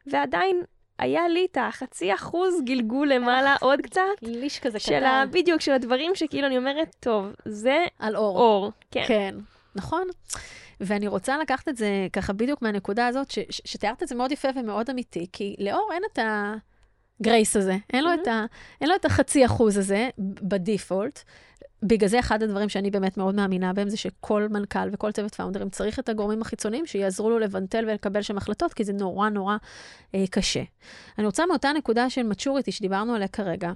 ועדיין 0.08 0.64
היה 1.00 1.28
לי 1.28 1.48
את 1.52 1.58
החצי 1.62 2.14
אחוז 2.14 2.62
גלגול 2.66 3.14
למעלה 3.14 3.56
עוד 3.62 3.82
קצת, 3.82 4.02
ליש 4.22 4.60
כזה 4.60 4.80
של 4.80 5.04
ה... 5.04 5.24
קטן 5.28 5.40
בדיוק, 5.40 5.62
של 5.62 5.72
הדברים 5.72 6.16
שכאילו 6.16 6.48
אני 6.48 6.58
אומרת, 6.58 6.96
טוב, 7.00 7.26
זה 7.46 7.86
על 8.00 8.16
אור. 8.16 8.38
אור. 8.38 8.72
כן. 8.92 9.04
כן, 9.08 9.36
נכון. 9.78 10.08
ואני 10.82 11.08
רוצה 11.08 11.38
לקחת 11.38 11.68
את 11.70 11.78
זה 11.78 12.08
ככה 12.14 12.34
בדיוק 12.34 12.62
מהנקודה 12.62 13.08
הזאת, 13.08 13.32
ש- 13.32 13.40
ש- 13.50 13.62
שתיארת 13.66 14.04
את 14.04 14.08
זה 14.08 14.16
מאוד 14.16 14.32
יפה 14.32 14.48
ומאוד 14.56 14.90
אמיתי, 14.90 15.28
כי 15.34 15.56
לאור 15.60 15.90
אין 15.94 16.04
את 16.14 16.20
הגרייס 17.22 17.56
הזה, 17.56 17.78
אין 17.94 18.04
לו, 18.04 18.14
את, 18.14 18.28
ה, 18.28 18.46
אין 18.82 18.90
לו 18.90 18.96
את 18.96 19.06
החצי 19.06 19.46
אחוז 19.46 19.78
הזה 19.78 20.10
בדיפולט. 20.20 21.24
בגלל 21.84 22.10
זה 22.10 22.20
אחד 22.20 22.44
הדברים 22.44 22.70
שאני 22.70 22.92
באמת 22.92 23.18
מאוד 23.18 23.36
מאמינה 23.36 23.74
בהם, 23.74 23.90
זה 23.90 23.98
שכל 23.98 24.48
מנכ"ל 24.52 24.90
וכל 24.92 25.12
צוות 25.12 25.36
פאונדרים 25.36 25.70
צריך 25.70 26.00
את 26.00 26.10
הגורמים 26.10 26.42
החיצוניים 26.42 26.86
שיעזרו 26.86 27.30
לו 27.30 27.40
לבנטל 27.40 27.86
ולקבל 27.88 28.22
שם 28.22 28.38
החלטות, 28.38 28.74
כי 28.74 28.84
זה 28.84 28.94
נורא 28.94 29.30
נורא 29.30 29.58
אה, 30.16 30.24
קשה. 30.32 30.64
אני 31.18 31.26
רוצה 31.26 31.46
מאותה 31.46 31.72
נקודה 31.78 32.10
של 32.10 32.32
maturity 32.32 32.72
שדיברנו 32.72 33.16
עליה 33.16 33.28
כרגע, 33.28 33.72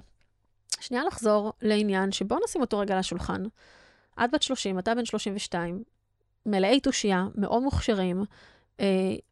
שנייה 0.80 1.04
לחזור 1.04 1.52
לעניין 1.62 2.12
שבואו 2.12 2.40
נשים 2.44 2.60
אותו 2.60 2.78
רגע 2.78 2.94
על 2.94 3.00
השולחן. 3.00 3.42
את 4.24 4.30
בת 4.32 4.42
30, 4.42 4.78
אתה 4.78 4.94
בן 4.94 5.04
32, 5.04 5.82
מלאי 6.46 6.80
תושייה, 6.80 7.26
מאוד 7.34 7.62
מוכשרים, 7.62 8.24
אה, 8.80 8.86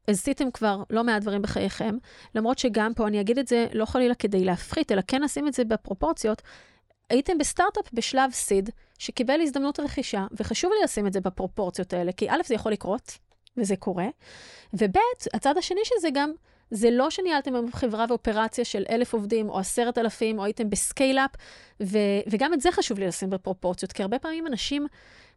עשיתם 0.07 0.51
כבר 0.51 0.83
לא 0.91 1.05
מעט 1.05 1.23
דברים 1.23 1.43
בחייכם, 1.43 1.97
למרות 2.35 2.59
שגם 2.59 2.95
פה, 2.95 3.07
אני 3.07 3.21
אגיד 3.21 3.39
את 3.39 3.49
זה 3.49 3.67
לא 3.73 3.85
חלילה 3.85 4.15
כדי 4.15 4.45
להפחית, 4.45 4.93
אלא 4.93 5.01
כן 5.07 5.25
נשים 5.25 5.49
את 5.49 5.55
זה 5.55 5.65
בפרופורציות, 5.65 6.43
הייתם 7.11 7.39
בסטארט-אפ 7.39 7.93
בשלב 7.93 8.31
seed, 8.31 8.71
שקיבל 8.99 9.41
הזדמנות 9.41 9.81
רכישה, 9.81 10.27
וחשוב 10.33 10.73
לי 10.73 10.85
לשים 10.85 11.07
את 11.07 11.13
זה 11.13 11.21
בפרופורציות 11.21 11.93
האלה, 11.93 12.13
כי 12.13 12.31
א', 12.31 12.41
זה 12.45 12.55
יכול 12.55 12.73
לקרות, 12.73 13.19
וזה 13.57 13.77
קורה, 13.77 14.09
וב', 14.75 14.97
הצד 15.35 15.57
השני 15.59 15.81
של 15.85 15.95
זה 16.01 16.09
גם, 16.15 16.33
זה 16.71 16.91
לא 16.91 17.11
שניהלתם 17.11 17.55
היום 17.55 17.73
חברה 17.73 18.07
ואופרציה 18.09 18.65
של 18.65 18.85
אלף 18.91 19.15
עובדים 19.15 19.49
או 19.49 19.59
עשרת 19.59 19.99
אלפים, 19.99 20.39
או 20.39 20.45
הייתם 20.45 20.71
ב-scale-up, 20.71 21.31
ו- 21.83 22.21
וגם 22.31 22.55
את 22.55 22.61
זה 22.61 22.73
חשוב 22.73 22.99
לי 22.99 23.07
לשים 23.07 23.31
בפרופורציות, 23.31 23.93
כי 23.93 24.03
הרבה 24.03 24.19
פעמים 24.19 24.47
אנשים 24.47 24.87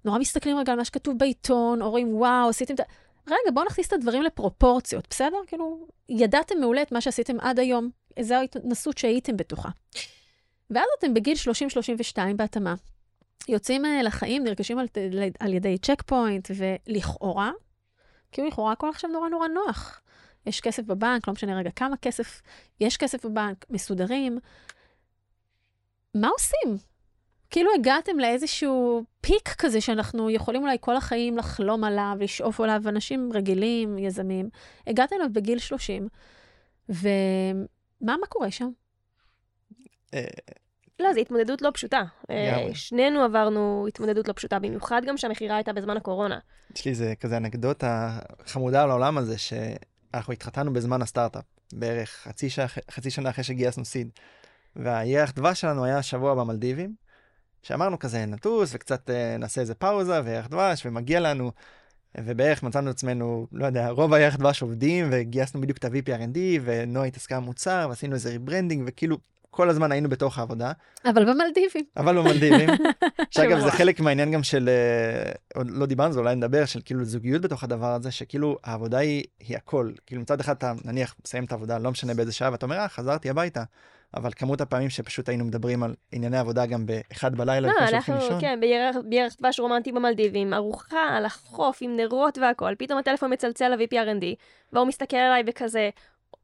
נורא 0.05 0.19
מסתכלים 0.19 0.57
רגע 0.57 0.71
על 0.71 0.77
מה 0.77 0.85
שכתוב 0.85 1.17
בעיתון, 1.17 1.81
או 1.81 1.87
אומרים, 1.87 2.15
וואו, 2.15 2.49
עשיתם 2.49 2.73
את 2.73 2.79
ה... 2.79 2.83
רגע, 3.27 3.51
בואו 3.53 3.65
נכניס 3.65 3.87
את 3.87 3.93
הדברים 3.93 4.23
לפרופורציות, 4.23 5.07
בסדר? 5.09 5.37
כאילו, 5.47 5.87
ידעתם 6.09 6.59
מעולה 6.59 6.81
את 6.81 6.91
מה 6.91 7.01
שעשיתם 7.01 7.39
עד 7.39 7.59
היום, 7.59 7.89
זו 8.21 8.35
ההתנסות 8.35 8.97
שהייתם 8.97 9.37
בתוכה. 9.37 9.69
ואז 10.69 10.85
אתם 10.99 11.13
בגיל 11.13 11.37
30-32 12.15 12.19
בהתאמה, 12.35 12.75
יוצאים 13.49 13.85
אה, 13.85 14.03
לחיים, 14.03 14.43
נרכשים 14.43 14.79
על, 14.79 14.87
על 15.39 15.53
ידי 15.53 15.77
צ'ק 15.77 16.01
פוינט, 16.05 16.51
ולכאורה, 16.55 17.51
כאילו 18.31 18.47
לכאורה 18.47 18.71
הכל 18.71 18.89
עכשיו 18.89 19.09
נורא 19.09 19.29
נורא 19.29 19.47
נוח. 19.47 20.01
יש 20.45 20.61
כסף 20.61 20.83
בבנק, 20.83 21.27
לא 21.27 21.33
משנה 21.33 21.57
רגע 21.57 21.71
כמה 21.71 21.97
כסף, 21.97 22.41
יש 22.79 22.97
כסף 22.97 23.25
בבנק, 23.25 23.65
מסודרים. 23.69 24.39
מה 26.15 26.29
עושים? 26.29 26.77
כאילו 27.49 27.69
הגעתם 27.79 28.19
לאיזשהו 28.19 29.03
פיק 29.21 29.49
כזה 29.57 29.81
שאנחנו 29.81 30.29
יכולים 30.29 30.61
אולי 30.61 30.77
כל 30.81 30.95
החיים 30.95 31.37
לחלום 31.37 31.83
עליו, 31.83 32.15
לשאוף 32.19 32.59
עליו, 32.59 32.81
אנשים 32.87 33.29
רגילים, 33.33 33.97
יזמים. 33.97 34.49
הגעתם 34.87 35.15
אליו 35.15 35.27
בגיל 35.33 35.59
30, 35.59 36.07
ומה 36.89 37.03
מה 38.01 38.27
קורה 38.29 38.51
שם? 38.51 38.69
אה, 40.13 40.23
לא, 40.99 41.13
זו 41.13 41.19
התמודדות 41.19 41.61
לא 41.61 41.71
פשוטה. 41.73 42.03
אה. 42.29 42.67
שנינו 42.73 43.21
עברנו 43.21 43.85
התמודדות 43.87 44.27
לא 44.27 44.33
פשוטה, 44.33 44.59
במיוחד 44.59 45.01
גם 45.07 45.17
שהמכירה 45.17 45.55
הייתה 45.55 45.73
בזמן 45.73 45.97
הקורונה. 45.97 46.39
יש 46.75 46.85
לי 46.85 46.91
איזה 46.91 47.13
כזה 47.19 47.37
אנקדוטה 47.37 48.19
חמודה 48.45 48.83
על 48.83 48.89
העולם 48.89 49.17
הזה, 49.17 49.37
אנחנו 50.13 50.33
התחתנו 50.33 50.73
בזמן 50.73 51.01
הסטארט-אפ, 51.01 51.43
בערך 51.73 52.09
חצי, 52.09 52.49
שע, 52.49 52.65
חצי 52.67 53.09
שנה 53.09 53.29
אחרי 53.29 53.43
שגייסנו 53.43 53.85
seed. 53.85 54.09
והירח 54.75 55.31
דבש 55.31 55.61
שלנו 55.61 55.85
היה 55.85 56.03
שבוע 56.03 56.35
במלדיבים, 56.35 56.95
שאמרנו 57.61 57.99
כזה 57.99 58.25
נטוס 58.25 58.71
וקצת 58.75 59.09
uh, 59.09 59.39
נעשה 59.39 59.61
איזה 59.61 59.75
פאוזה 59.75 60.21
וירח 60.25 60.47
דבש 60.47 60.85
ומגיע 60.85 61.19
לנו, 61.19 61.51
ובערך 62.17 62.63
מצאנו 62.63 62.89
את 62.89 62.95
עצמנו, 62.95 63.47
לא 63.51 63.65
יודע, 63.65 63.89
רוב 63.89 64.13
הירח 64.13 64.35
דבש 64.35 64.61
עובדים 64.61 65.09
וגייסנו 65.11 65.61
בדיוק 65.61 65.77
את 65.77 65.85
ה-VP 65.85 66.07
R&D 66.07 66.37
ונועה 66.63 67.07
התעסקה 67.07 67.39
במוצר 67.39 67.85
ועשינו 67.89 68.15
איזה 68.15 68.29
rebranding 68.29 68.83
וכאילו 68.87 69.17
כל 69.55 69.69
הזמן 69.69 69.91
היינו 69.91 70.09
בתוך 70.09 70.37
העבודה. 70.37 70.71
אבל 71.05 71.25
במלדיבים. 71.25 71.85
אבל 71.97 72.17
במלדיבים. 72.17 72.69
שאגב, 73.33 73.59
זה 73.59 73.71
חלק 73.71 73.99
מהעניין 73.99 74.31
גם 74.31 74.43
של, 74.43 74.69
אה, 74.69 75.31
עוד 75.55 75.67
לא 75.71 75.85
דיברנו 75.85 76.13
זה, 76.13 76.19
אולי 76.19 76.35
נדבר, 76.35 76.65
של 76.65 76.79
כאילו 76.85 77.05
זוגיות 77.05 77.41
בתוך 77.41 77.63
הדבר 77.63 77.93
הזה, 77.93 78.11
שכאילו 78.11 78.57
העבודה 78.63 78.97
היא, 78.97 79.23
היא 79.39 79.57
הכל. 79.57 79.91
כאילו 80.05 80.21
מצד 80.21 80.39
אחד 80.39 80.55
אתה 80.55 80.73
נניח 80.85 81.15
מסיים 81.25 81.43
את 81.43 81.51
העבודה, 81.51 81.77
לא 81.77 81.91
משנה 81.91 82.13
באיזה 82.13 82.31
שעה, 82.31 82.51
ואתה 82.51 82.65
אומר, 82.65 82.77
אה, 82.77 82.87
חזרתי 82.87 83.29
הביתה. 83.29 83.63
אבל 84.17 84.31
כמות 84.35 84.61
הפעמים 84.61 84.89
שפשוט 84.89 85.29
היינו 85.29 85.45
מדברים 85.45 85.83
על 85.83 85.93
ענייני 86.11 86.37
עבודה 86.37 86.65
גם 86.65 86.85
באחד 86.85 87.35
בלילה 87.35 87.67
לא, 87.67 87.73
אנחנו, 87.79 88.15
לישון. 88.15 88.41
כן, 88.41 88.59
בירח 88.61 88.95
בירח 89.09 89.35
דבש 89.39 89.59
רומנטי 89.59 89.91
במלדיבים, 89.91 90.53
ארוחה 90.53 91.17
על 91.17 91.25
החוף 91.25 91.77
עם 91.81 91.95
נרות 91.95 92.37
והכל, 92.37 92.73
פתאום 92.77 92.99
הטלפון 92.99 93.33
מצלצל 93.33 93.75
ל-VPRND, 93.75 94.25
והוא 94.73 94.87
מסתכל 94.87 95.17
עליי 95.17 95.43
בכזה, 95.43 95.89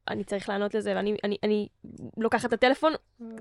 אני 0.08 0.24
צריך 0.24 0.50
לענות 0.50 0.76
לזה, 0.76 0.94
ואני 0.96 1.16
אני, 1.24 1.38
אני 1.44 1.68
לוקחת 2.18 2.46
את 2.46 2.54
הטלפון, 2.54 2.94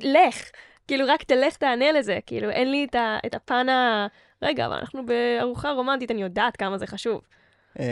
לך. 0.03 0.51
כאילו, 0.89 1.05
רק 1.09 1.23
תלך 1.23 1.57
תענה 1.57 1.93
לזה. 1.93 2.19
כאילו, 2.27 2.51
אין 2.51 2.71
לי 2.71 2.87
את, 2.91 2.95
ה, 2.95 3.19
את 3.27 3.35
הפן 3.35 3.69
ה... 3.69 4.07
רגע, 4.43 4.67
אבל 4.67 4.75
אנחנו 4.75 5.03
בארוחה 5.07 5.71
רומנטית, 5.71 6.11
אני 6.11 6.23
יודעת 6.23 6.57
כמה 6.57 6.79
זה 6.79 6.87
חשוב. 6.87 7.21
אמ, 7.79 7.85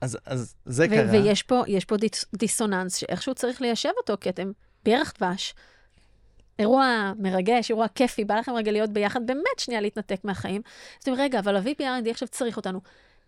אז, 0.00 0.18
אז 0.26 0.54
זה 0.64 0.86
ו- 0.90 0.94
קרה. 0.94 1.12
ויש 1.12 1.42
פה, 1.42 1.62
יש 1.66 1.84
פה 1.84 1.96
דיס- 1.96 2.24
דיסוננס 2.36 2.96
שאיכשהו 2.96 3.34
צריך 3.34 3.62
ליישב 3.62 3.90
אותו, 3.96 4.14
כי 4.20 4.28
אתם 4.28 4.52
בירח 4.84 5.12
דבש. 5.18 5.54
אירוע 6.58 7.12
מרגש, 7.18 7.70
אירוע 7.70 7.88
כיפי, 7.88 8.24
בא 8.24 8.34
לכם 8.38 8.52
רגע 8.52 8.72
להיות 8.72 8.90
ביחד, 8.90 9.26
באמת 9.26 9.58
שנייה 9.58 9.80
להתנתק 9.80 10.20
מהחיים. 10.24 10.62
אז 10.66 11.02
אתם 11.02 11.10
אומרים, 11.10 11.24
רגע, 11.26 11.38
אבל 11.38 11.56
ה-VPRND 11.56 12.10
עכשיו 12.10 12.28
צריך 12.28 12.56
אותנו. 12.56 12.80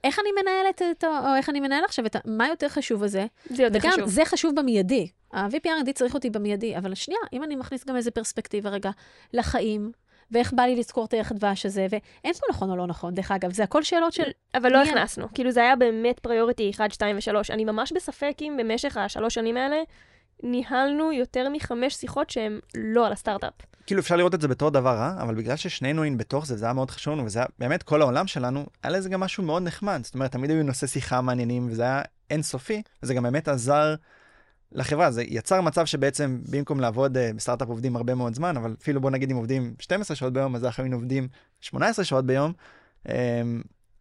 איך 0.05 0.18
אני 0.18 0.28
מנהלת 0.42 0.82
את. 0.82 1.05
או 1.05 1.36
איך 1.36 1.48
אני 1.48 1.61
מנהל 1.61 1.84
עכשיו 1.84 2.07
את 2.07 2.16
ה... 2.16 2.18
מה 2.24 2.48
יותר 2.48 2.68
חשוב 2.68 3.05
בזה? 3.05 3.26
זה 3.46 3.62
יותר 3.62 3.78
וגם, 3.78 3.90
חשוב. 3.92 4.09
זה 4.09 4.24
חשוב 4.24 4.55
במיידי. 4.57 5.09
ה-VPRND 5.32 5.92
צריך 5.94 6.14
אותי 6.14 6.30
במיידי, 6.30 6.76
אבל 6.78 6.94
שנייה, 6.94 7.20
אם 7.32 7.44
אני 7.44 7.57
מכניס 7.57 7.86
גם 7.86 7.96
איזה 7.96 8.11
פרספקטיבה 8.11 8.70
רגע 8.70 8.90
לחיים, 9.32 9.92
ואיך 10.30 10.53
בא 10.53 10.62
לי 10.62 10.76
לזכור 10.76 11.05
את 11.05 11.12
הירח 11.12 11.32
דבש 11.32 11.66
הזה, 11.66 11.86
ואין 11.90 12.34
פה 12.34 12.46
נכון 12.50 12.70
או 12.70 12.76
לא 12.76 12.86
נכון, 12.86 13.14
דרך 13.14 13.30
אגב, 13.30 13.53
זה 13.53 13.62
הכל 13.62 13.82
שאלות 13.82 14.12
של... 14.12 14.30
אבל 14.55 14.72
לא 14.72 14.82
הכנסנו. 14.82 15.26
כאילו, 15.34 15.50
זה 15.50 15.61
היה 15.61 15.76
באמת 15.76 16.18
פריוריטי 16.20 16.70
1, 16.70 16.92
2 16.92 17.16
ו-3. 17.16 17.34
אני 17.50 17.64
ממש 17.64 17.92
בספק 17.92 18.36
אם 18.40 18.57
במשך 18.59 18.96
השלוש 18.96 19.34
שנים 19.34 19.57
האלה 19.57 19.82
ניהלנו 20.43 21.12
יותר 21.12 21.49
מחמש 21.53 21.95
שיחות 21.95 22.30
שהן 22.30 22.59
לא 22.74 23.07
על 23.07 23.12
הסטארט-אפ. 23.12 23.53
כאילו 23.86 24.01
אפשר 24.01 24.16
לראות 24.16 24.34
את 24.34 24.40
זה 24.40 24.49
בתור 24.49 24.70
דבר 24.70 24.97
רע, 24.97 25.14
אבל 25.22 25.34
בגלל 25.34 25.57
ששנינו 25.57 26.03
היינו 26.03 26.18
בתוך 26.18 26.47
זה, 26.47 26.57
זה 26.57 26.64
היה 26.64 26.72
מאוד 26.72 26.90
חשוב 26.90 27.14
לנו, 27.14 27.24
וזה 27.24 27.38
היה 27.38 27.49
באמת 27.59 27.82
כל 27.82 28.03
העולם 28.03 28.26
שלנו, 28.26 28.66
היה 28.82 28.93
לזה 28.93 29.09
גם 29.09 29.20
משהו 29.20 29.43
מאוד 29.43 29.62
נחמד. 29.62 30.01
זאת 30.05 30.14
אומרת, 30.14 30.32
תמיד 30.32 30.51
היו 30.51 30.62
נושאי 30.62 30.88
שיחה 30.88 31.20
מעניינים, 31.20 31.68
וזה 31.70 31.82
היה 31.82 32.03
אינסופי, 32.30 32.82
וזה 33.03 33.14
גם 33.14 33.22
באמת 33.22 33.49
עזר 33.49 33.95
לחברה. 34.72 35.11
זה 35.11 35.22
יצר 35.22 35.61
מצב 35.61 35.84
שבעצם 35.86 36.40
במקום 36.51 36.80
לעבוד 36.80 37.16
uh, 37.16 37.20
בסטארט-אפ 37.36 37.68
עובדים 37.68 37.97
הרבה 37.97 38.14
מאוד 38.14 38.34
זמן, 38.34 38.57
אבל 38.57 38.74
אפילו 38.82 39.01
בוא 39.01 39.11
נגיד 39.11 39.30
אם 39.30 39.36
עובדים 39.36 39.74
12 39.78 40.16
שעות 40.16 40.32
ביום, 40.32 40.57
אז 40.57 40.64
אנחנו 40.64 40.82
היינו 40.82 40.97
עובדים 40.97 41.28
18 41.61 42.05
שעות 42.05 42.26
ביום, 42.26 42.53
um, 43.07 43.11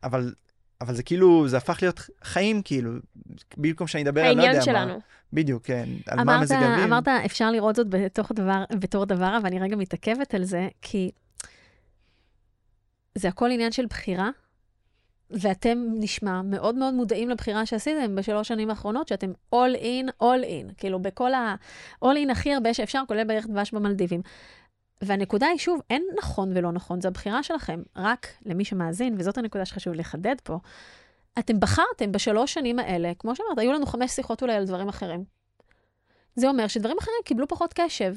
אבל... 0.03 0.33
אבל 0.81 0.93
זה 0.93 1.03
כאילו, 1.03 1.47
זה 1.47 1.57
הפך 1.57 1.77
להיות 1.81 2.09
חיים, 2.23 2.61
כאילו, 2.61 2.91
במקום 3.57 3.87
שאני 3.87 4.03
אדבר 4.03 4.21
על 4.21 4.27
לא 4.27 4.41
יודע 4.41 4.43
העניין 4.43 4.57
מה. 4.57 4.65
שלנו. 4.65 4.99
בדיוק, 5.33 5.65
כן. 5.65 5.89
על 6.07 6.17
מה 6.17 6.21
אמרת, 6.21 6.43
מזג 6.43 6.55
אוויר. 6.55 6.85
אמרת, 6.85 7.07
אפשר 7.07 7.51
לראות 7.51 7.75
זאת 7.75 7.87
בתוך 7.89 8.31
דבר, 8.31 8.63
בתור 8.79 9.05
דבר 9.05 9.25
רע, 9.25 9.39
ואני 9.43 9.59
רגע 9.59 9.75
מתעכבת 9.75 10.33
על 10.33 10.43
זה, 10.43 10.67
כי 10.81 11.11
זה 13.15 13.27
הכל 13.27 13.51
עניין 13.51 13.71
של 13.71 13.85
בחירה, 13.85 14.29
ואתם 15.31 15.77
נשמע 15.93 16.41
מאוד 16.41 16.75
מאוד 16.75 16.93
מודעים 16.93 17.29
לבחירה 17.29 17.65
שעשיתם 17.65 18.15
בשלוש 18.15 18.47
שנים 18.47 18.69
האחרונות, 18.69 19.07
שאתם 19.07 19.31
all 19.55 19.77
in, 19.81 20.23
all 20.23 20.43
in, 20.43 20.73
כאילו 20.77 20.99
בכל 20.99 21.33
ה-all 21.33 22.27
in 22.27 22.31
הכי 22.31 22.53
הרבה 22.53 22.73
שאפשר, 22.73 23.03
כולל 23.07 23.23
בערך 23.23 23.47
דבש 23.47 23.71
במלדיבים. 23.71 24.21
והנקודה 25.01 25.47
היא, 25.47 25.57
שוב, 25.57 25.81
אין 25.89 26.03
נכון 26.17 26.57
ולא 26.57 26.71
נכון, 26.71 27.01
זו 27.01 27.07
הבחירה 27.07 27.43
שלכם. 27.43 27.81
רק 27.95 28.27
למי 28.45 28.65
שמאזין, 28.65 29.15
וזאת 29.17 29.37
הנקודה 29.37 29.65
שחשוב 29.65 29.93
לחדד 29.93 30.35
פה, 30.43 30.57
אתם 31.39 31.59
בחרתם 31.59 32.11
בשלוש 32.11 32.53
שנים 32.53 32.79
האלה, 32.79 33.11
כמו 33.19 33.35
שאמרת, 33.35 33.59
היו 33.59 33.71
לנו 33.71 33.85
חמש 33.85 34.11
שיחות 34.11 34.41
אולי 34.41 34.53
על 34.53 34.65
דברים 34.65 34.89
אחרים. 34.89 35.23
זה 36.35 36.47
אומר 36.47 36.67
שדברים 36.67 36.97
אחרים 36.97 37.17
קיבלו 37.25 37.47
פחות 37.47 37.73
קשב. 37.73 38.15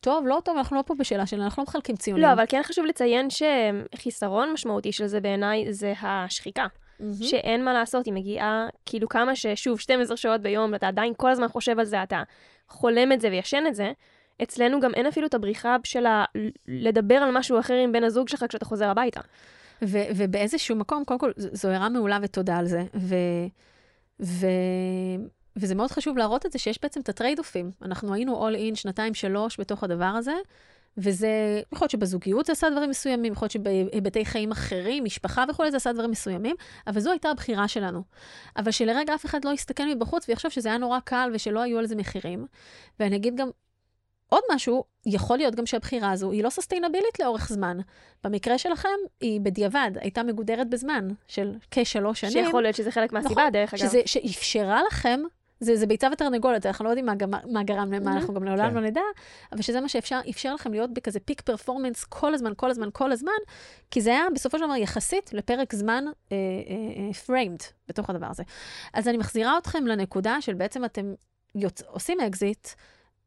טוב, 0.00 0.26
לא 0.26 0.38
טוב, 0.44 0.56
אנחנו 0.56 0.76
לא 0.76 0.82
פה 0.82 0.94
בשאלה 0.94 1.26
שלנו, 1.26 1.44
אנחנו 1.44 1.60
לא 1.60 1.64
מחלקים 1.68 1.96
ציונים. 1.96 2.24
לא, 2.24 2.32
אבל 2.32 2.44
כן 2.48 2.60
חשוב 2.64 2.84
לציין 2.84 3.28
שחיסרון 3.30 4.52
משמעותי 4.52 4.92
של 4.92 5.06
זה 5.06 5.20
בעיניי 5.20 5.72
זה 5.72 5.94
השחיקה. 6.02 6.66
מהמם. 7.00 7.14
שאין 7.14 7.64
מה 7.64 7.72
לעשות, 7.72 8.06
היא 8.06 8.14
מגיעה, 8.14 8.66
כאילו 8.86 9.08
כמה 9.08 9.36
ששוב, 9.36 9.80
12 9.80 10.16
שעות 10.16 10.40
ביום, 10.40 10.74
אתה 10.74 10.88
עדיין 10.88 11.12
כל 11.16 11.30
הזמן 11.30 11.48
חושב 11.48 11.78
על 11.78 11.84
זה, 11.84 12.02
אתה 12.02 12.22
חולם 12.68 13.12
את 13.12 13.20
זה 13.20 13.28
וישן 13.28 13.64
את 13.68 13.74
זה, 13.74 13.92
אצלנו 14.42 14.80
גם 14.80 14.94
אין 14.94 15.06
אפילו 15.06 15.26
את 15.26 15.34
הבריחה 15.34 15.76
של 15.84 16.06
ה... 16.06 16.24
לדבר 16.68 17.14
על 17.14 17.38
משהו 17.38 17.60
אחר 17.60 17.74
עם 17.74 17.92
בן 17.92 18.04
הזוג 18.04 18.28
שלך 18.28 18.44
כשאתה 18.48 18.64
חוזר 18.64 18.88
הביתה. 18.88 19.20
ו- 19.82 20.08
ובאיזשהו 20.16 20.76
מקום, 20.76 21.04
קודם 21.04 21.20
כל, 21.20 21.32
זו 21.36 21.68
הערה 21.68 21.88
מעולה 21.88 22.18
ותודה 22.22 22.56
על 22.56 22.66
זה. 22.66 22.84
ו- 22.94 23.46
ו- 24.20 24.46
וזה 25.56 25.74
מאוד 25.74 25.90
חשוב 25.90 26.18
להראות 26.18 26.46
את 26.46 26.52
זה 26.52 26.58
שיש 26.58 26.78
בעצם 26.82 27.00
את 27.00 27.08
הטרייד-אופים. 27.08 27.70
אנחנו 27.82 28.14
היינו 28.14 28.48
all 28.48 28.54
in 28.54 28.74
שנתיים, 28.74 29.14
שלוש 29.14 29.60
בתוך 29.60 29.84
הדבר 29.84 30.04
הזה, 30.04 30.34
וזה, 30.98 31.28
יכול 31.72 31.84
להיות 31.84 31.90
שבזוגיות 31.90 32.46
זה 32.46 32.52
עשה 32.52 32.70
דברים 32.70 32.90
מסוימים, 32.90 33.32
יכול 33.32 33.44
להיות 33.44 33.52
שבהיבטי 33.52 34.24
חיים 34.24 34.50
אחרים, 34.50 35.04
משפחה 35.04 35.44
וכולי, 35.48 35.70
זה 35.70 35.76
עשה 35.76 35.92
דברים 35.92 36.10
מסוימים, 36.10 36.56
אבל 36.86 37.00
זו 37.00 37.10
הייתה 37.10 37.30
הבחירה 37.30 37.68
שלנו. 37.68 38.02
אבל 38.56 38.70
שלרגע 38.70 39.14
אף 39.14 39.26
אחד 39.26 39.44
לא 39.44 39.50
יסתכל 39.50 39.94
מבחוץ 39.94 40.28
ויחשוב 40.28 40.50
שזה 40.50 40.68
היה 40.68 40.78
נורא 40.78 41.00
קל 41.00 41.30
ושלא 41.34 41.60
היו 41.60 41.78
על 41.78 41.86
זה 41.86 41.96
מחירים. 41.96 42.46
ואני 43.00 43.16
אגיד 43.16 43.36
גם 43.36 43.50
עוד 44.28 44.42
משהו, 44.54 44.84
יכול 45.06 45.36
להיות 45.36 45.54
גם 45.54 45.66
שהבחירה 45.66 46.10
הזו 46.10 46.30
היא 46.30 46.44
לא 46.44 46.50
סוסטיינבילית 46.50 47.20
לאורך 47.20 47.48
זמן. 47.48 47.78
במקרה 48.24 48.58
שלכם, 48.58 48.88
היא 49.20 49.40
בדיעבד 49.40 49.90
הייתה 50.00 50.22
מגודרת 50.22 50.70
בזמן 50.70 51.08
של 51.28 51.54
כשלוש 51.70 52.20
שנים. 52.20 52.44
שיכול 52.44 52.62
להיות 52.62 52.76
שזה 52.76 52.90
חלק 52.90 53.12
מהסיבה, 53.12 53.34
נכון, 53.40 53.52
דרך 53.52 53.74
אגב. 53.74 53.82
שזה, 53.82 54.00
שאפשרה 54.06 54.82
לכם, 54.86 55.20
זה, 55.60 55.76
זה 55.76 55.86
ביצה 55.86 56.08
ותרנגולת, 56.12 56.66
אנחנו 56.66 56.84
לא 56.84 56.90
יודעים 56.90 57.06
מה, 57.06 57.14
מה 57.52 57.62
גרם 57.62 57.92
למה, 57.92 58.12
Mhm. 58.12 58.14
אנחנו 58.14 58.34
גם 58.34 58.44
לעולם 58.44 58.68
כן. 58.70 58.74
לא 58.74 58.80
נדע, 58.80 59.00
אבל 59.52 59.62
שזה 59.62 59.80
מה 59.80 59.88
שאפשר, 59.88 60.20
אפשר 60.30 60.54
לכם 60.54 60.72
להיות 60.72 60.94
בכזה 60.94 61.20
פיק 61.20 61.40
פרפורמנס 61.40 62.04
כל 62.04 62.34
הזמן, 62.34 62.52
כל 62.56 62.70
הזמן, 62.70 62.88
כל 62.92 63.12
הזמן, 63.12 63.32
כי 63.90 64.00
זה 64.00 64.10
היה 64.10 64.24
בסופו 64.34 64.58
של 64.58 64.64
דבר 64.64 64.76
יחסית 64.76 65.30
לפרק 65.32 65.74
זמן 65.74 66.04
אה, 66.32 66.36
אה, 66.36 67.02
אה, 67.02 67.10
framed 67.26 67.62
בתוך 67.88 68.10
הדבר 68.10 68.26
הזה. 68.30 68.42
אז 68.94 69.08
אני 69.08 69.16
מחזירה 69.16 69.58
אתכם 69.58 69.86
לנקודה 69.86 70.40
של 70.40 70.54
בעצם 70.54 70.84
אתם 70.84 71.14
יוצ... 71.54 71.82
עושים 71.82 72.20
אקזיט, 72.20 72.66
אה, 72.66 72.72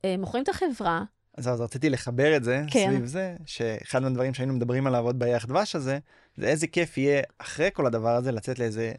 מוכרים 0.06 0.44
את 0.44 0.50
החברה, 0.50 1.04
אז, 1.38 1.48
אז 1.48 1.62
רציתי 1.62 1.90
לחבר 1.90 2.36
את 2.38 2.44
זה 2.44 2.64
כן. 2.72 2.88
סביב 2.90 3.06
זה, 3.06 3.36
שאחד 3.46 4.02
מהדברים 4.02 4.34
שהיינו 4.34 4.54
מדברים 4.54 4.88
עליו 4.88 5.04
עוד 5.04 5.20
בירח 5.20 5.46
דבש 5.46 5.76
הזה, 5.76 6.00
זה 6.38 6.48
איזה 6.48 6.68
כיף 6.68 6.98
יהיה 6.98 7.22
אחרי 7.38 7.70
כל 7.74 7.86
הדבר 7.86 8.16
הזה 8.16 8.32
לצאת 8.32 8.60
לאיזה 8.60 8.92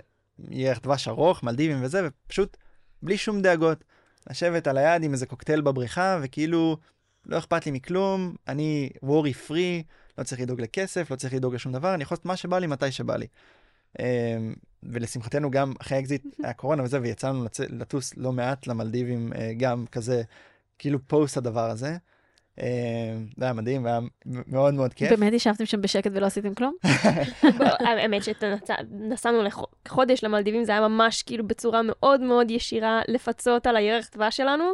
ירח 0.50 0.78
דבש 0.78 1.08
ארוך, 1.08 1.42
מלדיבים 1.42 1.84
וזה, 1.84 2.08
ופשוט 2.08 2.56
בלי 3.02 3.16
שום 3.16 3.42
דאגות. 3.42 3.84
לשבת 4.30 4.66
על 4.66 4.78
היד 4.78 5.04
עם 5.04 5.12
איזה 5.12 5.26
קוקטייל 5.26 5.60
בבריכה, 5.60 6.18
וכאילו, 6.22 6.76
לא 7.26 7.38
אכפת 7.38 7.66
לי 7.66 7.72
מכלום, 7.72 8.34
אני 8.48 8.90
worry 9.04 9.48
free, 9.48 9.82
לא 10.18 10.24
צריך 10.24 10.40
לדאוג 10.40 10.60
לכסף, 10.60 11.10
לא 11.10 11.16
צריך 11.16 11.34
לדאוג 11.34 11.54
לשום 11.54 11.72
דבר, 11.72 11.94
אני 11.94 12.02
יכול 12.02 12.14
לעשות 12.14 12.26
מה 12.26 12.36
שבא 12.36 12.58
לי 12.58 12.66
מתי 12.66 12.92
שבא 12.92 13.16
לי. 13.16 13.26
אמ, 13.98 14.54
ולשמחתנו 14.82 15.50
גם 15.50 15.72
אחרי 15.80 15.96
האקזיט 15.96 16.26
היה 16.44 16.52
קורונה 16.52 16.82
וזה, 16.82 17.00
ויצא 17.00 17.28
לנו 17.28 17.44
לצ... 17.44 17.60
לטוס 17.60 18.16
לא 18.16 18.32
מעט 18.32 18.66
למלדיבים, 18.66 19.32
אה, 19.32 19.52
גם 19.56 19.84
כזה, 19.92 20.22
כאילו 20.78 20.98
פוסט 21.06 21.36
הדבר 21.36 21.70
הזה. 21.70 21.96
אה, 22.60 23.16
זה 23.36 23.44
היה 23.44 23.52
מדהים, 23.52 23.84
והיה 23.84 23.98
מאוד 24.26 24.74
מאוד 24.74 24.94
כיף. 24.94 25.10
באמת 25.10 25.32
ישבתם 25.32 25.66
שם 25.66 25.80
בשקט 25.80 26.10
ולא 26.14 26.26
עשיתם 26.26 26.54
כלום? 26.54 26.74
האמת 27.86 28.22
שנסענו 28.24 29.42
לחודש 29.42 30.24
למלדיבים, 30.24 30.64
זה 30.64 30.72
היה 30.72 30.88
ממש 30.88 31.22
כאילו 31.22 31.46
בצורה 31.46 31.80
מאוד 31.84 32.20
מאוד 32.20 32.50
ישירה 32.50 33.00
לפצות 33.08 33.66
על 33.66 33.76
הירח 33.76 34.08
דבש 34.14 34.36
שלנו, 34.36 34.64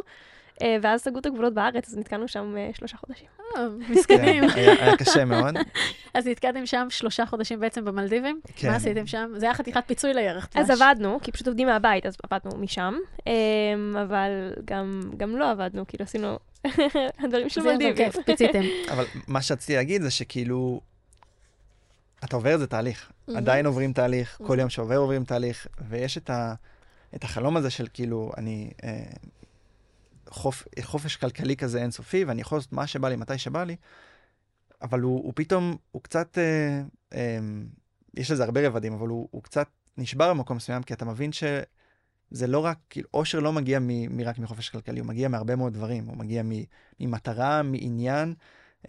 ואז 0.81 1.01
סגרו 1.01 1.19
את 1.19 1.25
הגבולות 1.25 1.53
בארץ, 1.53 1.87
אז 1.87 1.97
נתקענו 1.97 2.27
שם 2.27 2.55
אה, 2.57 2.69
שלושה 2.73 2.97
חודשים. 2.97 3.27
אה, 3.57 3.67
מסכנים. 3.89 4.49
כן, 4.49 4.75
היה, 4.79 4.97
קשה 4.97 5.25
מאוד. 5.25 5.55
אז 6.13 6.27
נתקעתם 6.27 6.65
שם 6.65 6.87
שלושה 6.89 7.25
חודשים 7.25 7.59
בעצם 7.59 7.85
במלדיבים? 7.85 8.41
כן. 8.55 8.69
מה 8.69 8.75
עשיתם 8.75 9.07
שם? 9.07 9.31
זה 9.35 9.45
היה 9.45 9.53
חתיכת 9.53 9.83
פיצוי 9.87 10.13
לירח 10.13 10.47
דבש. 10.53 10.69
אז 10.69 10.81
עבדנו, 10.81 11.19
כי 11.23 11.31
פשוט 11.31 11.47
עובדים 11.47 11.67
מהבית, 11.67 12.05
אז 12.05 12.15
עבדנו 12.23 12.57
משם, 12.57 12.93
אה, 13.27 13.33
אבל 14.03 14.53
גם, 14.65 15.01
גם 15.17 15.37
לא 15.37 15.51
עבדנו, 15.51 15.87
כאילו 15.87 16.03
עשינו 16.03 16.39
הדברים 17.23 17.49
של 17.49 17.61
זה 17.61 17.71
מלדיבים. 17.71 18.11
כיף, 18.11 18.25
פיציתם. 18.25 18.61
אבל 18.93 19.05
מה 19.27 19.41
שרציתי 19.41 19.75
להגיד 19.75 20.01
זה 20.01 20.11
שכאילו, 20.11 20.81
אתה 22.23 22.35
עובר 22.35 22.49
איזה 22.49 22.67
תהליך. 22.67 23.11
עדיין 23.35 23.65
עוברים 23.65 23.93
תהליך, 23.93 24.41
כל. 24.47 24.59
יום 24.59 24.69
שעובר 24.69 24.97
עוברים 24.97 25.23
תהליך, 25.23 25.67
ויש. 25.89 26.17
את 27.15 27.23
החלום 27.23 27.57
הזה 27.57 27.69
של 27.69 27.87
כאילו, 27.93 28.31
אני... 28.37 28.69
חופ, 30.29 30.63
חופש 30.81 31.15
כלכלי 31.15 31.55
כזה 31.57 31.81
אינסופי, 31.81 32.25
ואני 32.25 32.41
יכול 32.41 32.57
לעשות 32.57 32.73
מה 32.73 32.87
שבא 32.87 33.09
לי, 33.09 33.15
מתי 33.15 33.37
שבא 33.37 33.63
לי, 33.63 33.75
אבל 34.81 34.99
הוא, 34.99 35.23
הוא 35.23 35.33
פתאום, 35.35 35.77
הוא 35.91 36.01
קצת, 36.03 36.37
אה, 36.37 36.81
אה, 37.13 37.39
יש 38.17 38.31
לזה 38.31 38.43
הרבה 38.43 38.67
רבדים, 38.67 38.93
אבל 38.93 39.07
הוא, 39.07 39.27
הוא 39.31 39.43
קצת 39.43 39.67
נשבר 39.97 40.33
במקום 40.33 40.57
מסוים, 40.57 40.83
כי 40.83 40.93
אתה 40.93 41.05
מבין 41.05 41.31
שזה 41.31 42.47
לא 42.47 42.59
רק, 42.65 42.77
כאילו, 42.89 43.09
אושר 43.13 43.39
לא 43.39 43.53
מגיע 43.53 43.79
מ, 43.79 44.17
מ, 44.17 44.21
רק 44.21 44.39
מחופש 44.39 44.69
כלכלי, 44.69 44.99
הוא 44.99 45.07
מגיע 45.07 45.27
מהרבה 45.27 45.55
מאוד 45.55 45.73
דברים, 45.73 46.05
הוא 46.05 46.17
מגיע 46.17 46.43
מ, 46.43 46.51
ממטרה, 46.99 47.63
מעניין, 47.63 48.33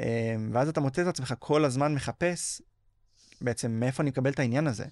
אה, 0.01 0.37
ואז 0.53 0.69
אתה 0.69 0.81
מוצא 0.81 1.03
את 1.03 1.07
עצמך 1.07 1.35
כל 1.39 1.65
הזמן 1.65 1.95
מחפש 1.95 2.63
בעצם 3.41 3.71
מאיפה 3.71 4.03
אני 4.03 4.11
מקבל 4.11 4.31
את 4.31 4.39
העניין 4.39 4.67
הזה. 4.67 4.85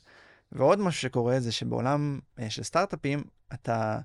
ועוד 0.53 0.79
משהו 0.79 1.01
שקורה 1.01 1.41
זה 1.41 1.53
שבעולם 1.53 2.21
אה, 2.39 2.51
של 2.51 2.63
סטארט-אפים, 2.63 3.25
אתה, 3.55 3.99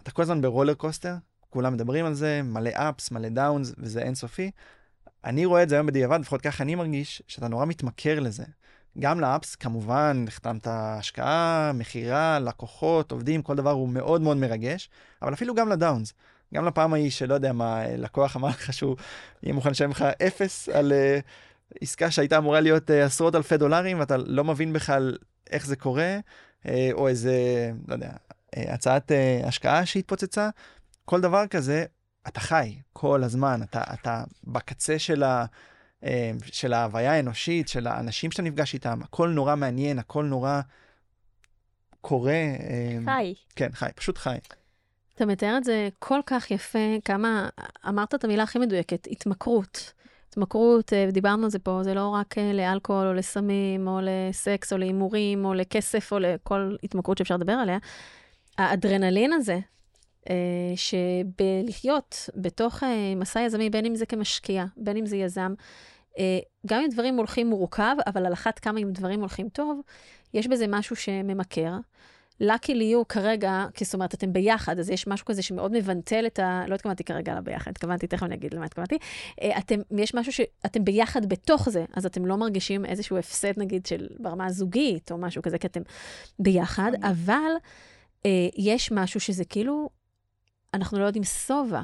אתה 0.00 0.10
כל 0.10 0.22
הזמן 0.22 0.40
ברולר 0.40 0.74
קוסטר, 0.74 1.14
כולם 1.52 1.72
מדברים 1.72 2.06
על 2.06 2.14
זה, 2.14 2.40
מלא 2.44 2.70
אפס, 2.74 3.10
מלא 3.10 3.28
דאונס, 3.28 3.72
וזה 3.78 4.02
אינסופי. 4.02 4.50
אני 5.24 5.44
רואה 5.44 5.62
את 5.62 5.68
זה 5.68 5.74
היום 5.74 5.86
בדיעבד, 5.86 6.20
לפחות 6.20 6.40
ככה 6.40 6.64
אני 6.64 6.74
מרגיש, 6.74 7.22
שאתה 7.28 7.48
נורא 7.48 7.66
מתמכר 7.66 8.20
לזה. 8.20 8.44
גם 8.98 9.20
לאפס, 9.20 9.54
כמובן, 9.54 10.24
החתמת 10.28 10.66
השקעה, 10.70 11.72
מכירה, 11.74 12.38
לקוחות, 12.38 13.12
עובדים, 13.12 13.42
כל 13.42 13.56
דבר 13.56 13.70
הוא 13.70 13.88
מאוד 13.88 14.20
מאוד 14.22 14.36
מרגש, 14.36 14.90
אבל 15.22 15.34
אפילו 15.34 15.54
גם 15.54 15.68
לדאונס. 15.68 16.12
גם 16.54 16.66
לפעם 16.66 16.94
ההיא 16.94 17.10
שלא 17.10 17.34
יודע 17.34 17.52
מה, 17.52 17.82
לקוח 17.96 18.36
אמר 18.36 18.48
לך 18.48 18.72
שהוא 18.72 18.96
יהיה 19.42 19.54
מוכן 19.54 19.70
לשלם 19.70 19.90
לך 19.90 20.04
אפס 20.26 20.68
על 20.68 20.92
uh, 20.92 21.22
עסקה 21.80 22.10
שהייתה 22.10 22.38
אמורה 22.38 22.60
להיות 22.60 22.90
uh, 22.90 22.92
עשרות 22.92 23.34
אלפי 23.34 23.56
דולרים, 23.56 24.00
ואתה 24.00 24.16
לא 24.16 24.44
מבין 24.44 24.72
בכלל 24.72 25.16
איך 25.50 25.66
זה 25.66 25.76
קורה, 25.76 26.18
uh, 26.62 26.68
או 26.92 27.08
איזה, 27.08 27.34
לא 27.88 27.94
יודע, 27.94 28.10
uh, 28.10 28.58
הצעת 28.70 29.10
uh, 29.10 29.46
השקעה 29.46 29.86
שהתפוצצה, 29.86 30.48
כל 31.04 31.20
דבר 31.20 31.46
כזה, 31.46 31.84
אתה 32.28 32.40
חי 32.40 32.76
כל 32.92 33.24
הזמן, 33.24 33.60
אתה, 33.62 33.82
אתה 33.94 34.24
בקצה 34.44 34.98
של, 34.98 35.22
ה, 35.22 35.44
אה, 36.04 36.30
של 36.46 36.72
ההוויה 36.72 37.12
האנושית, 37.12 37.68
של 37.68 37.86
האנשים 37.86 38.30
שאתה 38.30 38.42
נפגש 38.42 38.74
איתם, 38.74 39.00
הכל 39.02 39.28
נורא 39.28 39.56
מעניין, 39.56 39.98
הכל 39.98 40.24
נורא 40.24 40.60
קורה. 42.00 42.32
אה, 42.32 42.98
חי. 43.04 43.34
כן, 43.56 43.68
חי, 43.72 43.88
פשוט 43.94 44.18
חי. 44.18 44.38
אתה 45.14 45.26
מתאר 45.26 45.56
את 45.58 45.64
זה 45.64 45.88
כל 45.98 46.20
כך 46.26 46.50
יפה, 46.50 46.78
כמה, 47.04 47.48
אמרת 47.88 48.14
את 48.14 48.24
המילה 48.24 48.42
הכי 48.42 48.58
מדויקת, 48.58 49.08
התמכרות. 49.10 49.92
התמכרות, 50.28 50.92
אה, 50.92 51.08
דיברנו 51.12 51.44
על 51.44 51.50
זה 51.50 51.58
פה, 51.58 51.80
זה 51.82 51.94
לא 51.94 52.08
רק 52.08 52.38
לאלכוהול 52.38 53.06
או 53.06 53.12
לסמים 53.12 53.88
או 53.88 54.00
לסקס 54.02 54.72
או 54.72 54.78
להימורים 54.78 55.44
או 55.44 55.54
לכסף 55.54 56.12
או 56.12 56.18
לכל 56.18 56.76
התמכרות 56.82 57.18
שאפשר 57.18 57.36
לדבר 57.36 57.52
עליה. 57.52 57.78
האדרנלין 58.58 59.32
הזה, 59.32 59.58
שבלחיות 60.76 62.30
בתוך 62.36 62.82
אה, 62.82 63.14
מסע 63.16 63.40
יזמי, 63.40 63.70
בין 63.70 63.86
אם 63.86 63.94
זה 63.94 64.06
כמשקיע, 64.06 64.64
בין 64.76 64.96
אם 64.96 65.06
זה 65.06 65.16
יזם, 65.16 65.54
אה, 66.18 66.38
גם 66.66 66.80
אם 66.80 66.88
דברים 66.90 67.16
הולכים 67.16 67.46
מורכב, 67.46 67.96
אבל 68.06 68.26
על 68.26 68.32
אחת 68.32 68.58
כמה 68.58 68.80
אם 68.80 68.90
דברים 68.92 69.20
הולכים 69.20 69.48
טוב, 69.48 69.80
יש 70.34 70.46
בזה 70.46 70.66
משהו 70.68 70.96
שממכר. 70.96 71.72
לאקי 72.40 72.74
ליו 72.74 73.08
כרגע, 73.08 73.66
כי 73.74 73.84
זאת 73.84 73.94
אומרת, 73.94 74.14
אתם 74.14 74.32
ביחד, 74.32 74.78
אז 74.78 74.90
יש 74.90 75.06
משהו 75.06 75.26
כזה 75.26 75.42
שמאוד 75.42 75.72
מבנטל 75.72 76.26
את 76.26 76.38
ה... 76.38 76.64
לא 76.68 76.74
התכוונתי 76.74 77.04
כרגע 77.04 77.40
ביחד, 77.40 77.70
התכוונתי, 77.70 78.06
תכף 78.06 78.22
אני 78.22 78.34
אגיד 78.34 78.54
למה 78.54 78.64
התכוונתי. 78.64 78.98
אתם, 79.58 79.80
יש 79.98 80.14
משהו 80.14 80.32
שאתם 80.32 80.84
ביחד 80.84 81.26
בתוך 81.26 81.68
זה, 81.68 81.84
אז 81.94 82.06
אתם 82.06 82.26
לא 82.26 82.36
מרגישים 82.36 82.84
איזשהו 82.84 83.16
הפסד, 83.18 83.52
נגיד, 83.56 83.86
של 83.86 84.08
ברמה 84.18 84.46
הזוגית, 84.46 85.12
או 85.12 85.18
משהו 85.18 85.42
כזה, 85.42 85.58
כי 85.58 85.66
אתם 85.66 85.80
ביחד, 86.38 86.92
אבל 87.02 87.52
אה, 88.26 88.48
יש 88.56 88.92
משהו 88.92 89.20
שזה 89.20 89.44
כאילו 89.44 89.88
אנחנו 90.74 90.98
לא 90.98 91.04
יודעים 91.04 91.24
שובע. 91.24 91.82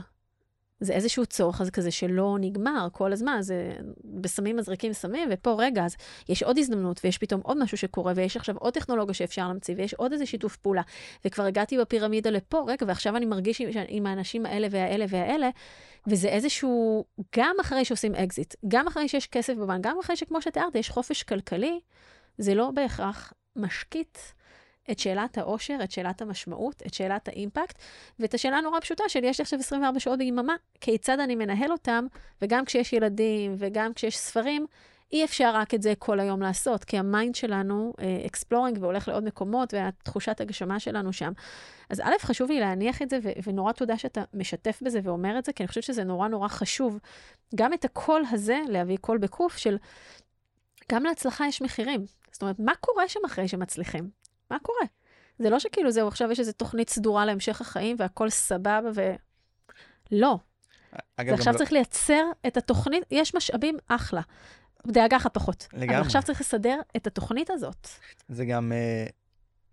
זה 0.81 0.93
איזשהו 0.93 1.27
צורך 1.27 1.61
הזה 1.61 1.71
כזה 1.71 1.91
שלא 1.91 2.37
נגמר 2.41 2.89
כל 2.93 3.13
הזמן, 3.13 3.39
זה 3.41 3.73
בסמים 4.05 4.57
מזריקים 4.57 4.93
סמים, 4.93 5.29
ופה 5.33 5.55
רגע, 5.59 5.85
אז 5.85 5.97
יש 6.29 6.43
עוד 6.43 6.59
הזדמנות, 6.59 7.01
ויש 7.05 7.19
פתאום 7.19 7.41
עוד 7.45 7.63
משהו 7.63 7.77
שקורה, 7.77 8.13
ויש 8.17 8.37
עכשיו 8.37 8.57
עוד 8.57 8.75
טכנולוגיה 8.75 9.15
שאפשר 9.15 9.49
להמציא, 9.49 9.75
ויש 9.79 9.95
עוד 9.95 10.13
איזה 10.13 10.27
שיתוף 10.27 10.57
פעולה. 10.57 10.83
וכבר 11.25 11.45
הגעתי 11.45 11.79
בפירמידה 11.79 12.31
לפה, 12.31 12.65
רגע, 12.67 12.87
ועכשיו 12.89 13.17
אני 13.17 13.27
מרגיש 13.27 13.61
עם, 13.61 13.69
עם 13.89 14.07
האנשים 14.07 14.47
האלה 14.47 14.69
והאלה 14.71 15.05
והאלה, 15.09 15.51
וזה 16.07 16.29
איזשהו, 16.29 17.05
גם 17.37 17.57
אחרי 17.61 17.85
שעושים 17.85 18.15
אקזיט, 18.15 18.55
גם 18.69 18.87
אחרי 18.87 19.09
שיש 19.09 19.27
כסף 19.27 19.55
בבנק, 19.55 19.85
גם 19.85 19.99
אחרי 20.01 20.17
שכמו 20.17 20.43
שתיארת, 20.43 20.75
יש 20.75 20.91
חופש 20.91 21.23
כלכלי, 21.23 21.81
זה 22.39 22.55
לא 22.55 22.71
בהכרח 22.71 23.33
משקיט 23.57 24.19
את 24.91 24.99
שאלת 24.99 25.39
העושר, 25.39 25.79
את 25.85 25.91
שאלת 25.91 26.23
המשמעות, 26.23 26.83
את 26.87 26.95
שאלת 26.95 27.29
האימפקט, 27.29 27.79
ואת 28.19 28.35
השאלה 28.35 28.57
הנורא 28.57 28.81
פשוטה 28.81 29.05
של 29.09 29.25
יש 29.25 29.39
לי 29.39 29.43
עכשיו 29.43 29.59
24 29.59 30.01
שעות 30.01 30.19
ביממה, 30.19 30.57
כיצד 30.81 31.21
אני 31.21 31.35
מנהל 31.35 31.73
אותם, 31.73 32.07
וגם 32.43 32.65
כשיש 32.65 32.93
ילדים 32.93 33.55
וגם 33.59 33.95
כשיש 33.95 34.19
ספרים, 34.19 34.67
אי 35.13 35.25
אפשר 35.25 35.51
רק 35.55 35.75
את 35.75 35.83
זה 35.83 35.93
כל 35.99 36.21
היום 36.21 36.43
לעשות, 36.43 36.85
כי 36.85 36.99
ה-mind 36.99 37.35
שלנו 37.35 37.93
exploring 38.27 38.77
uh, 38.77 38.81
והולך 38.81 39.09
לעוד 39.09 39.25
מקומות, 39.25 39.75
והתחושת 39.75 40.41
הגשמה 40.41 40.81
שלנו 40.81 41.13
שם. 41.13 41.33
אז 41.91 42.01
א', 42.01 42.13
חשוב 42.21 42.51
לי 42.51 42.61
להניח 42.61 43.03
את 43.03 43.11
זה, 43.11 43.19
ונורא 43.43 43.73
תודה 43.73 43.99
שאתה 43.99 44.25
משתף 44.35 44.79
בזה 44.83 45.01
ואומר 45.03 45.39
את 45.39 45.45
זה, 45.45 45.53
כי 45.53 45.63
אני 45.63 45.69
חושבת 45.69 45.85
שזה 45.85 46.05
נורא 46.05 46.29
נורא 46.29 46.49
חשוב. 46.49 46.99
גם 47.55 47.73
את 47.73 47.85
הקול 47.85 48.23
הזה, 48.31 48.61
להביא 48.69 48.97
קול 48.97 49.19
בקוף 49.19 49.57
של, 49.57 49.77
גם 50.93 51.05
להצלחה 51.05 51.47
יש 51.47 51.63
מחירים. 51.63 52.05
זאת 52.33 52.43
אומרת, 52.43 52.57
מה 52.59 52.73
קורה 52.81 53.09
שם 53.09 53.21
אחרי 53.27 53.49
שמצליחים? 53.49 54.11
מה 54.51 54.59
קורה? 54.63 54.87
זה 55.39 55.51
לא 55.51 55.59
שכאילו 55.59 55.91
זהו, 55.91 56.09
עכשיו 56.09 56.33
יש 56.33 56.41
איזו 56.41 56.53
תוכנית 56.53 56.91
סדורה 56.91 57.27
להמשך 57.27 57.61
החיים 57.61 57.97
והכל 57.99 58.31
סבבה 58.31 58.91
ו... 58.95 59.01
לא. 60.13 60.39
אגב, 61.17 61.33
ועכשיו 61.33 61.53
לא... 61.53 61.59
צריך 61.59 61.73
לייצר 61.73 62.25
את 62.47 62.57
התוכנית, 62.57 63.05
יש 63.11 63.35
משאבים 63.35 63.77
אחלה. 63.89 64.21
דאגה 64.87 65.17
אחת 65.17 65.35
פחות. 65.35 65.69
לגמרי. 65.73 65.97
אבל 65.97 66.05
עכשיו 66.05 66.23
צריך 66.23 66.41
לסדר 66.41 66.81
את 66.97 67.07
התוכנית 67.07 67.51
הזאת. 67.51 67.89
זה 68.29 68.45
גם, 68.45 68.73
אה, 68.73 69.07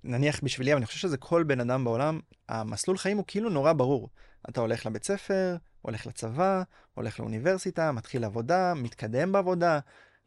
נניח 0.04 0.40
בשבילי, 0.44 0.72
אבל 0.72 0.78
אני 0.78 0.86
חושב 0.86 1.00
שזה 1.00 1.18
כל 1.18 1.44
בן 1.44 1.60
אדם 1.60 1.84
בעולם, 1.84 2.20
המסלול 2.50 2.98
חיים 2.98 3.18
הוא 3.18 3.26
כאילו 3.28 3.50
נורא 3.50 3.74
ברור. 3.74 4.10
אתה 4.50 4.62
הולך 4.62 4.86
לבית 4.86 5.04
ספר, 5.04 5.56
הולך 5.82 6.08
לצבא, 6.08 6.64
הולך 6.94 7.20
לאוניברסיטה, 7.20 7.92
מתחיל 7.92 8.24
עבודה, 8.24 8.74
מתקדם 8.74 9.32
בעבודה, 9.32 9.80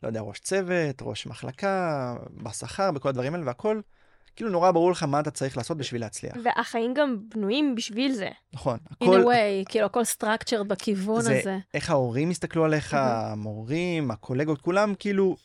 לא 0.03 0.09
יודע, 0.09 0.21
ראש 0.21 0.41
צוות, 0.41 1.03
ראש 1.03 1.27
מחלקה, 1.27 2.15
בשכר, 2.43 2.91
בכל 2.91 3.09
הדברים 3.09 3.35
האלה, 3.35 3.47
והכל 3.47 3.81
כאילו 4.39 4.51
נורא 4.51 4.71
ברור 4.71 4.91
לך 4.91 5.03
מה 5.03 5.21
אתה 5.21 5.31
צריך 5.31 5.57
לעשות 5.57 5.77
בשביל 5.77 6.01
להצליח. 6.01 6.37
והחיים 6.45 6.95
גם 6.95 7.17
בנויים 7.35 7.75
בשביל 7.75 8.13
זה. 8.13 8.29
נכון. 8.53 8.79
הכל... 8.91 9.23
In 9.23 9.25
a 9.25 9.27
way, 9.27 9.69
כאילו 9.69 9.87
הכל 9.87 10.03
structured 10.19 10.63
בכיוון 10.67 11.23
זה 11.23 11.39
הזה. 11.41 11.59
איך 11.75 11.91
ההורים 11.91 12.31
יסתכלו 12.31 12.65
עליך, 12.65 12.95
המורים, 12.95 14.11
הקולגות, 14.11 14.61
כולם 14.61 14.95
כאילו... 14.99 15.37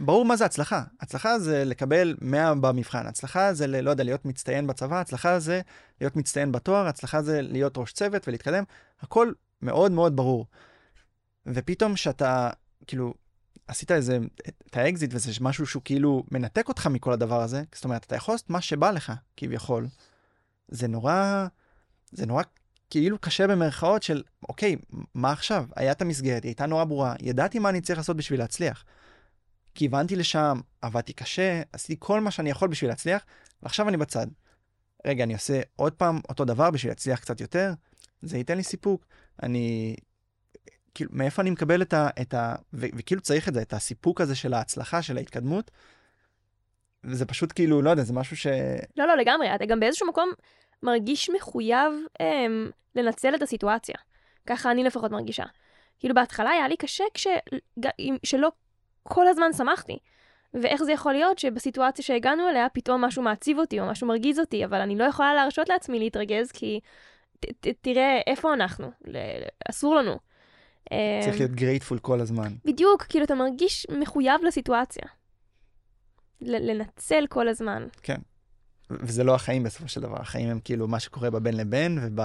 ברור 0.00 0.24
מה 0.24 0.36
זה 0.36 0.44
הצלחה. 0.44 0.82
הצלחה 1.00 1.38
זה 1.38 1.64
לקבל 1.64 2.16
100 2.20 2.54
במבחן, 2.54 3.06
הצלחה 3.06 3.54
זה, 3.54 3.66
ל, 3.66 3.80
לא 3.80 3.90
יודע, 3.90 4.04
להיות 4.04 4.24
מצטיין 4.24 4.66
בצבא, 4.66 5.00
הצלחה 5.00 5.38
זה 5.38 5.60
להיות 6.00 6.16
מצטיין 6.16 6.52
בתואר, 6.52 6.86
הצלחה 6.86 7.22
זה 7.22 7.42
להיות 7.42 7.78
ראש 7.78 7.92
צוות 7.92 8.28
ולהתקדם, 8.28 8.64
הכל 9.00 9.32
מאוד 9.62 9.92
מאוד 9.92 10.16
ברור. 10.16 10.46
ופתאום 11.46 11.96
שאתה, 11.96 12.50
כאילו, 12.86 13.14
עשית 13.66 13.90
איזה, 13.90 14.18
את 14.66 14.76
האקזיט 14.76 15.10
וזה 15.14 15.32
משהו 15.40 15.66
שהוא 15.66 15.82
כאילו 15.84 16.24
מנתק 16.30 16.68
אותך 16.68 16.86
מכל 16.86 17.12
הדבר 17.12 17.42
הזה, 17.42 17.62
זאת 17.74 17.84
אומרת, 17.84 18.04
אתה 18.04 18.16
יכול 18.16 18.34
לעשות 18.34 18.50
מה 18.50 18.60
שבא 18.60 18.90
לך, 18.90 19.12
כביכול. 19.36 19.86
זה 20.68 20.88
נורא, 20.88 21.46
זה 22.12 22.26
נורא 22.26 22.42
כאילו 22.90 23.18
קשה 23.18 23.46
במרכאות 23.46 24.02
של, 24.02 24.22
אוקיי, 24.48 24.76
מה 25.14 25.32
עכשיו? 25.32 25.64
היה 25.76 25.92
את 25.92 26.02
המסגרת, 26.02 26.42
היא 26.42 26.48
הייתה 26.48 26.66
נורא 26.66 26.84
ברורה, 26.84 27.14
ידעתי 27.20 27.58
מה 27.58 27.68
אני 27.68 27.80
צריך 27.80 27.98
לעשות 27.98 28.16
בשביל 28.16 28.40
להצליח. 28.40 28.84
כיוונתי 29.74 30.16
לשם, 30.16 30.60
עבדתי 30.82 31.12
קשה, 31.12 31.62
עשיתי 31.72 31.96
כל 31.98 32.20
מה 32.20 32.30
שאני 32.30 32.50
יכול 32.50 32.68
בשביל 32.68 32.90
להצליח, 32.90 33.22
ועכשיו 33.62 33.88
אני 33.88 33.96
בצד. 33.96 34.26
רגע, 35.06 35.24
אני 35.24 35.34
עושה 35.34 35.60
עוד 35.76 35.92
פעם 35.92 36.20
אותו 36.28 36.44
דבר 36.44 36.70
בשביל 36.70 36.90
להצליח 36.90 37.20
קצת 37.20 37.40
יותר, 37.40 37.72
זה 38.22 38.38
ייתן 38.38 38.56
לי 38.56 38.62
סיפוק. 38.62 39.06
אני 39.42 39.96
כאילו, 40.98 41.10
מאיפה 41.14 41.42
אני 41.42 41.50
מקבל 41.50 41.82
את 41.82 41.92
ה... 41.92 42.08
את 42.20 42.34
ה 42.34 42.54
ו, 42.74 42.86
וכאילו 42.96 43.20
צריך 43.20 43.48
את 43.48 43.54
זה, 43.54 43.62
את 43.62 43.72
הסיפוק 43.72 44.20
הזה 44.20 44.34
של 44.34 44.54
ההצלחה, 44.54 45.02
של 45.02 45.16
ההתקדמות. 45.16 45.70
וזה 47.04 47.26
פשוט 47.26 47.52
כאילו, 47.54 47.82
לא 47.82 47.90
יודע, 47.90 48.02
זה 48.02 48.12
משהו 48.12 48.36
ש... 48.36 48.46
לא, 48.96 49.06
לא, 49.06 49.16
לגמרי. 49.16 49.54
אתה 49.54 49.66
גם 49.66 49.80
באיזשהו 49.80 50.08
מקום 50.08 50.30
מרגיש 50.82 51.30
מחויב 51.30 51.92
אמ, 52.20 52.70
לנצל 52.94 53.34
את 53.34 53.42
הסיטואציה. 53.42 53.94
ככה 54.46 54.70
אני 54.70 54.84
לפחות 54.84 55.10
מרגישה. 55.10 55.44
כאילו, 55.98 56.14
בהתחלה 56.14 56.50
היה 56.50 56.68
לי 56.68 56.76
קשה 56.76 57.04
כש... 57.14 57.26
שלא 58.22 58.48
כל 59.02 59.28
הזמן 59.28 59.52
שמחתי. 59.52 59.98
ואיך 60.54 60.82
זה 60.82 60.92
יכול 60.92 61.12
להיות 61.12 61.38
שבסיטואציה 61.38 62.04
שהגענו 62.04 62.48
אליה, 62.48 62.68
פתאום 62.68 63.04
משהו 63.04 63.22
מעציב 63.22 63.58
אותי 63.58 63.80
או 63.80 63.86
משהו 63.86 64.06
מרגיז 64.06 64.38
אותי, 64.38 64.64
אבל 64.64 64.80
אני 64.80 64.96
לא 64.96 65.04
יכולה 65.04 65.34
להרשות 65.34 65.68
לעצמי 65.68 65.98
להתרגז, 65.98 66.52
כי 66.52 66.80
ת, 67.40 67.46
ת, 67.60 67.66
תראה 67.80 68.20
איפה 68.26 68.54
אנחנו, 68.54 68.90
אסור 69.70 69.96
לנו. 69.96 70.27
צריך 71.22 71.34
אמ, 71.34 71.38
להיות 71.38 71.50
גרייטפול 71.50 71.98
כל 71.98 72.20
הזמן. 72.20 72.54
בדיוק, 72.64 73.02
כאילו 73.02 73.24
אתה 73.24 73.34
מרגיש 73.34 73.86
מחויב 74.00 74.40
לסיטואציה. 74.46 75.04
לנצל 76.40 77.24
כל 77.28 77.48
הזמן. 77.48 77.86
כן. 78.02 78.18
וזה 78.90 79.24
לא 79.24 79.34
החיים 79.34 79.62
בסופו 79.62 79.88
של 79.88 80.00
דבר, 80.00 80.20
החיים 80.20 80.48
הם 80.48 80.60
כאילו 80.64 80.88
מה 80.88 81.00
שקורה 81.00 81.30
בבין 81.30 81.56
לבין, 81.56 81.98
וב... 82.02 82.20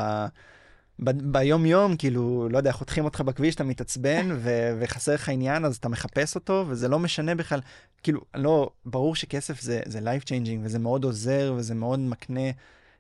ב- 1.00 1.32
ביום-יום, 1.32 1.98
כאילו, 1.98 2.50
לא 2.52 2.58
יודע, 2.58 2.72
חותכים 2.72 3.06
אותך 3.06 3.22
בכביש, 3.22 3.56
אתה 3.56 3.64
מתעצבן, 3.64 4.30
ו- 4.36 4.78
וחסר 4.80 5.14
לך 5.14 5.30
עניין, 5.30 5.66
אז 5.66 5.76
אתה 5.76 5.90
מחפש 5.90 6.36
אותו, 6.36 6.66
וזה 6.68 6.88
לא 6.88 7.00
משנה 7.00 7.36
בכלל. 7.36 7.60
כאילו, 8.04 8.22
לא, 8.36 8.70
ברור 8.86 9.16
שכסף 9.16 9.62
זה, 9.62 9.82
זה 9.86 10.00
life 10.00 10.24
changing, 10.24 10.60
וזה 10.62 10.80
מאוד 10.80 11.04
עוזר, 11.04 11.54
וזה 11.58 11.76
מאוד 11.76 12.00
מקנה 12.00 12.50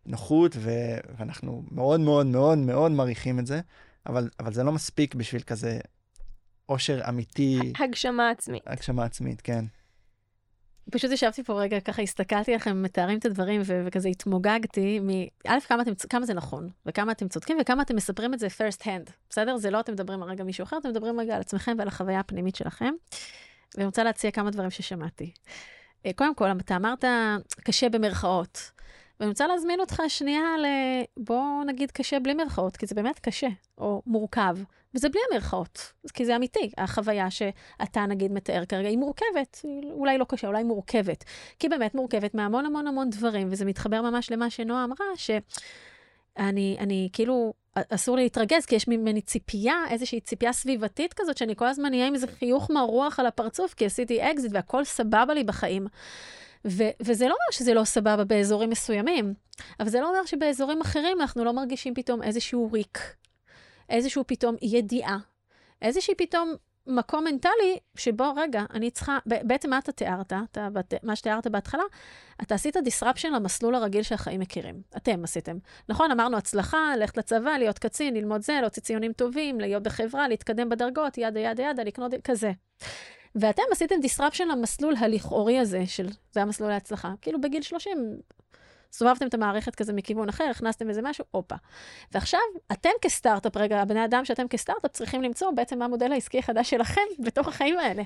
נוחות, 0.05 0.55
ו- 0.59 0.97
ואנחנו 1.17 1.63
מאוד 1.71 1.99
מאוד 1.99 2.25
מאוד 2.25 2.57
מאוד 2.57 2.91
מעריכים 2.91 3.39
את 3.39 3.47
זה, 3.47 3.61
אבל, 4.05 4.29
אבל 4.39 4.53
זה 4.53 4.63
לא 4.63 4.71
מספיק 4.71 5.15
בשביל 5.15 5.41
כזה 5.41 5.79
עושר 6.65 7.01
אמיתי, 7.09 7.59
הגשמה 7.79 8.29
עצמית. 8.29 8.63
הגשמה 8.65 9.03
עצמית, 9.05 9.41
כן. 9.41 9.65
פשוט 10.91 11.11
ישבתי 11.11 11.43
פה 11.43 11.61
רגע, 11.61 11.79
ככה 11.79 12.01
הסתכלתי 12.01 12.55
לכם, 12.55 12.83
מתארים 12.83 13.19
את 13.19 13.25
הדברים, 13.25 13.61
ו- 13.65 13.83
וכזה 13.85 14.09
התמוגגתי 14.09 14.99
מ... 14.99 15.09
א', 15.47 15.59
כמה, 15.67 15.81
אתם, 15.81 15.91
כמה 16.09 16.25
זה 16.25 16.33
נכון, 16.33 16.69
וכמה 16.85 17.11
אתם 17.11 17.27
צודקים, 17.27 17.57
וכמה 17.61 17.81
אתם 17.83 17.95
מספרים 17.95 18.33
את 18.33 18.39
זה 18.39 18.47
first 18.47 18.81
hand, 18.81 19.11
בסדר? 19.29 19.57
זה 19.57 19.69
לא 19.69 19.79
אתם 19.79 19.93
מדברים 19.93 20.23
על 20.23 20.29
רגע 20.29 20.43
מישהו 20.43 20.63
אחר, 20.63 20.77
אתם 20.77 20.89
מדברים 20.89 21.19
רגע 21.19 21.35
על 21.35 21.41
עצמכם 21.41 21.75
ועל 21.77 21.87
החוויה 21.87 22.19
הפנימית 22.19 22.55
שלכם. 22.55 22.93
ואני 23.75 23.85
רוצה 23.85 24.03
להציע 24.03 24.31
כמה 24.31 24.51
דברים 24.51 24.69
ששמעתי. 24.69 25.31
אה, 26.05 26.11
קודם 26.15 26.35
כל, 26.35 26.51
אתה 26.51 26.75
אמרת 26.75 27.03
קשה 27.63 27.89
במרכאות. 27.89 28.71
ואני 29.19 29.29
רוצה 29.29 29.47
להזמין 29.47 29.79
אותך 29.79 30.01
שנייה 30.07 30.57
ל... 30.57 30.65
בוא 31.17 31.63
נגיד 31.65 31.91
קשה 31.91 32.19
בלי 32.19 32.33
מרכאות, 32.33 32.77
כי 32.77 32.85
זה 32.85 32.95
באמת 32.95 33.19
קשה, 33.19 33.47
או 33.77 34.01
מורכב. 34.05 34.57
וזה 34.95 35.09
בלי 35.09 35.21
המרכאות, 35.31 35.93
כי 36.13 36.25
זה 36.25 36.35
אמיתי. 36.35 36.71
החוויה 36.77 37.31
שאתה 37.31 38.05
נגיד 38.05 38.31
מתאר 38.31 38.65
כרגע 38.65 38.87
היא 38.87 38.97
מורכבת, 38.97 39.65
אולי 39.91 40.17
לא 40.17 40.25
קשה, 40.29 40.47
אולי 40.47 40.63
מורכבת. 40.63 41.23
כי 41.59 41.69
באמת 41.69 41.95
מורכבת 41.95 42.35
מהמון 42.35 42.65
המון 42.65 42.87
המון 42.87 43.09
דברים, 43.09 43.47
וזה 43.51 43.65
מתחבר 43.65 44.01
ממש 44.01 44.31
למה 44.31 44.49
שנועה 44.49 44.83
אמרה, 44.83 45.05
שאני 45.15 46.77
אני, 46.79 47.09
כאילו, 47.13 47.53
אסור 47.75 48.15
לי 48.15 48.23
להתרגז, 48.23 48.65
כי 48.65 48.75
יש 48.75 48.87
ממני 48.87 49.21
ציפייה, 49.21 49.75
איזושהי 49.89 50.21
ציפייה 50.21 50.53
סביבתית 50.53 51.13
כזאת, 51.13 51.37
שאני 51.37 51.55
כל 51.55 51.67
הזמן 51.67 51.93
אהיה 51.93 52.07
עם 52.07 52.13
איזה 52.13 52.27
חיוך 52.27 52.69
מרוח 52.69 53.19
על 53.19 53.25
הפרצוף, 53.25 53.73
כי 53.73 53.85
עשיתי 53.85 54.21
אקזיט 54.21 54.51
והכל 54.53 54.83
סבבה 54.83 55.33
לי 55.33 55.43
בחיים. 55.43 55.87
ו- 56.67 56.93
וזה 57.01 57.25
לא 57.25 57.29
אומר 57.29 57.51
שזה 57.51 57.73
לא 57.73 57.83
סבבה 57.83 58.23
באזורים 58.23 58.69
מסוימים, 58.69 59.33
אבל 59.79 59.89
זה 59.89 60.01
לא 60.01 60.09
אומר 60.09 60.25
שבאזורים 60.25 60.81
אחרים 60.81 61.21
אנחנו 61.21 61.43
לא 61.43 61.53
מרגישים 61.53 61.93
פתאום 61.93 62.23
איזשהו 62.23 62.69
ריק, 62.73 62.99
איזשהו 63.89 64.23
פתאום 64.27 64.55
ידיעה, 64.61 65.17
איזושהי 65.81 66.15
פתאום 66.15 66.55
מקום 66.87 67.23
מנטלי 67.23 67.77
שבו, 67.95 68.33
רגע, 68.35 68.63
אני 68.73 68.91
צריכה, 68.91 69.17
בעצם 69.25 69.69
מה 69.69 69.77
אתה 69.77 69.91
תיארת, 69.91 70.33
אתה, 70.51 70.67
מה 71.03 71.15
שתיארת 71.15 71.47
בהתחלה, 71.47 71.83
אתה 72.41 72.55
עשית 72.55 72.77
disruption 72.77 73.27
למסלול 73.27 73.75
הרגיל 73.75 74.03
שהחיים 74.03 74.39
מכירים. 74.39 74.81
אתם 74.97 75.23
עשיתם. 75.23 75.57
נכון, 75.89 76.11
אמרנו 76.11 76.37
הצלחה, 76.37 76.95
ללכת 76.97 77.17
לצבא, 77.17 77.51
להיות 77.57 77.79
קצין, 77.79 78.13
ללמוד 78.13 78.41
זה, 78.41 78.57
להוציא 78.61 78.81
ציונים 78.81 79.13
טובים, 79.13 79.59
להיות 79.59 79.83
בחברה, 79.83 80.27
להתקדם 80.27 80.69
בדרגות, 80.69 81.17
ידה 81.17 81.39
ידה 81.39 81.63
ידה, 81.63 81.83
לקנות 81.83 82.11
כזה. 82.23 82.51
ואתם 83.35 83.63
עשיתם 83.71 83.95
disruption 83.95 84.45
למסלול 84.45 84.95
הלכאורי 84.99 85.59
הזה, 85.59 85.83
של 85.85 86.07
זה 86.31 86.41
המסלול 86.41 86.69
להצלחה. 86.69 87.13
כאילו 87.21 87.41
בגיל 87.41 87.61
30 87.61 88.17
סובבתם 88.93 89.27
את 89.27 89.33
המערכת 89.33 89.75
כזה 89.75 89.93
מכיוון 89.93 90.29
אחר, 90.29 90.43
הכנסתם 90.43 90.89
איזה 90.89 91.01
משהו, 91.03 91.25
הופה. 91.31 91.55
ועכשיו, 92.11 92.39
אתם 92.71 92.89
כסטארט-אפ, 93.01 93.57
רגע, 93.57 93.81
הבני 93.81 94.05
אדם 94.05 94.25
שאתם 94.25 94.47
כסטארט-אפ 94.47 94.91
צריכים 94.91 95.21
למצוא 95.21 95.51
בעצם 95.51 95.79
מה 95.79 95.85
המודל 95.85 96.11
העסקי 96.11 96.39
החדש 96.39 96.69
שלכם 96.69 97.01
בתוך 97.25 97.47
החיים 97.47 97.79
האלה. 97.79 98.03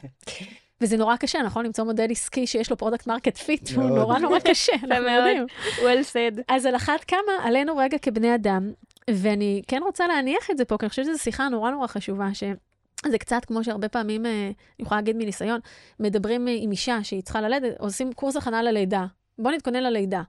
וזה 0.82 0.98
נורא 0.98 1.16
קשה, 1.16 1.42
נכון? 1.42 1.66
למצוא 1.66 1.86
מודל 1.86 2.08
עסקי 2.12 2.48
שיש 2.48 2.70
לו 2.72 2.78
product 2.78 3.08
market 3.08 3.38
fit, 3.38 3.70
הוא 3.72 3.84
נורא 3.84 4.20
נורא 4.20 4.40
קשה, 4.40 4.74
אנחנו 4.84 5.08
יודעים. 5.08 5.46
well 5.78 6.14
said. 6.14 6.42
אז 6.48 6.66
על 6.66 6.76
אחת 6.76 7.04
כמה, 7.04 7.32
עלינו 7.44 7.78
רגע 7.78 7.98
כבני 7.98 8.36
אדם, 8.36 8.72
ואני 9.10 9.62
כן 9.68 9.82
רוצה 9.84 10.08
להניח 10.08 10.52
את 10.52 10.58
זה 10.58 10.66
פה, 10.66 10.78
כי 10.78 10.86
אני 10.86 10.90
חושבת 10.90 11.06
שזו 11.06 11.20
שיחה 11.20 11.50
נורא 11.50 11.72
נורא 11.72 11.88
חשובה, 11.88 12.34
ש... 12.34 12.44
זה 13.06 13.18
קצת 13.18 13.46
כמו 13.46 13.64
שהרבה 13.64 13.90
פעמים, 13.90 14.26
אה, 14.26 14.32
אני 14.32 14.54
יכולה 14.80 15.02
להגיד 15.02 15.16
מניסיון, 15.16 15.60
מדברים 16.00 16.48
עם 16.50 16.72
אישה 16.72 17.04
שהיא 17.04 17.24
צריכה 17.24 17.42
ללדת, 17.42 17.80
עושים 17.80 18.14
קורס 18.14 18.36
הכנה 18.36 18.62
ללידה. 18.64 19.06
בוא 19.40 19.52
נתכונן 19.52 19.84
ללידה. 19.84 20.22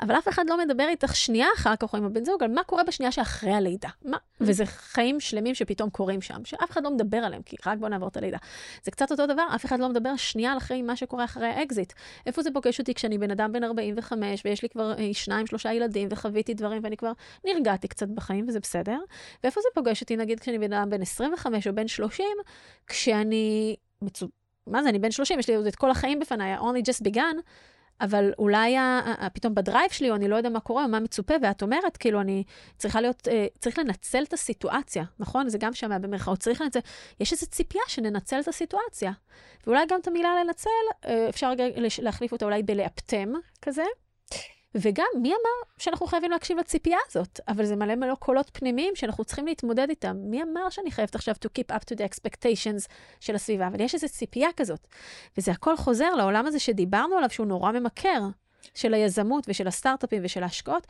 אבל 0.00 0.18
אף 0.18 0.28
אחד 0.28 0.44
לא 0.48 0.58
מדבר 0.58 0.86
איתך 0.88 1.16
שנייה 1.16 1.46
אחר 1.56 1.76
כך, 1.76 1.92
או 1.92 1.98
עם 1.98 2.04
הבן 2.04 2.24
זוג, 2.24 2.42
על 2.42 2.50
מה 2.50 2.64
קורה 2.64 2.84
בשנייה 2.84 3.12
שאחרי 3.12 3.52
הלידה. 3.52 3.88
מה? 4.04 4.16
Mm. 4.16 4.20
וזה 4.40 4.66
חיים 4.66 5.20
שלמים 5.20 5.54
שפתאום 5.54 5.90
קורים 5.90 6.20
שם, 6.20 6.44
שאף 6.44 6.70
אחד 6.70 6.84
לא 6.84 6.90
מדבר 6.90 7.16
עליהם, 7.16 7.42
כי 7.42 7.56
רק 7.66 7.78
בוא 7.78 7.88
נעבור 7.88 8.08
את 8.08 8.16
הלידה. 8.16 8.38
זה 8.82 8.90
קצת 8.90 9.10
אותו 9.10 9.26
דבר, 9.26 9.46
אף 9.54 9.64
אחד 9.64 9.80
לא 9.80 9.88
מדבר 9.88 10.16
שנייה 10.16 10.56
אחרי 10.56 10.82
מה 10.82 10.96
שקורה 10.96 11.24
אחרי 11.24 11.46
האקזיט. 11.46 11.92
איפה 12.26 12.42
זה 12.42 12.50
פוגש 12.50 12.78
אותי 12.78 12.94
כשאני 12.94 13.18
בן 13.18 13.30
אדם 13.30 13.52
בן 13.52 13.64
45, 13.64 14.42
ויש 14.44 14.62
לי 14.62 14.68
כבר 14.68 14.92
אה, 14.98 15.08
שניים, 15.12 15.46
שלושה 15.46 15.72
ילדים, 15.72 16.08
וחוויתי 16.10 16.54
דברים, 16.54 16.80
ואני 16.84 16.96
כבר 16.96 17.12
נרגעתי 17.44 17.88
קצת 17.88 18.08
בחיים, 18.08 18.44
וזה 18.48 18.60
בסדר. 18.60 18.98
ואיפה 19.42 19.60
זה 19.60 19.68
פוגש 19.74 20.00
אותי, 20.00 20.16
נגיד, 20.16 20.40
כשאני 20.40 20.58
בן 20.58 20.72
אדם 20.72 20.90
בן 20.90 21.02
25 21.02 21.66
או 21.66 21.74
בן 21.74 21.88
30, 21.88 22.26
כשאני... 22.86 23.76
מצו... 24.02 24.28
מה 24.66 24.82
זה, 24.82 24.88
אני 24.88 24.98
בן 24.98 25.10
30, 25.10 25.38
יש 25.38 25.48
לי 25.48 25.54
עוד 25.54 25.66
את 25.66 25.76
כל 25.76 25.90
החיים 25.90 26.18
בפניי, 26.18 26.58
only 26.58 26.90
just 26.90 27.08
begun. 27.08 27.36
אבל 28.00 28.32
אולי 28.38 28.76
פתאום 29.32 29.54
בדרייב 29.54 29.90
שלי, 29.90 30.10
או 30.10 30.14
אני 30.14 30.28
לא 30.28 30.36
יודע 30.36 30.48
מה 30.48 30.60
קורה, 30.60 30.84
או 30.84 30.88
מה 30.88 31.00
מצופה, 31.00 31.34
ואת 31.42 31.62
אומרת, 31.62 31.96
כאילו, 31.96 32.20
אני 32.20 32.44
צריכה 32.76 33.00
להיות, 33.00 33.28
אה, 33.28 33.46
צריך 33.58 33.78
לנצל 33.78 34.22
את 34.22 34.32
הסיטואציה, 34.32 35.04
נכון? 35.18 35.48
זה 35.48 35.58
גם 35.58 35.74
שם 35.74 36.02
במרכאות, 36.02 36.38
צריך 36.38 36.60
לנצל, 36.60 36.80
יש 37.20 37.32
איזו 37.32 37.46
ציפייה 37.46 37.84
שננצל 37.88 38.40
את 38.40 38.48
הסיטואציה. 38.48 39.12
ואולי 39.66 39.86
גם 39.88 40.00
את 40.00 40.08
המילה 40.08 40.44
לנצל, 40.44 40.70
אה, 41.06 41.28
אפשר 41.28 41.52
להחליף 42.02 42.32
אותה 42.32 42.44
אולי 42.44 42.62
בלאפטם 42.62 43.32
כזה. 43.62 43.84
וגם, 44.74 45.06
מי 45.22 45.28
אמר 45.28 45.72
שאנחנו 45.78 46.06
חייבים 46.06 46.30
להקשיב 46.30 46.58
לציפייה 46.58 46.98
הזאת? 47.08 47.40
אבל 47.48 47.64
זה 47.64 47.76
מלא 47.76 47.94
מלא 47.94 48.14
קולות 48.14 48.50
פנימיים 48.52 48.96
שאנחנו 48.96 49.24
צריכים 49.24 49.46
להתמודד 49.46 49.86
איתם. 49.90 50.16
מי 50.20 50.42
אמר 50.42 50.70
שאני 50.70 50.90
חייבת 50.90 51.14
עכשיו 51.14 51.34
to 51.34 51.48
keep 51.58 51.74
up 51.74 51.80
to 51.80 51.98
the 51.98 52.02
expectations 52.02 52.92
של 53.20 53.34
הסביבה? 53.34 53.66
אבל 53.66 53.80
יש 53.80 53.94
איזו 53.94 54.08
ציפייה 54.08 54.48
כזאת. 54.56 54.86
וזה 55.38 55.52
הכל 55.52 55.76
חוזר 55.76 56.14
לעולם 56.14 56.46
הזה 56.46 56.58
שדיברנו 56.58 57.16
עליו, 57.16 57.30
שהוא 57.30 57.46
נורא 57.46 57.72
ממכר, 57.72 58.20
של 58.74 58.94
היזמות 58.94 59.44
ושל 59.48 59.68
הסטארט-אפים 59.68 60.22
ושל 60.24 60.42
ההשקעות, 60.42 60.86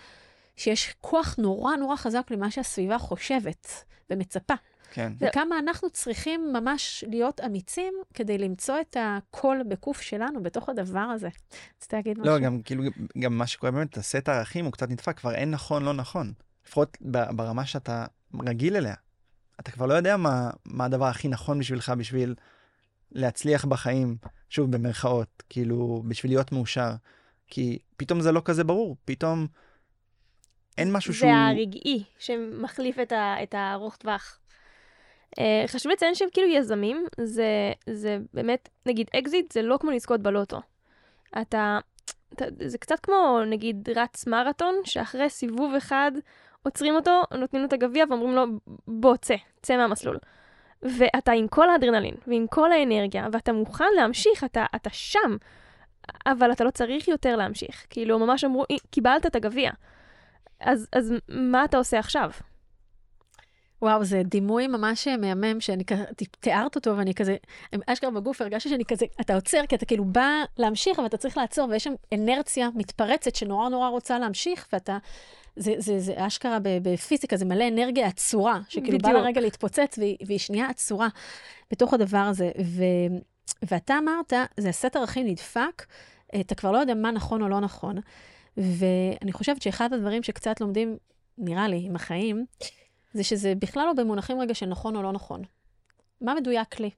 שיש 0.56 0.94
כוח 1.00 1.34
נורא 1.38 1.76
נורא 1.76 1.96
חזק 1.96 2.26
למה 2.30 2.50
שהסביבה 2.50 2.98
חושבת 2.98 3.84
ומצפה. 4.10 4.54
כן. 4.90 5.12
וכמה 5.20 5.58
אנחנו 5.58 5.90
צריכים 5.90 6.52
ממש 6.52 7.04
להיות 7.08 7.40
אמיצים 7.40 7.94
כדי 8.14 8.38
למצוא 8.38 8.80
את 8.80 8.96
הקול 9.00 9.62
בקוף 9.68 10.00
שלנו 10.00 10.42
בתוך 10.42 10.68
הדבר 10.68 10.98
הזה. 10.98 11.28
רצית 11.76 11.92
להגיד 11.92 12.18
לא, 12.18 12.22
משהו? 12.22 12.34
לא, 12.34 12.38
גם 12.38 12.62
כאילו, 12.62 12.84
גם 13.18 13.38
מה 13.38 13.46
שקורה 13.46 13.72
באמת, 13.72 13.96
ה-set 13.96 14.28
ערכים 14.28 14.64
הוא 14.64 14.72
קצת 14.72 14.90
נדפק, 14.90 15.18
כבר 15.18 15.34
אין 15.34 15.50
נכון, 15.50 15.84
לא 15.84 15.92
נכון. 15.92 16.32
לפחות 16.66 16.98
ברמה 17.30 17.66
שאתה 17.66 18.06
רגיל 18.46 18.76
אליה. 18.76 18.94
אתה 19.60 19.70
כבר 19.70 19.86
לא 19.86 19.94
יודע 19.94 20.16
מה, 20.16 20.50
מה 20.64 20.84
הדבר 20.84 21.04
הכי 21.04 21.28
נכון 21.28 21.58
בשבילך 21.58 21.92
בשביל 21.98 22.34
להצליח 23.12 23.64
בחיים, 23.64 24.16
שוב, 24.50 24.70
במרכאות, 24.70 25.42
כאילו, 25.48 26.02
בשביל 26.08 26.32
להיות 26.32 26.52
מאושר. 26.52 26.90
כי 27.46 27.78
פתאום 27.96 28.20
זה 28.20 28.32
לא 28.32 28.42
כזה 28.44 28.64
ברור, 28.64 28.96
פתאום 29.04 29.46
אין 30.78 30.92
משהו 30.92 31.12
זה 31.12 31.18
שהוא... 31.18 31.30
זה 31.30 31.36
הרגעי 31.36 32.04
שמחליף 32.18 32.98
את, 32.98 33.12
ה, 33.12 33.42
את 33.42 33.54
הארוך 33.54 33.96
טווח. 33.96 34.38
Uh, 35.36 35.40
חשוב 35.66 35.92
לציין 35.92 36.14
שהם 36.14 36.28
כאילו 36.32 36.48
יזמים, 36.48 37.06
זה, 37.20 37.72
זה 37.90 38.18
באמת, 38.34 38.68
נגיד 38.86 39.10
אקזיט 39.18 39.52
זה 39.52 39.62
לא 39.62 39.76
כמו 39.80 39.90
לזכות 39.90 40.20
בלוטו. 40.20 40.60
אתה, 41.40 41.78
אתה, 42.34 42.44
זה 42.64 42.78
קצת 42.78 43.00
כמו 43.00 43.40
נגיד 43.46 43.88
רץ 43.96 44.26
מרתון, 44.26 44.74
שאחרי 44.84 45.30
סיבוב 45.30 45.74
אחד 45.74 46.12
עוצרים 46.62 46.94
אותו, 46.94 47.22
נותנים 47.38 47.62
לו 47.62 47.68
את 47.68 47.72
הגביע 47.72 48.04
ואומרים 48.10 48.34
לו, 48.34 48.44
בוא, 48.88 49.16
צא, 49.16 49.36
צא 49.62 49.76
מהמסלול. 49.76 50.18
ואתה 50.82 51.32
עם 51.32 51.48
כל 51.48 51.70
האדרנלין 51.70 52.14
ועם 52.26 52.46
כל 52.50 52.72
האנרגיה, 52.72 53.26
ואתה 53.32 53.52
מוכן 53.52 53.92
להמשיך, 53.96 54.44
אתה, 54.44 54.66
אתה 54.76 54.90
שם, 54.90 55.36
אבל 56.26 56.52
אתה 56.52 56.64
לא 56.64 56.70
צריך 56.70 57.08
יותר 57.08 57.36
להמשיך. 57.36 57.86
כאילו, 57.90 58.18
ממש 58.18 58.44
אמרו, 58.44 58.64
קיבלת 58.90 59.26
את 59.26 59.36
הגביע. 59.36 59.70
אז, 60.60 60.88
אז 60.92 61.14
מה 61.28 61.64
אתה 61.64 61.76
עושה 61.76 61.98
עכשיו? 61.98 62.30
וואו, 63.82 64.04
זה 64.04 64.22
דימוי 64.24 64.66
ממש 64.66 65.08
מהמם, 65.08 65.60
שאני 65.60 65.84
כזה, 65.84 66.04
תיארת 66.40 66.76
אותו, 66.76 66.96
ואני 66.96 67.14
כזה, 67.14 67.36
אשכרה 67.86 68.10
בגוף 68.10 68.40
הרגשתי 68.40 68.68
שאני 68.68 68.84
כזה, 68.84 69.06
אתה 69.20 69.34
עוצר, 69.34 69.66
כי 69.68 69.74
אתה 69.74 69.86
כאילו 69.86 70.04
בא 70.04 70.42
להמשיך, 70.58 70.98
אבל 70.98 71.06
אתה 71.06 71.16
צריך 71.16 71.36
לעצור, 71.36 71.68
ויש 71.70 71.84
שם 71.84 71.94
אנרציה 72.14 72.68
מתפרצת 72.74 73.34
שנורא 73.34 73.68
נורא 73.68 73.88
רוצה 73.88 74.18
להמשיך, 74.18 74.68
ואתה, 74.72 74.98
זה, 75.56 75.74
זה, 75.78 75.98
זה 75.98 76.14
אשכרה 76.16 76.58
בפיזיקה, 76.62 77.36
זה 77.36 77.44
מלא 77.44 77.68
אנרגיה 77.68 78.06
עצורה, 78.06 78.60
שכאילו 78.68 78.98
בא 78.98 79.10
לרגע 79.10 79.40
להתפוצץ, 79.40 79.98
והיא, 79.98 80.16
והיא 80.26 80.38
שנייה 80.38 80.68
עצורה 80.68 81.08
בתוך 81.70 81.94
הדבר 81.94 82.18
הזה. 82.18 82.50
ו, 82.64 82.82
ואתה 83.62 83.98
אמרת, 83.98 84.32
זה 84.56 84.68
הסט 84.68 84.96
ערכים 84.96 85.26
נדפק, 85.26 85.86
אתה 86.40 86.54
כבר 86.54 86.72
לא 86.72 86.78
יודע 86.78 86.94
מה 86.94 87.10
נכון 87.10 87.42
או 87.42 87.48
לא 87.48 87.60
נכון. 87.60 87.96
ואני 88.56 89.32
חושבת 89.32 89.62
שאחד 89.62 89.92
הדברים 89.92 90.22
שקצת 90.22 90.60
לומדים, 90.60 90.96
נראה 91.38 91.68
לי, 91.68 91.82
עם 91.86 91.96
החיים, 91.96 92.46
זה 93.18 93.24
שזה 93.24 93.54
בכלל 93.54 93.86
לא 93.86 93.92
במונחים 93.92 94.40
רגע 94.40 94.54
של 94.54 94.66
נכון 94.66 94.96
או 94.96 95.02
לא 95.02 95.12
נכון. 95.12 95.42
מה 96.20 96.34
מדויק 96.34 96.80
לי? 96.80 96.90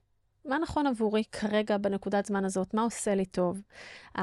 מה 0.45 0.59
נכון 0.59 0.87
עבורי 0.87 1.23
כרגע 1.31 1.77
בנקודת 1.77 2.25
זמן 2.25 2.45
הזאת? 2.45 2.73
מה 2.73 2.81
עושה 2.81 3.15
לי 3.15 3.25
טוב? 3.25 3.61
Uh, 4.17 4.21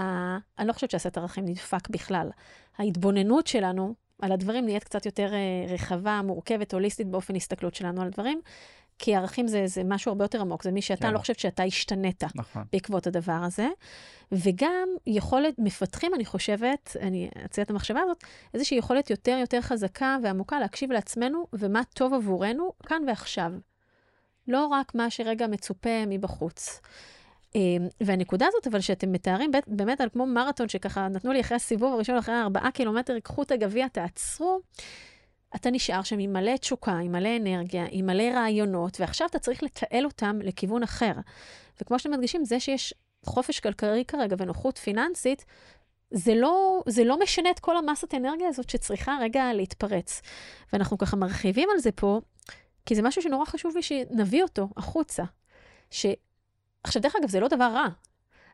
אני 0.58 0.68
לא 0.68 0.72
חושבת 0.72 0.90
שהסט 0.90 1.18
ערכים 1.18 1.44
נדפק 1.44 1.88
בכלל. 1.88 2.30
ההתבוננות 2.78 3.46
שלנו 3.46 3.94
על 4.22 4.32
הדברים 4.32 4.64
נהיית 4.64 4.84
קצת 4.84 5.06
יותר 5.06 5.30
uh, 5.30 5.72
רחבה, 5.72 6.20
מורכבת, 6.24 6.74
הוליסטית 6.74 7.06
באופן 7.06 7.36
הסתכלות 7.36 7.74
שלנו 7.74 8.02
על 8.02 8.10
דברים, 8.10 8.40
כי 8.98 9.14
ערכים 9.14 9.48
זה, 9.48 9.66
זה 9.66 9.82
משהו 9.84 10.08
הרבה 10.08 10.24
יותר 10.24 10.40
עמוק, 10.40 10.62
זה 10.62 10.70
מי 10.70 10.82
שאתה, 10.82 11.06
כן. 11.06 11.14
לא 11.14 11.18
חושבת 11.18 11.38
שאתה 11.38 11.62
השתנית 11.62 12.24
נכון. 12.34 12.64
בעקבות 12.72 13.06
הדבר 13.06 13.40
הזה. 13.42 13.68
וגם 14.32 14.88
יכולת, 15.06 15.54
מפתחים, 15.58 16.14
אני 16.14 16.24
חושבת, 16.24 16.96
אני 17.00 17.30
אציע 17.44 17.64
את 17.64 17.70
המחשבה 17.70 18.00
הזאת, 18.00 18.24
איזושהי 18.54 18.78
יכולת 18.78 19.10
יותר 19.10 19.36
יותר 19.40 19.60
חזקה 19.60 20.16
ועמוקה 20.22 20.60
להקשיב 20.60 20.92
לעצמנו 20.92 21.46
ומה 21.52 21.80
טוב 21.94 22.14
עבורנו 22.14 22.72
כאן 22.86 23.02
ועכשיו. 23.06 23.52
לא 24.48 24.66
רק 24.66 24.94
מה 24.94 25.10
שרגע 25.10 25.46
מצופה 25.46 26.06
מבחוץ. 26.06 26.80
אמ, 27.54 27.88
והנקודה 28.00 28.46
הזאת, 28.48 28.66
אבל 28.66 28.80
שאתם 28.80 29.12
מתארים 29.12 29.50
באמת 29.66 30.00
על 30.00 30.08
כמו 30.08 30.26
מרתון, 30.26 30.68
שככה 30.68 31.08
נתנו 31.08 31.32
לי 31.32 31.40
אחרי 31.40 31.56
הסיבוב 31.56 31.94
הראשון, 31.94 32.16
אחרי 32.16 32.40
ארבעה 32.40 32.70
קילומטר, 32.70 33.18
קחו 33.20 33.42
את 33.42 33.50
הגביע, 33.50 33.88
תעצרו, 33.88 34.60
אתה 35.54 35.70
נשאר 35.70 36.02
שם 36.02 36.18
עם 36.18 36.32
מלא 36.32 36.56
תשוקה, 36.56 36.98
עם 36.98 37.12
מלא 37.12 37.36
אנרגיה, 37.36 37.86
עם 37.90 38.06
מלא 38.06 38.22
רעיונות, 38.34 39.00
ועכשיו 39.00 39.26
אתה 39.26 39.38
צריך 39.38 39.62
לתעל 39.62 40.04
אותם 40.04 40.38
לכיוון 40.42 40.82
אחר. 40.82 41.12
וכמו 41.80 41.98
שאתם 41.98 42.10
מדגישים, 42.10 42.44
זה 42.44 42.60
שיש 42.60 42.94
חופש 43.24 43.60
כלכלי 43.60 44.04
כרגע 44.04 44.36
ונוחות 44.38 44.78
פיננסית, 44.78 45.44
זה 46.10 46.34
לא, 46.34 46.82
זה 46.88 47.04
לא 47.04 47.18
משנה 47.20 47.50
את 47.50 47.58
כל 47.58 47.76
המסת 47.76 48.14
אנרגיה 48.14 48.48
הזאת 48.48 48.70
שצריכה 48.70 49.18
רגע 49.20 49.52
להתפרץ. 49.52 50.22
ואנחנו 50.72 50.98
ככה 50.98 51.16
מרחיבים 51.16 51.68
על 51.72 51.78
זה 51.78 51.92
פה, 51.92 52.20
כי 52.86 52.94
זה 52.94 53.02
משהו 53.02 53.22
שנורא 53.22 53.44
חשוב 53.44 53.76
לי 53.76 53.82
שנביא 53.82 54.42
אותו 54.42 54.68
החוצה. 54.76 55.24
ש... 55.90 56.06
עכשיו, 56.84 57.02
דרך 57.02 57.14
אגב, 57.20 57.28
זה 57.28 57.40
לא 57.40 57.48
דבר 57.48 57.64
רע, 57.64 57.88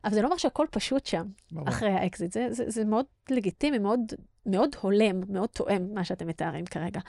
אבל 0.04 0.14
זה 0.14 0.22
לא 0.22 0.26
אומר 0.26 0.36
שהכל 0.36 0.66
פשוט 0.70 1.06
שם, 1.06 1.26
ברור. 1.52 1.68
אחרי 1.68 1.90
האקזיט. 1.90 2.32
זה, 2.32 2.46
זה, 2.50 2.64
זה 2.66 2.84
מאוד 2.84 3.06
לגיטימי, 3.30 3.78
מאוד, 3.78 4.00
מאוד 4.46 4.76
הולם, 4.80 5.20
מאוד 5.28 5.48
תואם 5.48 5.94
מה 5.94 6.04
שאתם 6.04 6.26
מתארים 6.26 6.64
כרגע. 6.64 7.00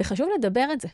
וחשוב 0.00 0.28
לדבר 0.38 0.68
את 0.72 0.80
זה. 0.80 0.88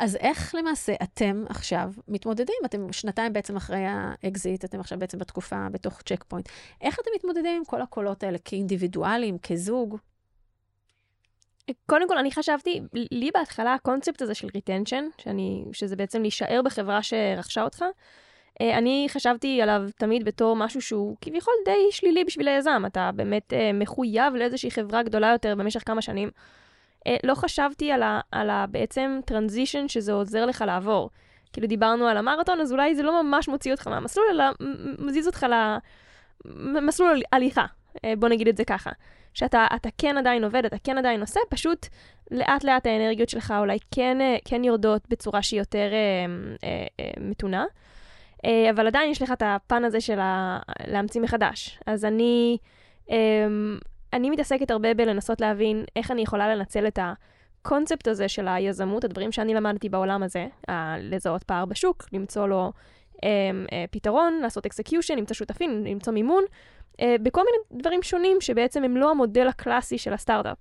אז 0.00 0.16
איך 0.16 0.54
למעשה 0.54 0.94
אתם 1.02 1.44
עכשיו 1.48 1.92
מתמודדים? 2.08 2.54
אתם 2.64 2.92
שנתיים 2.92 3.32
בעצם 3.32 3.56
אחרי 3.56 3.84
האקזיט, 3.86 4.64
אתם 4.64 4.80
עכשיו 4.80 4.98
בעצם 4.98 5.18
בתקופה 5.18 5.66
בתוך 5.72 6.02
צ'ק 6.02 6.24
פוינט. 6.28 6.48
איך 6.80 6.96
אתם 7.00 7.10
מתמודדים 7.16 7.56
עם 7.56 7.64
כל 7.64 7.82
הקולות 7.82 8.22
האלה 8.22 8.38
כאינדיבידואלים, 8.38 9.38
כזוג? 9.38 9.96
קודם 11.86 12.08
כל, 12.08 12.18
אני 12.18 12.32
חשבתי, 12.32 12.80
לי 12.92 13.30
בהתחלה 13.34 13.74
הקונספט 13.74 14.22
הזה 14.22 14.34
של 14.34 14.48
retention, 14.54 15.04
שזה 15.72 15.96
בעצם 15.96 16.22
להישאר 16.22 16.60
בחברה 16.64 17.02
שרכשה 17.02 17.62
אותך, 17.62 17.84
אני 18.60 19.06
חשבתי 19.10 19.62
עליו 19.62 19.82
תמיד 19.96 20.24
בתור 20.24 20.56
משהו 20.56 20.82
שהוא 20.82 21.16
כביכול 21.20 21.54
די 21.64 21.86
שלילי 21.90 22.24
בשביל 22.24 22.48
היזם. 22.48 22.82
אתה 22.86 23.10
באמת 23.14 23.52
אה, 23.52 23.70
מחויב 23.74 24.34
לאיזושהי 24.34 24.70
חברה 24.70 25.02
גדולה 25.02 25.28
יותר 25.32 25.54
במשך 25.54 25.82
כמה 25.86 26.02
שנים. 26.02 26.30
אה, 27.06 27.16
לא 27.24 27.34
חשבתי 27.34 27.92
על, 27.92 28.02
ה, 28.02 28.20
על 28.32 28.50
ה, 28.50 28.66
בעצם 28.70 29.20
transition 29.24 29.88
שזה 29.88 30.12
עוזר 30.12 30.46
לך 30.46 30.64
לעבור. 30.66 31.10
כאילו 31.52 31.66
דיברנו 31.66 32.06
על 32.06 32.16
המרתון, 32.16 32.60
אז 32.60 32.72
אולי 32.72 32.94
זה 32.94 33.02
לא 33.02 33.22
ממש 33.22 33.48
מוציא 33.48 33.72
אותך 33.72 33.86
מהמסלול, 33.86 34.26
אלא 34.30 34.44
מזיז 34.98 35.26
אותך 35.26 35.46
למסלול 36.44 37.22
הליכה, 37.32 37.66
אה, 38.04 38.12
בוא 38.18 38.28
נגיד 38.28 38.48
את 38.48 38.56
זה 38.56 38.64
ככה. 38.64 38.90
שאתה 39.34 39.66
אתה 39.74 39.88
כן 39.98 40.16
עדיין 40.16 40.44
עובד, 40.44 40.64
אתה 40.64 40.76
כן 40.84 40.98
עדיין 40.98 41.20
עושה, 41.20 41.40
פשוט 41.48 41.86
לאט 42.30 42.64
לאט 42.64 42.86
האנרגיות 42.86 43.28
שלך 43.28 43.54
אולי 43.58 43.78
כן, 43.90 44.20
אה, 44.20 44.36
כן 44.44 44.64
יורדות 44.64 45.02
בצורה 45.08 45.42
שהיא 45.42 45.60
יותר 45.60 45.88
אה, 45.92 46.26
אה, 46.64 46.86
אה, 47.00 47.10
מתונה. 47.20 47.64
אה, 48.44 48.70
אבל 48.70 48.86
עדיין 48.86 49.10
יש 49.10 49.22
לך 49.22 49.32
את 49.32 49.42
הפן 49.46 49.84
הזה 49.84 50.00
של 50.00 50.18
ה... 50.20 50.58
להמציא 50.86 51.20
מחדש. 51.20 51.80
אז 51.86 52.04
אני, 52.04 52.58
אה, 53.10 53.16
אני 54.12 54.30
מתעסקת 54.30 54.70
הרבה 54.70 54.94
בלנסות 54.94 55.40
להבין 55.40 55.84
איך 55.96 56.10
אני 56.10 56.22
יכולה 56.22 56.54
לנצל 56.54 56.86
את 56.86 56.98
הקונספט 57.02 58.08
הזה 58.08 58.28
של 58.28 58.48
היזמות, 58.48 59.04
הדברים 59.04 59.32
שאני 59.32 59.54
למדתי 59.54 59.88
בעולם 59.88 60.22
הזה, 60.22 60.46
לזהות 61.00 61.44
פער 61.44 61.64
בשוק, 61.64 62.04
למצוא 62.12 62.46
לו 62.46 62.72
אה, 63.24 63.28
אה, 63.72 63.84
פתרון, 63.90 64.38
לעשות 64.42 64.66
execution, 64.66 65.18
למצוא 65.18 65.36
שותפים, 65.36 65.84
למצוא 65.84 66.12
מימון, 66.12 66.44
אה, 67.00 67.16
בכל 67.22 67.40
מיני 67.40 67.82
דברים 67.82 68.02
שונים 68.02 68.40
שבעצם 68.40 68.84
הם 68.84 68.96
לא 68.96 69.10
המודל 69.10 69.46
הקלאסי 69.46 69.98
של 69.98 70.12
הסטארט-אפ. 70.12 70.58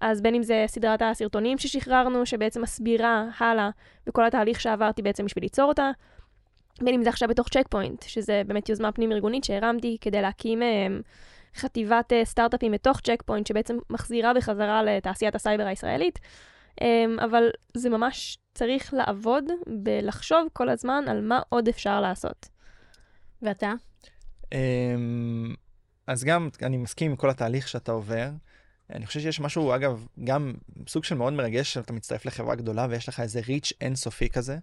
אז 0.00 0.20
בין 0.22 0.34
אם 0.34 0.42
זה 0.42 0.64
סדרת 0.66 1.02
הסרטונים 1.02 1.58
ששחררנו, 1.58 2.26
שבעצם 2.26 2.62
מסבירה 2.62 3.24
הלאה 3.38 3.70
בכל 4.06 4.26
התהליך 4.26 4.60
שעברתי 4.60 5.02
בעצם 5.02 5.24
בשביל 5.24 5.44
ליצור 5.44 5.64
אותה, 5.64 5.90
בין 6.82 6.94
אם 6.94 7.02
זה 7.02 7.08
עכשיו 7.08 7.28
בתוך 7.28 7.48
צ'ק 7.48 7.68
פוינט, 7.70 8.02
שזה 8.02 8.42
באמת 8.46 8.68
יוזמה 8.68 8.92
פנים-ארגונית 8.92 9.44
שהרמתי 9.44 9.96
כדי 10.00 10.22
להקים 10.22 10.62
אה, 10.62 10.86
חטיבת 11.56 12.12
אה, 12.12 12.24
סטארט-אפים 12.24 12.72
בתוך 12.72 13.00
צ'ק 13.00 13.22
פוינט, 13.26 13.46
שבעצם 13.46 13.76
מחזירה 13.90 14.34
בחזרה 14.34 14.82
לתעשיית 14.82 15.34
הסייבר 15.34 15.66
הישראלית. 15.66 16.18
אה, 16.82 17.04
אבל 17.24 17.50
זה 17.74 17.90
ממש 17.90 18.38
צריך 18.54 18.94
לעבוד 18.94 19.44
בלחשוב 19.66 20.48
כל 20.52 20.68
הזמן 20.68 21.04
על 21.08 21.20
מה 21.20 21.40
עוד 21.48 21.68
אפשר 21.68 22.00
לעשות. 22.00 22.48
ואתה? 23.42 23.72
אמ, 24.52 25.54
אז 26.06 26.24
גם, 26.24 26.48
אני 26.62 26.76
מסכים 26.76 27.10
עם 27.10 27.16
כל 27.16 27.30
התהליך 27.30 27.68
שאתה 27.68 27.92
עובר. 27.92 28.30
אני 28.90 29.06
חושב 29.06 29.20
שיש 29.20 29.40
משהו, 29.40 29.74
אגב, 29.74 30.06
גם 30.24 30.54
סוג 30.88 31.04
של 31.04 31.14
מאוד 31.14 31.32
מרגש, 31.32 31.72
שאתה 31.72 31.92
מצטרף 31.92 32.26
לחברה 32.26 32.54
גדולה 32.54 32.86
ויש 32.90 33.08
לך 33.08 33.20
איזה 33.20 33.40
ריץ' 33.46 33.72
אינסופי 33.80 34.28
כזה. 34.28 34.58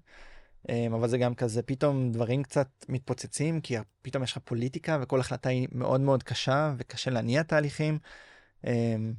אמ, 0.70 0.94
אבל 0.94 1.08
זה 1.08 1.18
גם 1.18 1.36
כזה, 1.36 1.62
פתאום 1.62 2.12
דברים 2.12 2.44
קצת 2.44 2.68
מתפוצצים, 2.90 3.62
כי 3.62 3.76
פתאום 4.02 4.24
יש 4.24 4.32
לך 4.32 4.38
פוליטיקה 4.38 5.00
וכל 5.02 5.20
החלטה 5.20 5.50
היא 5.50 5.68
מאוד 5.72 6.02
מאוד 6.02 6.24
קשה 6.24 6.74
וקשה 6.78 7.12
להניע 7.12 7.44
תהליכים. 7.44 8.00
אמ, 8.68 9.14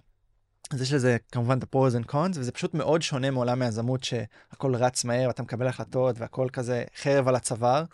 אז 0.71 0.83
יש 0.83 0.93
לזה 0.93 1.17
כמובן 1.33 1.59
את 1.59 1.63
ה-pros 1.63 2.03
and 2.03 2.11
cons, 2.13 2.39
וזה 2.39 2.53
פשוט 2.53 2.75
מאוד 2.75 3.03
שונה 3.03 3.31
מעולם 3.31 3.63
היזמות 3.63 4.05
שהכל 4.05 4.75
רץ 4.75 5.05
מהר, 5.05 5.29
ואתה 5.29 5.43
מקבל 5.43 5.67
החלטות 5.67 6.19
והכל 6.19 6.49
כזה 6.53 6.85
חרב 6.97 7.29
על 7.29 7.35
הצוואר. 7.35 7.85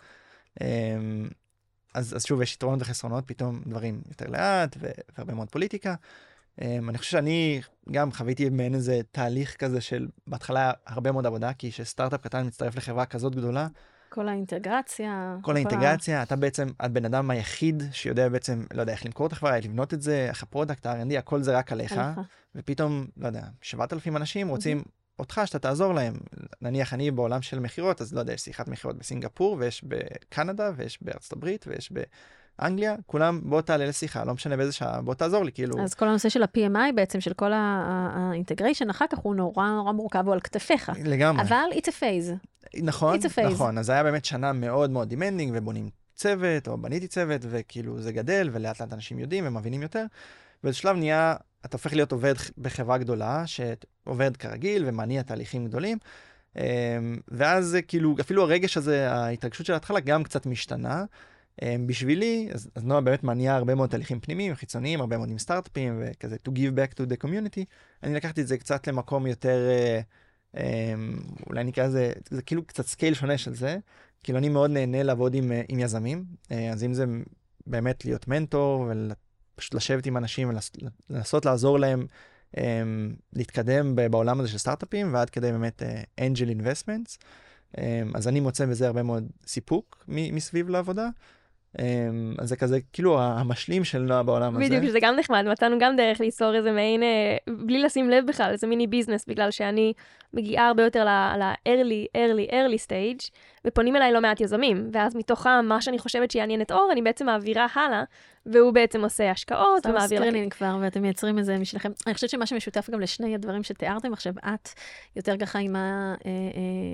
אמ, 0.61 1.29
אז, 1.93 2.15
אז 2.15 2.25
שוב, 2.25 2.41
יש 2.41 2.53
יתרונות 2.53 2.81
וחסרונות, 2.81 3.23
פתאום 3.27 3.61
דברים 3.65 4.01
יותר 4.09 4.27
לאט 4.27 4.77
והרבה 4.79 5.33
מאוד 5.33 5.49
פוליטיקה. 5.49 5.95
Um, 6.59 6.89
אני 6.89 6.97
חושב 6.97 7.11
שאני 7.11 7.61
גם 7.91 8.11
חוויתי 8.11 8.49
מעין 8.49 8.75
איזה 8.75 9.01
תהליך 9.11 9.55
כזה 9.55 9.81
של 9.81 10.07
בהתחלה 10.27 10.71
הרבה 10.87 11.11
מאוד 11.11 11.25
עבודה, 11.25 11.53
כי 11.53 11.71
כשסטארט-אפ 11.71 12.21
קטן 12.21 12.47
מצטרף 12.47 12.75
לחברה 12.75 13.05
כזאת 13.05 13.35
גדולה, 13.35 13.67
כל 14.09 14.27
האינטגרציה. 14.27 15.37
כל 15.41 15.55
האינטגרציה, 15.55 16.23
אתה 16.23 16.35
בעצם 16.35 16.67
הבן 16.79 17.05
אדם 17.05 17.29
היחיד 17.29 17.83
שיודע 17.91 18.29
בעצם, 18.29 18.63
לא 18.73 18.81
יודע, 18.81 18.93
איך 18.93 19.05
למכור 19.05 19.27
את 19.27 19.31
החברה, 19.31 19.59
לבנות 19.59 19.93
את 19.93 20.01
זה, 20.01 20.25
איך 20.29 20.43
הפרודקט, 20.43 20.85
ה-R&D, 20.85 21.17
הכל 21.17 21.41
זה 21.41 21.57
רק 21.57 21.71
עליך, 21.71 21.91
עליך. 21.91 22.19
ופתאום, 22.55 23.07
לא 23.17 23.27
יודע, 23.27 23.43
7,000 23.61 24.17
אנשים 24.17 24.47
רוצים 24.47 24.83
אותך 25.19 25.41
שאתה 25.45 25.59
תעזור 25.59 25.93
להם. 25.93 26.13
נניח 26.61 26.93
אני 26.93 27.11
בעולם 27.11 27.41
של 27.41 27.59
מכירות, 27.59 28.01
אז 28.01 28.13
לא 28.13 28.19
יודע, 28.19 28.33
יש 28.33 28.41
שיחת 28.41 28.67
מכירות 28.67 28.97
בסינגפור, 28.97 29.55
ויש 29.59 29.83
בקנדה, 29.83 30.71
ויש 30.75 31.03
בארצות 31.03 31.33
הברית, 31.33 31.65
ויש 31.67 31.93
באנגליה, 32.61 32.95
כולם 33.05 33.41
בוא 33.43 33.61
תעלה 33.61 33.85
לשיחה, 33.85 34.23
לא 34.23 34.33
משנה 34.33 34.57
באיזה 34.57 34.71
שעה, 34.71 35.01
בוא 35.01 35.13
תעזור 35.13 35.43
לי, 35.43 35.51
כאילו. 35.51 35.83
אז 35.83 35.93
כל 35.93 36.07
הנושא 36.07 36.29
של 36.29 36.43
ה-PMI 36.43 36.93
בעצם, 36.95 37.21
של 37.21 37.33
כל 37.33 37.51
האינטגריישן, 37.53 38.89
אחר 38.89 39.05
כך 39.09 39.17
הוא 39.17 39.35
נורא 39.35 39.67
נורא 39.69 39.91
מורכב, 39.91 40.23
הוא 40.25 40.33
על 40.33 40.39
כתפיך. 40.39 40.91
לגמרי. 41.05 41.41
אבל 41.41 41.63
it's 41.71 41.87
a 41.87 42.01
phase. 42.01 42.47
נכון, 42.83 43.19
It's 43.19 43.23
a 43.23 43.37
phase. 43.37 43.53
נכון, 43.53 43.77
אז 43.77 43.89
היה 43.89 44.03
באמת 44.03 44.25
שנה 44.25 44.53
מאוד 44.53 44.89
מאוד 44.89 45.13
demanding, 45.13 45.49
ובונים 45.53 45.89
צוות, 46.15 46.67
או 46.67 46.77
בניתי 46.77 47.07
צוות, 47.07 47.41
וכאילו 47.49 48.01
זה 48.01 48.11
גדל, 48.11 48.49
ולאט 48.51 48.81
לאט 48.81 48.93
אנשים 48.93 49.19
יודעים 49.19 49.47
ומבינים 49.47 49.81
יותר. 49.81 50.05
באיזה 50.63 50.77
שלב 50.77 50.95
נהיה, 50.97 51.35
אתה 51.65 51.75
הופך 51.75 51.93
להיות 51.93 52.11
עובד 52.11 52.33
בחברה 52.57 52.97
גדולה, 52.97 53.43
שעובד 53.45 54.37
כרגיל 54.37 54.83
ומניע 54.87 55.21
תהליכים 55.21 55.65
גדולים, 55.65 55.97
אמ, 56.55 56.61
ואז 57.27 57.65
זה 57.65 57.81
כאילו, 57.81 58.15
אפילו 58.21 58.43
הרגש 58.43 58.77
הזה, 58.77 59.11
ההתרגשות 59.11 59.65
של 59.65 59.73
ההתחלה 59.73 59.99
גם 59.99 60.23
קצת 60.23 60.45
משתנה. 60.45 61.03
אמ, 61.61 61.87
בשבילי, 61.87 62.49
אז, 62.53 62.69
אז 62.75 62.83
נועה 62.83 63.01
באמת 63.01 63.23
מניעה 63.23 63.55
הרבה 63.55 63.75
מאוד 63.75 63.89
תהליכים 63.89 64.19
פנימיים, 64.19 64.55
חיצוניים, 64.55 65.01
הרבה 65.01 65.17
מאוד 65.17 65.29
עם 65.29 65.37
סטארט-אפים, 65.37 66.01
וכזה 66.03 66.35
to 66.35 66.51
give 66.51 66.75
back 66.75 66.93
to 66.93 67.03
the 67.09 67.25
community. 67.25 67.63
אני 68.03 68.13
לקחתי 68.15 68.41
את 68.41 68.47
זה 68.47 68.57
קצת 68.57 68.87
למקום 68.87 69.27
יותר, 69.27 69.69
אה, 69.69 70.01
אמ, 70.57 71.19
אולי 71.47 71.63
נקרא 71.63 71.85
לזה, 71.87 72.13
זה 72.29 72.41
כאילו 72.41 72.65
קצת 72.65 72.85
scale 72.85 73.13
שונה 73.13 73.37
של 73.37 73.53
זה. 73.53 73.77
כאילו 74.23 74.37
אני 74.37 74.49
מאוד 74.49 74.71
נהנה 74.71 75.03
לעבוד 75.03 75.33
עם, 75.33 75.51
אה, 75.51 75.61
עם 75.69 75.79
יזמים, 75.79 76.25
אה, 76.51 76.71
אז 76.71 76.83
אם 76.83 76.93
זה 76.93 77.05
באמת 77.67 78.05
להיות 78.05 78.27
מנטור 78.27 78.91
ופשוט 79.55 79.73
לשבת 79.73 80.05
עם 80.05 80.17
אנשים 80.17 80.51
ולנסות 81.09 81.45
לעזור 81.45 81.79
להם 81.79 82.05
um, 82.55 82.59
להתקדם 83.33 83.95
בעולם 83.95 84.39
הזה 84.39 84.49
של 84.49 84.57
סטארט-אפים 84.57 85.13
ועד 85.13 85.29
כדי 85.29 85.51
באמת 85.51 85.81
uh, 85.81 85.85
investments. 86.17 87.19
Um, 87.75 87.79
אז 88.13 88.27
אני 88.27 88.39
מוצא 88.39 88.65
בזה 88.65 88.87
הרבה 88.87 89.03
מאוד 89.03 89.27
סיפוק 89.47 90.05
מסביב 90.07 90.69
לעבודה. 90.69 91.09
Um, 91.77 91.81
אז 92.37 92.49
זה 92.49 92.55
כזה 92.55 92.79
כאילו 92.93 93.21
המשלים 93.21 93.83
של 93.83 93.99
נועה 93.99 94.23
בעולם 94.23 94.55
הזה. 94.55 94.65
בדיוק, 94.65 94.83
שזה 94.83 94.99
גם 95.01 95.15
נחמד, 95.15 95.45
מצאנו 95.51 95.79
גם 95.79 95.95
דרך 95.95 96.19
ליצור 96.19 96.55
איזה 96.55 96.71
מעין, 96.71 97.03
אה, 97.03 97.37
בלי 97.47 97.81
לשים 97.81 98.09
לב 98.09 98.25
בכלל, 98.27 98.51
איזה 98.51 98.67
mini 98.67 98.87
business, 98.87 99.25
בגלל 99.25 99.51
שאני 99.51 99.93
מגיעה 100.33 100.67
הרבה 100.67 100.83
יותר 100.83 101.05
ל-early, 101.05 102.17
early, 102.17 102.51
early 102.51 102.85
stage, 102.87 103.29
ופונים 103.67 103.95
אליי 103.95 104.11
לא 104.11 104.21
מעט 104.21 104.41
יזמים, 104.41 104.89
ואז 104.93 105.15
מתוכם, 105.15 105.65
מה 105.65 105.81
שאני 105.81 105.99
חושבת 105.99 106.31
שיעניין 106.31 106.61
את 106.61 106.71
אור, 106.71 106.89
אני 106.91 107.01
בעצם 107.01 107.25
מעבירה 107.25 107.67
הלאה, 107.73 108.03
והוא 108.45 108.71
בעצם 108.71 109.03
עושה 109.03 109.31
השקעות 109.31 109.85
ומעביר... 109.85 110.19
screening 110.19 110.53
כבר, 110.53 110.77
ואתם 110.81 111.01
מייצרים 111.01 111.39
את 111.39 111.45
זה 111.45 111.57
משלכם. 111.57 111.91
אני 112.07 112.13
חושבת 112.13 112.29
שמה 112.29 112.45
שמשותף 112.45 112.89
גם 112.89 112.99
לשני 112.99 113.35
הדברים 113.35 113.63
שתיארתם 113.63 114.13
עכשיו, 114.13 114.33
את 114.53 114.69
יותר 115.15 115.37
ככה 115.37 115.59
עם 115.59 115.75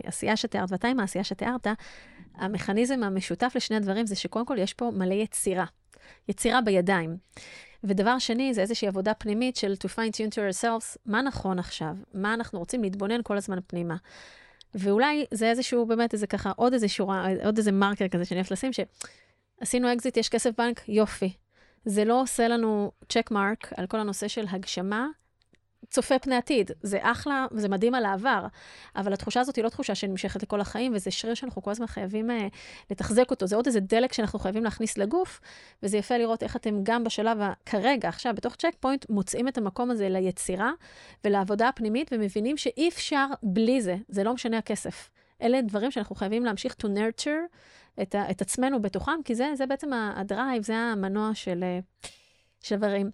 העשייה 0.04 0.38
שתיארת, 0.38 0.72
ואתה 0.72 0.88
עם 0.88 1.00
העשייה 1.00 1.24
שתיארת, 1.24 1.68
המכניזם 2.36 3.04
המשותף 3.04 3.54
לשני 3.56 3.78
הדברים 3.78 4.06
זה 4.06 4.16
שקודם 4.16 4.46
כל 4.46 4.58
יש 4.60 4.74
פה 4.74 4.92
מלא 4.94 5.14
יצירה. 5.14 5.66
יצירה 6.30 6.62
בידיים. 6.62 7.18
ודבר 7.84 8.20
שני, 8.20 8.54
זה 8.54 8.62
איזושהי 8.62 8.88
עבודה 8.88 9.14
פנימית 9.14 9.56
של 9.56 9.74
to 9.74 9.88
fine 9.88 10.12
tune 10.12 10.32
to 10.32 10.38
ourselves, 10.38 10.98
מה 11.06 11.22
נכון 11.22 11.60
עכשיו? 11.60 11.96
מה 12.14 12.34
אנחנו 12.34 12.60
רוצים 12.60 12.84
להתבונן 12.84 13.22
כל 13.24 13.38
הזמן 13.38 13.58
פנימה? 13.68 13.96
ואולי 14.76 15.26
זה 15.32 15.50
איזשהו, 15.50 15.86
באמת, 15.86 16.14
איזה 16.14 16.28
ככה, 16.28 16.52
עוד 16.56 16.74
איזה 16.74 16.88
שורה, 16.88 17.28
עוד 17.46 17.58
איזה 17.58 17.72
מרקר 17.72 18.08
כזה 18.08 18.26
שאני 18.26 18.40
אוהבת 18.40 18.52
לשים, 18.52 18.72
שעשינו 18.74 19.94
אקזיט, 19.94 20.18
יש 20.18 20.30
כסף 20.30 20.52
בבנק, 20.58 20.90
יופי. 20.90 21.34
זה 21.86 22.06
לא 22.06 22.22
עושה 22.22 22.48
לנו 22.48 22.92
check 23.10 23.32
mark 23.32 23.74
על 23.78 23.88
כל 23.88 24.00
הנושא 24.00 24.28
של 24.28 24.46
הגשמה, 24.50 25.08
צופה 25.90 26.20
פני 26.20 26.36
עתיד. 26.36 26.72
זה 26.82 27.00
אחלה, 27.02 27.46
וזה 27.52 27.70
מדהים 27.70 27.96
על 27.96 28.06
העבר, 28.06 28.48
אבל 28.96 29.14
התחושה 29.14 29.40
הזאת 29.40 29.56
היא 29.56 29.64
לא 29.64 29.70
תחושה 29.70 29.96
שנמשכת 29.96 30.44
לכל 30.44 30.62
החיים, 30.62 30.92
וזה 30.96 31.12
שריר 31.12 31.34
שאנחנו 31.34 31.62
כל 31.62 31.72
הזמן 31.72 31.88
חייבים 31.88 32.30
uh, 32.30 32.34
לתחזק 32.92 33.32
אותו. 33.32 33.48
זה 33.48 33.56
עוד 33.56 33.68
איזה 33.68 33.80
דלק 33.80 34.14
שאנחנו 34.14 34.40
חייבים 34.40 34.64
להכניס 34.64 34.98
לגוף, 34.98 35.42
וזה 35.84 35.98
יפה 35.98 36.18
לראות 36.18 36.44
איך 36.44 36.56
אתם 36.56 36.80
גם 36.84 37.04
בשלב, 37.04 37.38
כרגע, 37.66 38.10
עכשיו, 38.10 38.34
בתוך 38.36 38.56
צ'ק 38.56 38.76
פוינט, 38.80 39.06
מוצאים 39.10 39.48
את 39.48 39.58
המקום 39.58 39.92
הזה 39.92 40.10
ליצירה 40.10 40.72
ולעבודה 41.24 41.68
הפנימית, 41.68 42.10
ומבינים 42.12 42.58
שאי 42.58 42.90
אפשר 42.90 43.28
בלי 43.44 43.82
זה, 43.82 43.96
זה 44.08 44.24
לא 44.24 44.34
משנה 44.34 44.58
הכסף. 44.58 45.10
אלה 45.42 45.62
דברים 45.62 45.92
שאנחנו 45.92 46.16
חייבים 46.16 46.46
להמשיך 46.46 46.76
to 46.82 46.86
nurture 46.86 47.58
את, 48.02 48.16
ה, 48.16 48.32
את 48.32 48.42
עצמנו 48.42 48.82
בתוכם, 48.82 49.20
כי 49.26 49.36
זה, 49.36 49.52
זה 49.56 49.66
בעצם 49.66 49.94
הדרייב, 49.94 50.64
זה 50.64 50.76
המנוע 50.76 51.32
של, 51.34 51.64
אה, 51.64 51.80
של 52.62 52.76
דברים. 52.76 53.10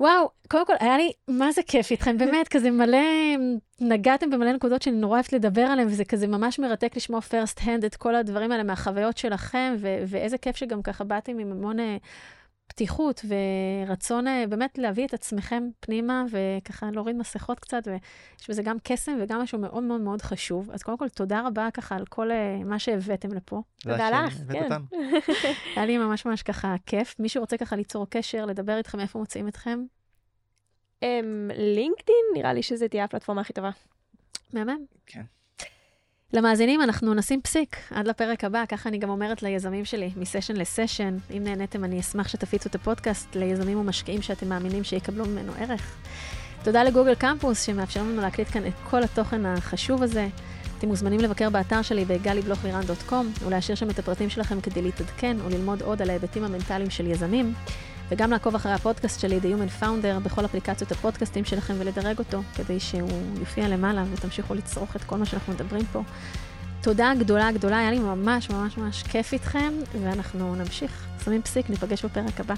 וואו, 0.00 0.30
קודם 0.48 0.66
כל, 0.66 0.72
היה 0.80 0.96
לי, 0.96 1.12
מה 1.28 1.52
זה 1.52 1.62
כיף 1.62 1.90
איתכם, 1.90 2.18
באמת, 2.26 2.48
כזה 2.48 2.70
מלא, 2.70 2.98
נגעתם 3.80 4.30
במלא 4.30 4.52
נקודות 4.52 4.82
שאני 4.82 4.96
נורא 4.96 5.14
אוהבת 5.14 5.32
לדבר 5.32 5.62
עליהן, 5.62 5.88
וזה 5.88 6.04
כזה 6.04 6.26
ממש 6.26 6.58
מרתק 6.58 6.96
לשמוע 6.96 7.20
first 7.30 7.60
hand 7.60 7.86
את 7.86 7.96
כל 7.96 8.14
הדברים 8.14 8.52
האלה 8.52 8.62
מהחוויות 8.62 9.18
שלכם, 9.18 9.74
ו- 9.78 10.02
ואיזה 10.06 10.38
כיף 10.38 10.56
שגם 10.56 10.82
ככה 10.82 11.04
באתם 11.04 11.38
עם 11.38 11.52
המון 11.52 11.78
uh, 11.78 11.82
פתיחות 12.66 13.24
ורצון 13.28 14.26
uh, 14.26 14.30
באמת 14.48 14.78
להביא 14.78 15.06
את 15.06 15.14
עצמכם 15.14 15.68
פנימה, 15.80 16.24
וככה 16.30 16.90
להוריד 16.90 17.16
מסכות 17.16 17.60
קצת, 17.60 17.82
ויש 17.86 18.50
בזה 18.50 18.62
גם 18.62 18.76
קסם 18.82 19.18
וגם 19.20 19.40
משהו 19.40 19.58
מאוד 19.58 19.82
מאוד 19.82 20.00
מאוד 20.00 20.22
חשוב. 20.22 20.70
אז 20.70 20.82
קודם 20.82 20.98
כל, 20.98 21.08
תודה 21.08 21.46
רבה 21.46 21.68
ככה 21.74 21.96
על 21.96 22.06
כל 22.06 22.30
uh, 22.30 22.64
מה 22.64 22.78
שהבאתם 22.78 23.32
לפה. 23.32 23.62
תודה 23.80 24.10
לך, 24.10 24.34
כן. 24.52 24.68
היה 25.76 25.86
לי 25.86 25.98
ממש 25.98 26.26
ממש 26.26 26.42
ככה 26.42 26.74
כיף. 26.86 27.14
מישהו 27.18 27.40
רוצה 27.40 27.56
ככה 27.56 27.76
ליצור 27.76 28.06
קשר, 28.10 28.46
לדבר 28.46 28.76
איתכם, 28.78 29.00
איפה 29.00 29.18
מוצאים 29.18 29.48
אתכם? 29.48 29.84
לינקדאין, 31.56 32.24
נראה 32.34 32.52
לי 32.52 32.62
שזה 32.62 32.88
תהיה 32.88 33.04
הפלטפורמה 33.04 33.40
הכי 33.40 33.52
טובה. 33.52 33.70
מהמם. 34.52 34.84
כן. 35.06 35.22
למאזינים, 36.34 36.82
אנחנו 36.82 37.14
נשים 37.14 37.40
פסיק 37.40 37.76
עד 37.90 38.06
לפרק 38.08 38.44
הבא, 38.44 38.64
ככה 38.68 38.88
אני 38.88 38.98
גם 38.98 39.10
אומרת 39.10 39.42
ליזמים 39.42 39.84
שלי, 39.84 40.10
מסשן 40.16 40.56
לסשן. 40.56 41.16
אם 41.36 41.44
נהניתם, 41.44 41.84
אני 41.84 42.00
אשמח 42.00 42.28
שתפיצו 42.28 42.68
את 42.68 42.74
הפודקאסט 42.74 43.36
ליזמים 43.36 43.78
ומשקיעים 43.78 44.22
שאתם 44.22 44.48
מאמינים 44.48 44.84
שיקבלו 44.84 45.24
ממנו 45.24 45.52
ערך. 45.58 45.96
תודה 46.64 46.84
לגוגל 46.84 47.14
קמפוס, 47.14 47.62
שמאפשר 47.62 48.02
לנו 48.02 48.20
להקליט 48.20 48.48
כאן 48.48 48.66
את 48.66 48.72
כל 48.90 49.02
התוכן 49.02 49.46
החשוב 49.46 50.02
הזה. 50.02 50.28
אתם 50.78 50.88
מוזמנים 50.88 51.20
לבקר 51.20 51.50
באתר 51.50 51.82
שלי 51.82 52.04
בגלי-בלוך-לירן.קום, 52.04 53.32
ולהשאיר 53.44 53.76
שם 53.76 53.90
את 53.90 53.98
הפרטים 53.98 54.30
שלכם 54.30 54.60
כדי 54.60 54.82
להתעדכן 54.82 55.36
וללמוד 55.44 55.82
עוד 55.82 56.02
על 56.02 56.10
ההיבטים 56.10 56.44
המנטליים 56.44 56.90
של 56.90 57.06
יזמים. 57.06 57.54
וגם 58.08 58.30
לעקוב 58.30 58.54
אחרי 58.54 58.72
הפודקאסט 58.72 59.20
שלי, 59.20 59.38
The 59.38 59.44
Human 59.44 59.82
Founder, 59.82 60.20
בכל 60.22 60.44
אפליקציות 60.44 60.92
הפודקאסטים 60.92 61.44
שלכם 61.44 61.74
ולדרג 61.78 62.18
אותו, 62.18 62.42
כדי 62.54 62.80
שהוא 62.80 63.10
יופיע 63.40 63.68
למעלה 63.68 64.04
ותמשיכו 64.12 64.54
לצרוך 64.54 64.96
את 64.96 65.04
כל 65.04 65.16
מה 65.16 65.26
שאנחנו 65.26 65.52
מדברים 65.52 65.84
פה. 65.92 66.02
תודה 66.82 67.12
גדולה 67.18 67.52
גדולה, 67.52 67.78
היה 67.78 67.90
לי 67.90 67.98
ממש 67.98 68.50
ממש 68.50 68.76
ממש 68.76 69.02
כיף 69.02 69.32
איתכם, 69.32 69.72
ואנחנו 70.02 70.54
נמשיך. 70.54 71.06
שמים 71.24 71.42
פסיק, 71.42 71.70
ניפגש 71.70 72.04
בפרק 72.04 72.40
הבא. 72.40 72.54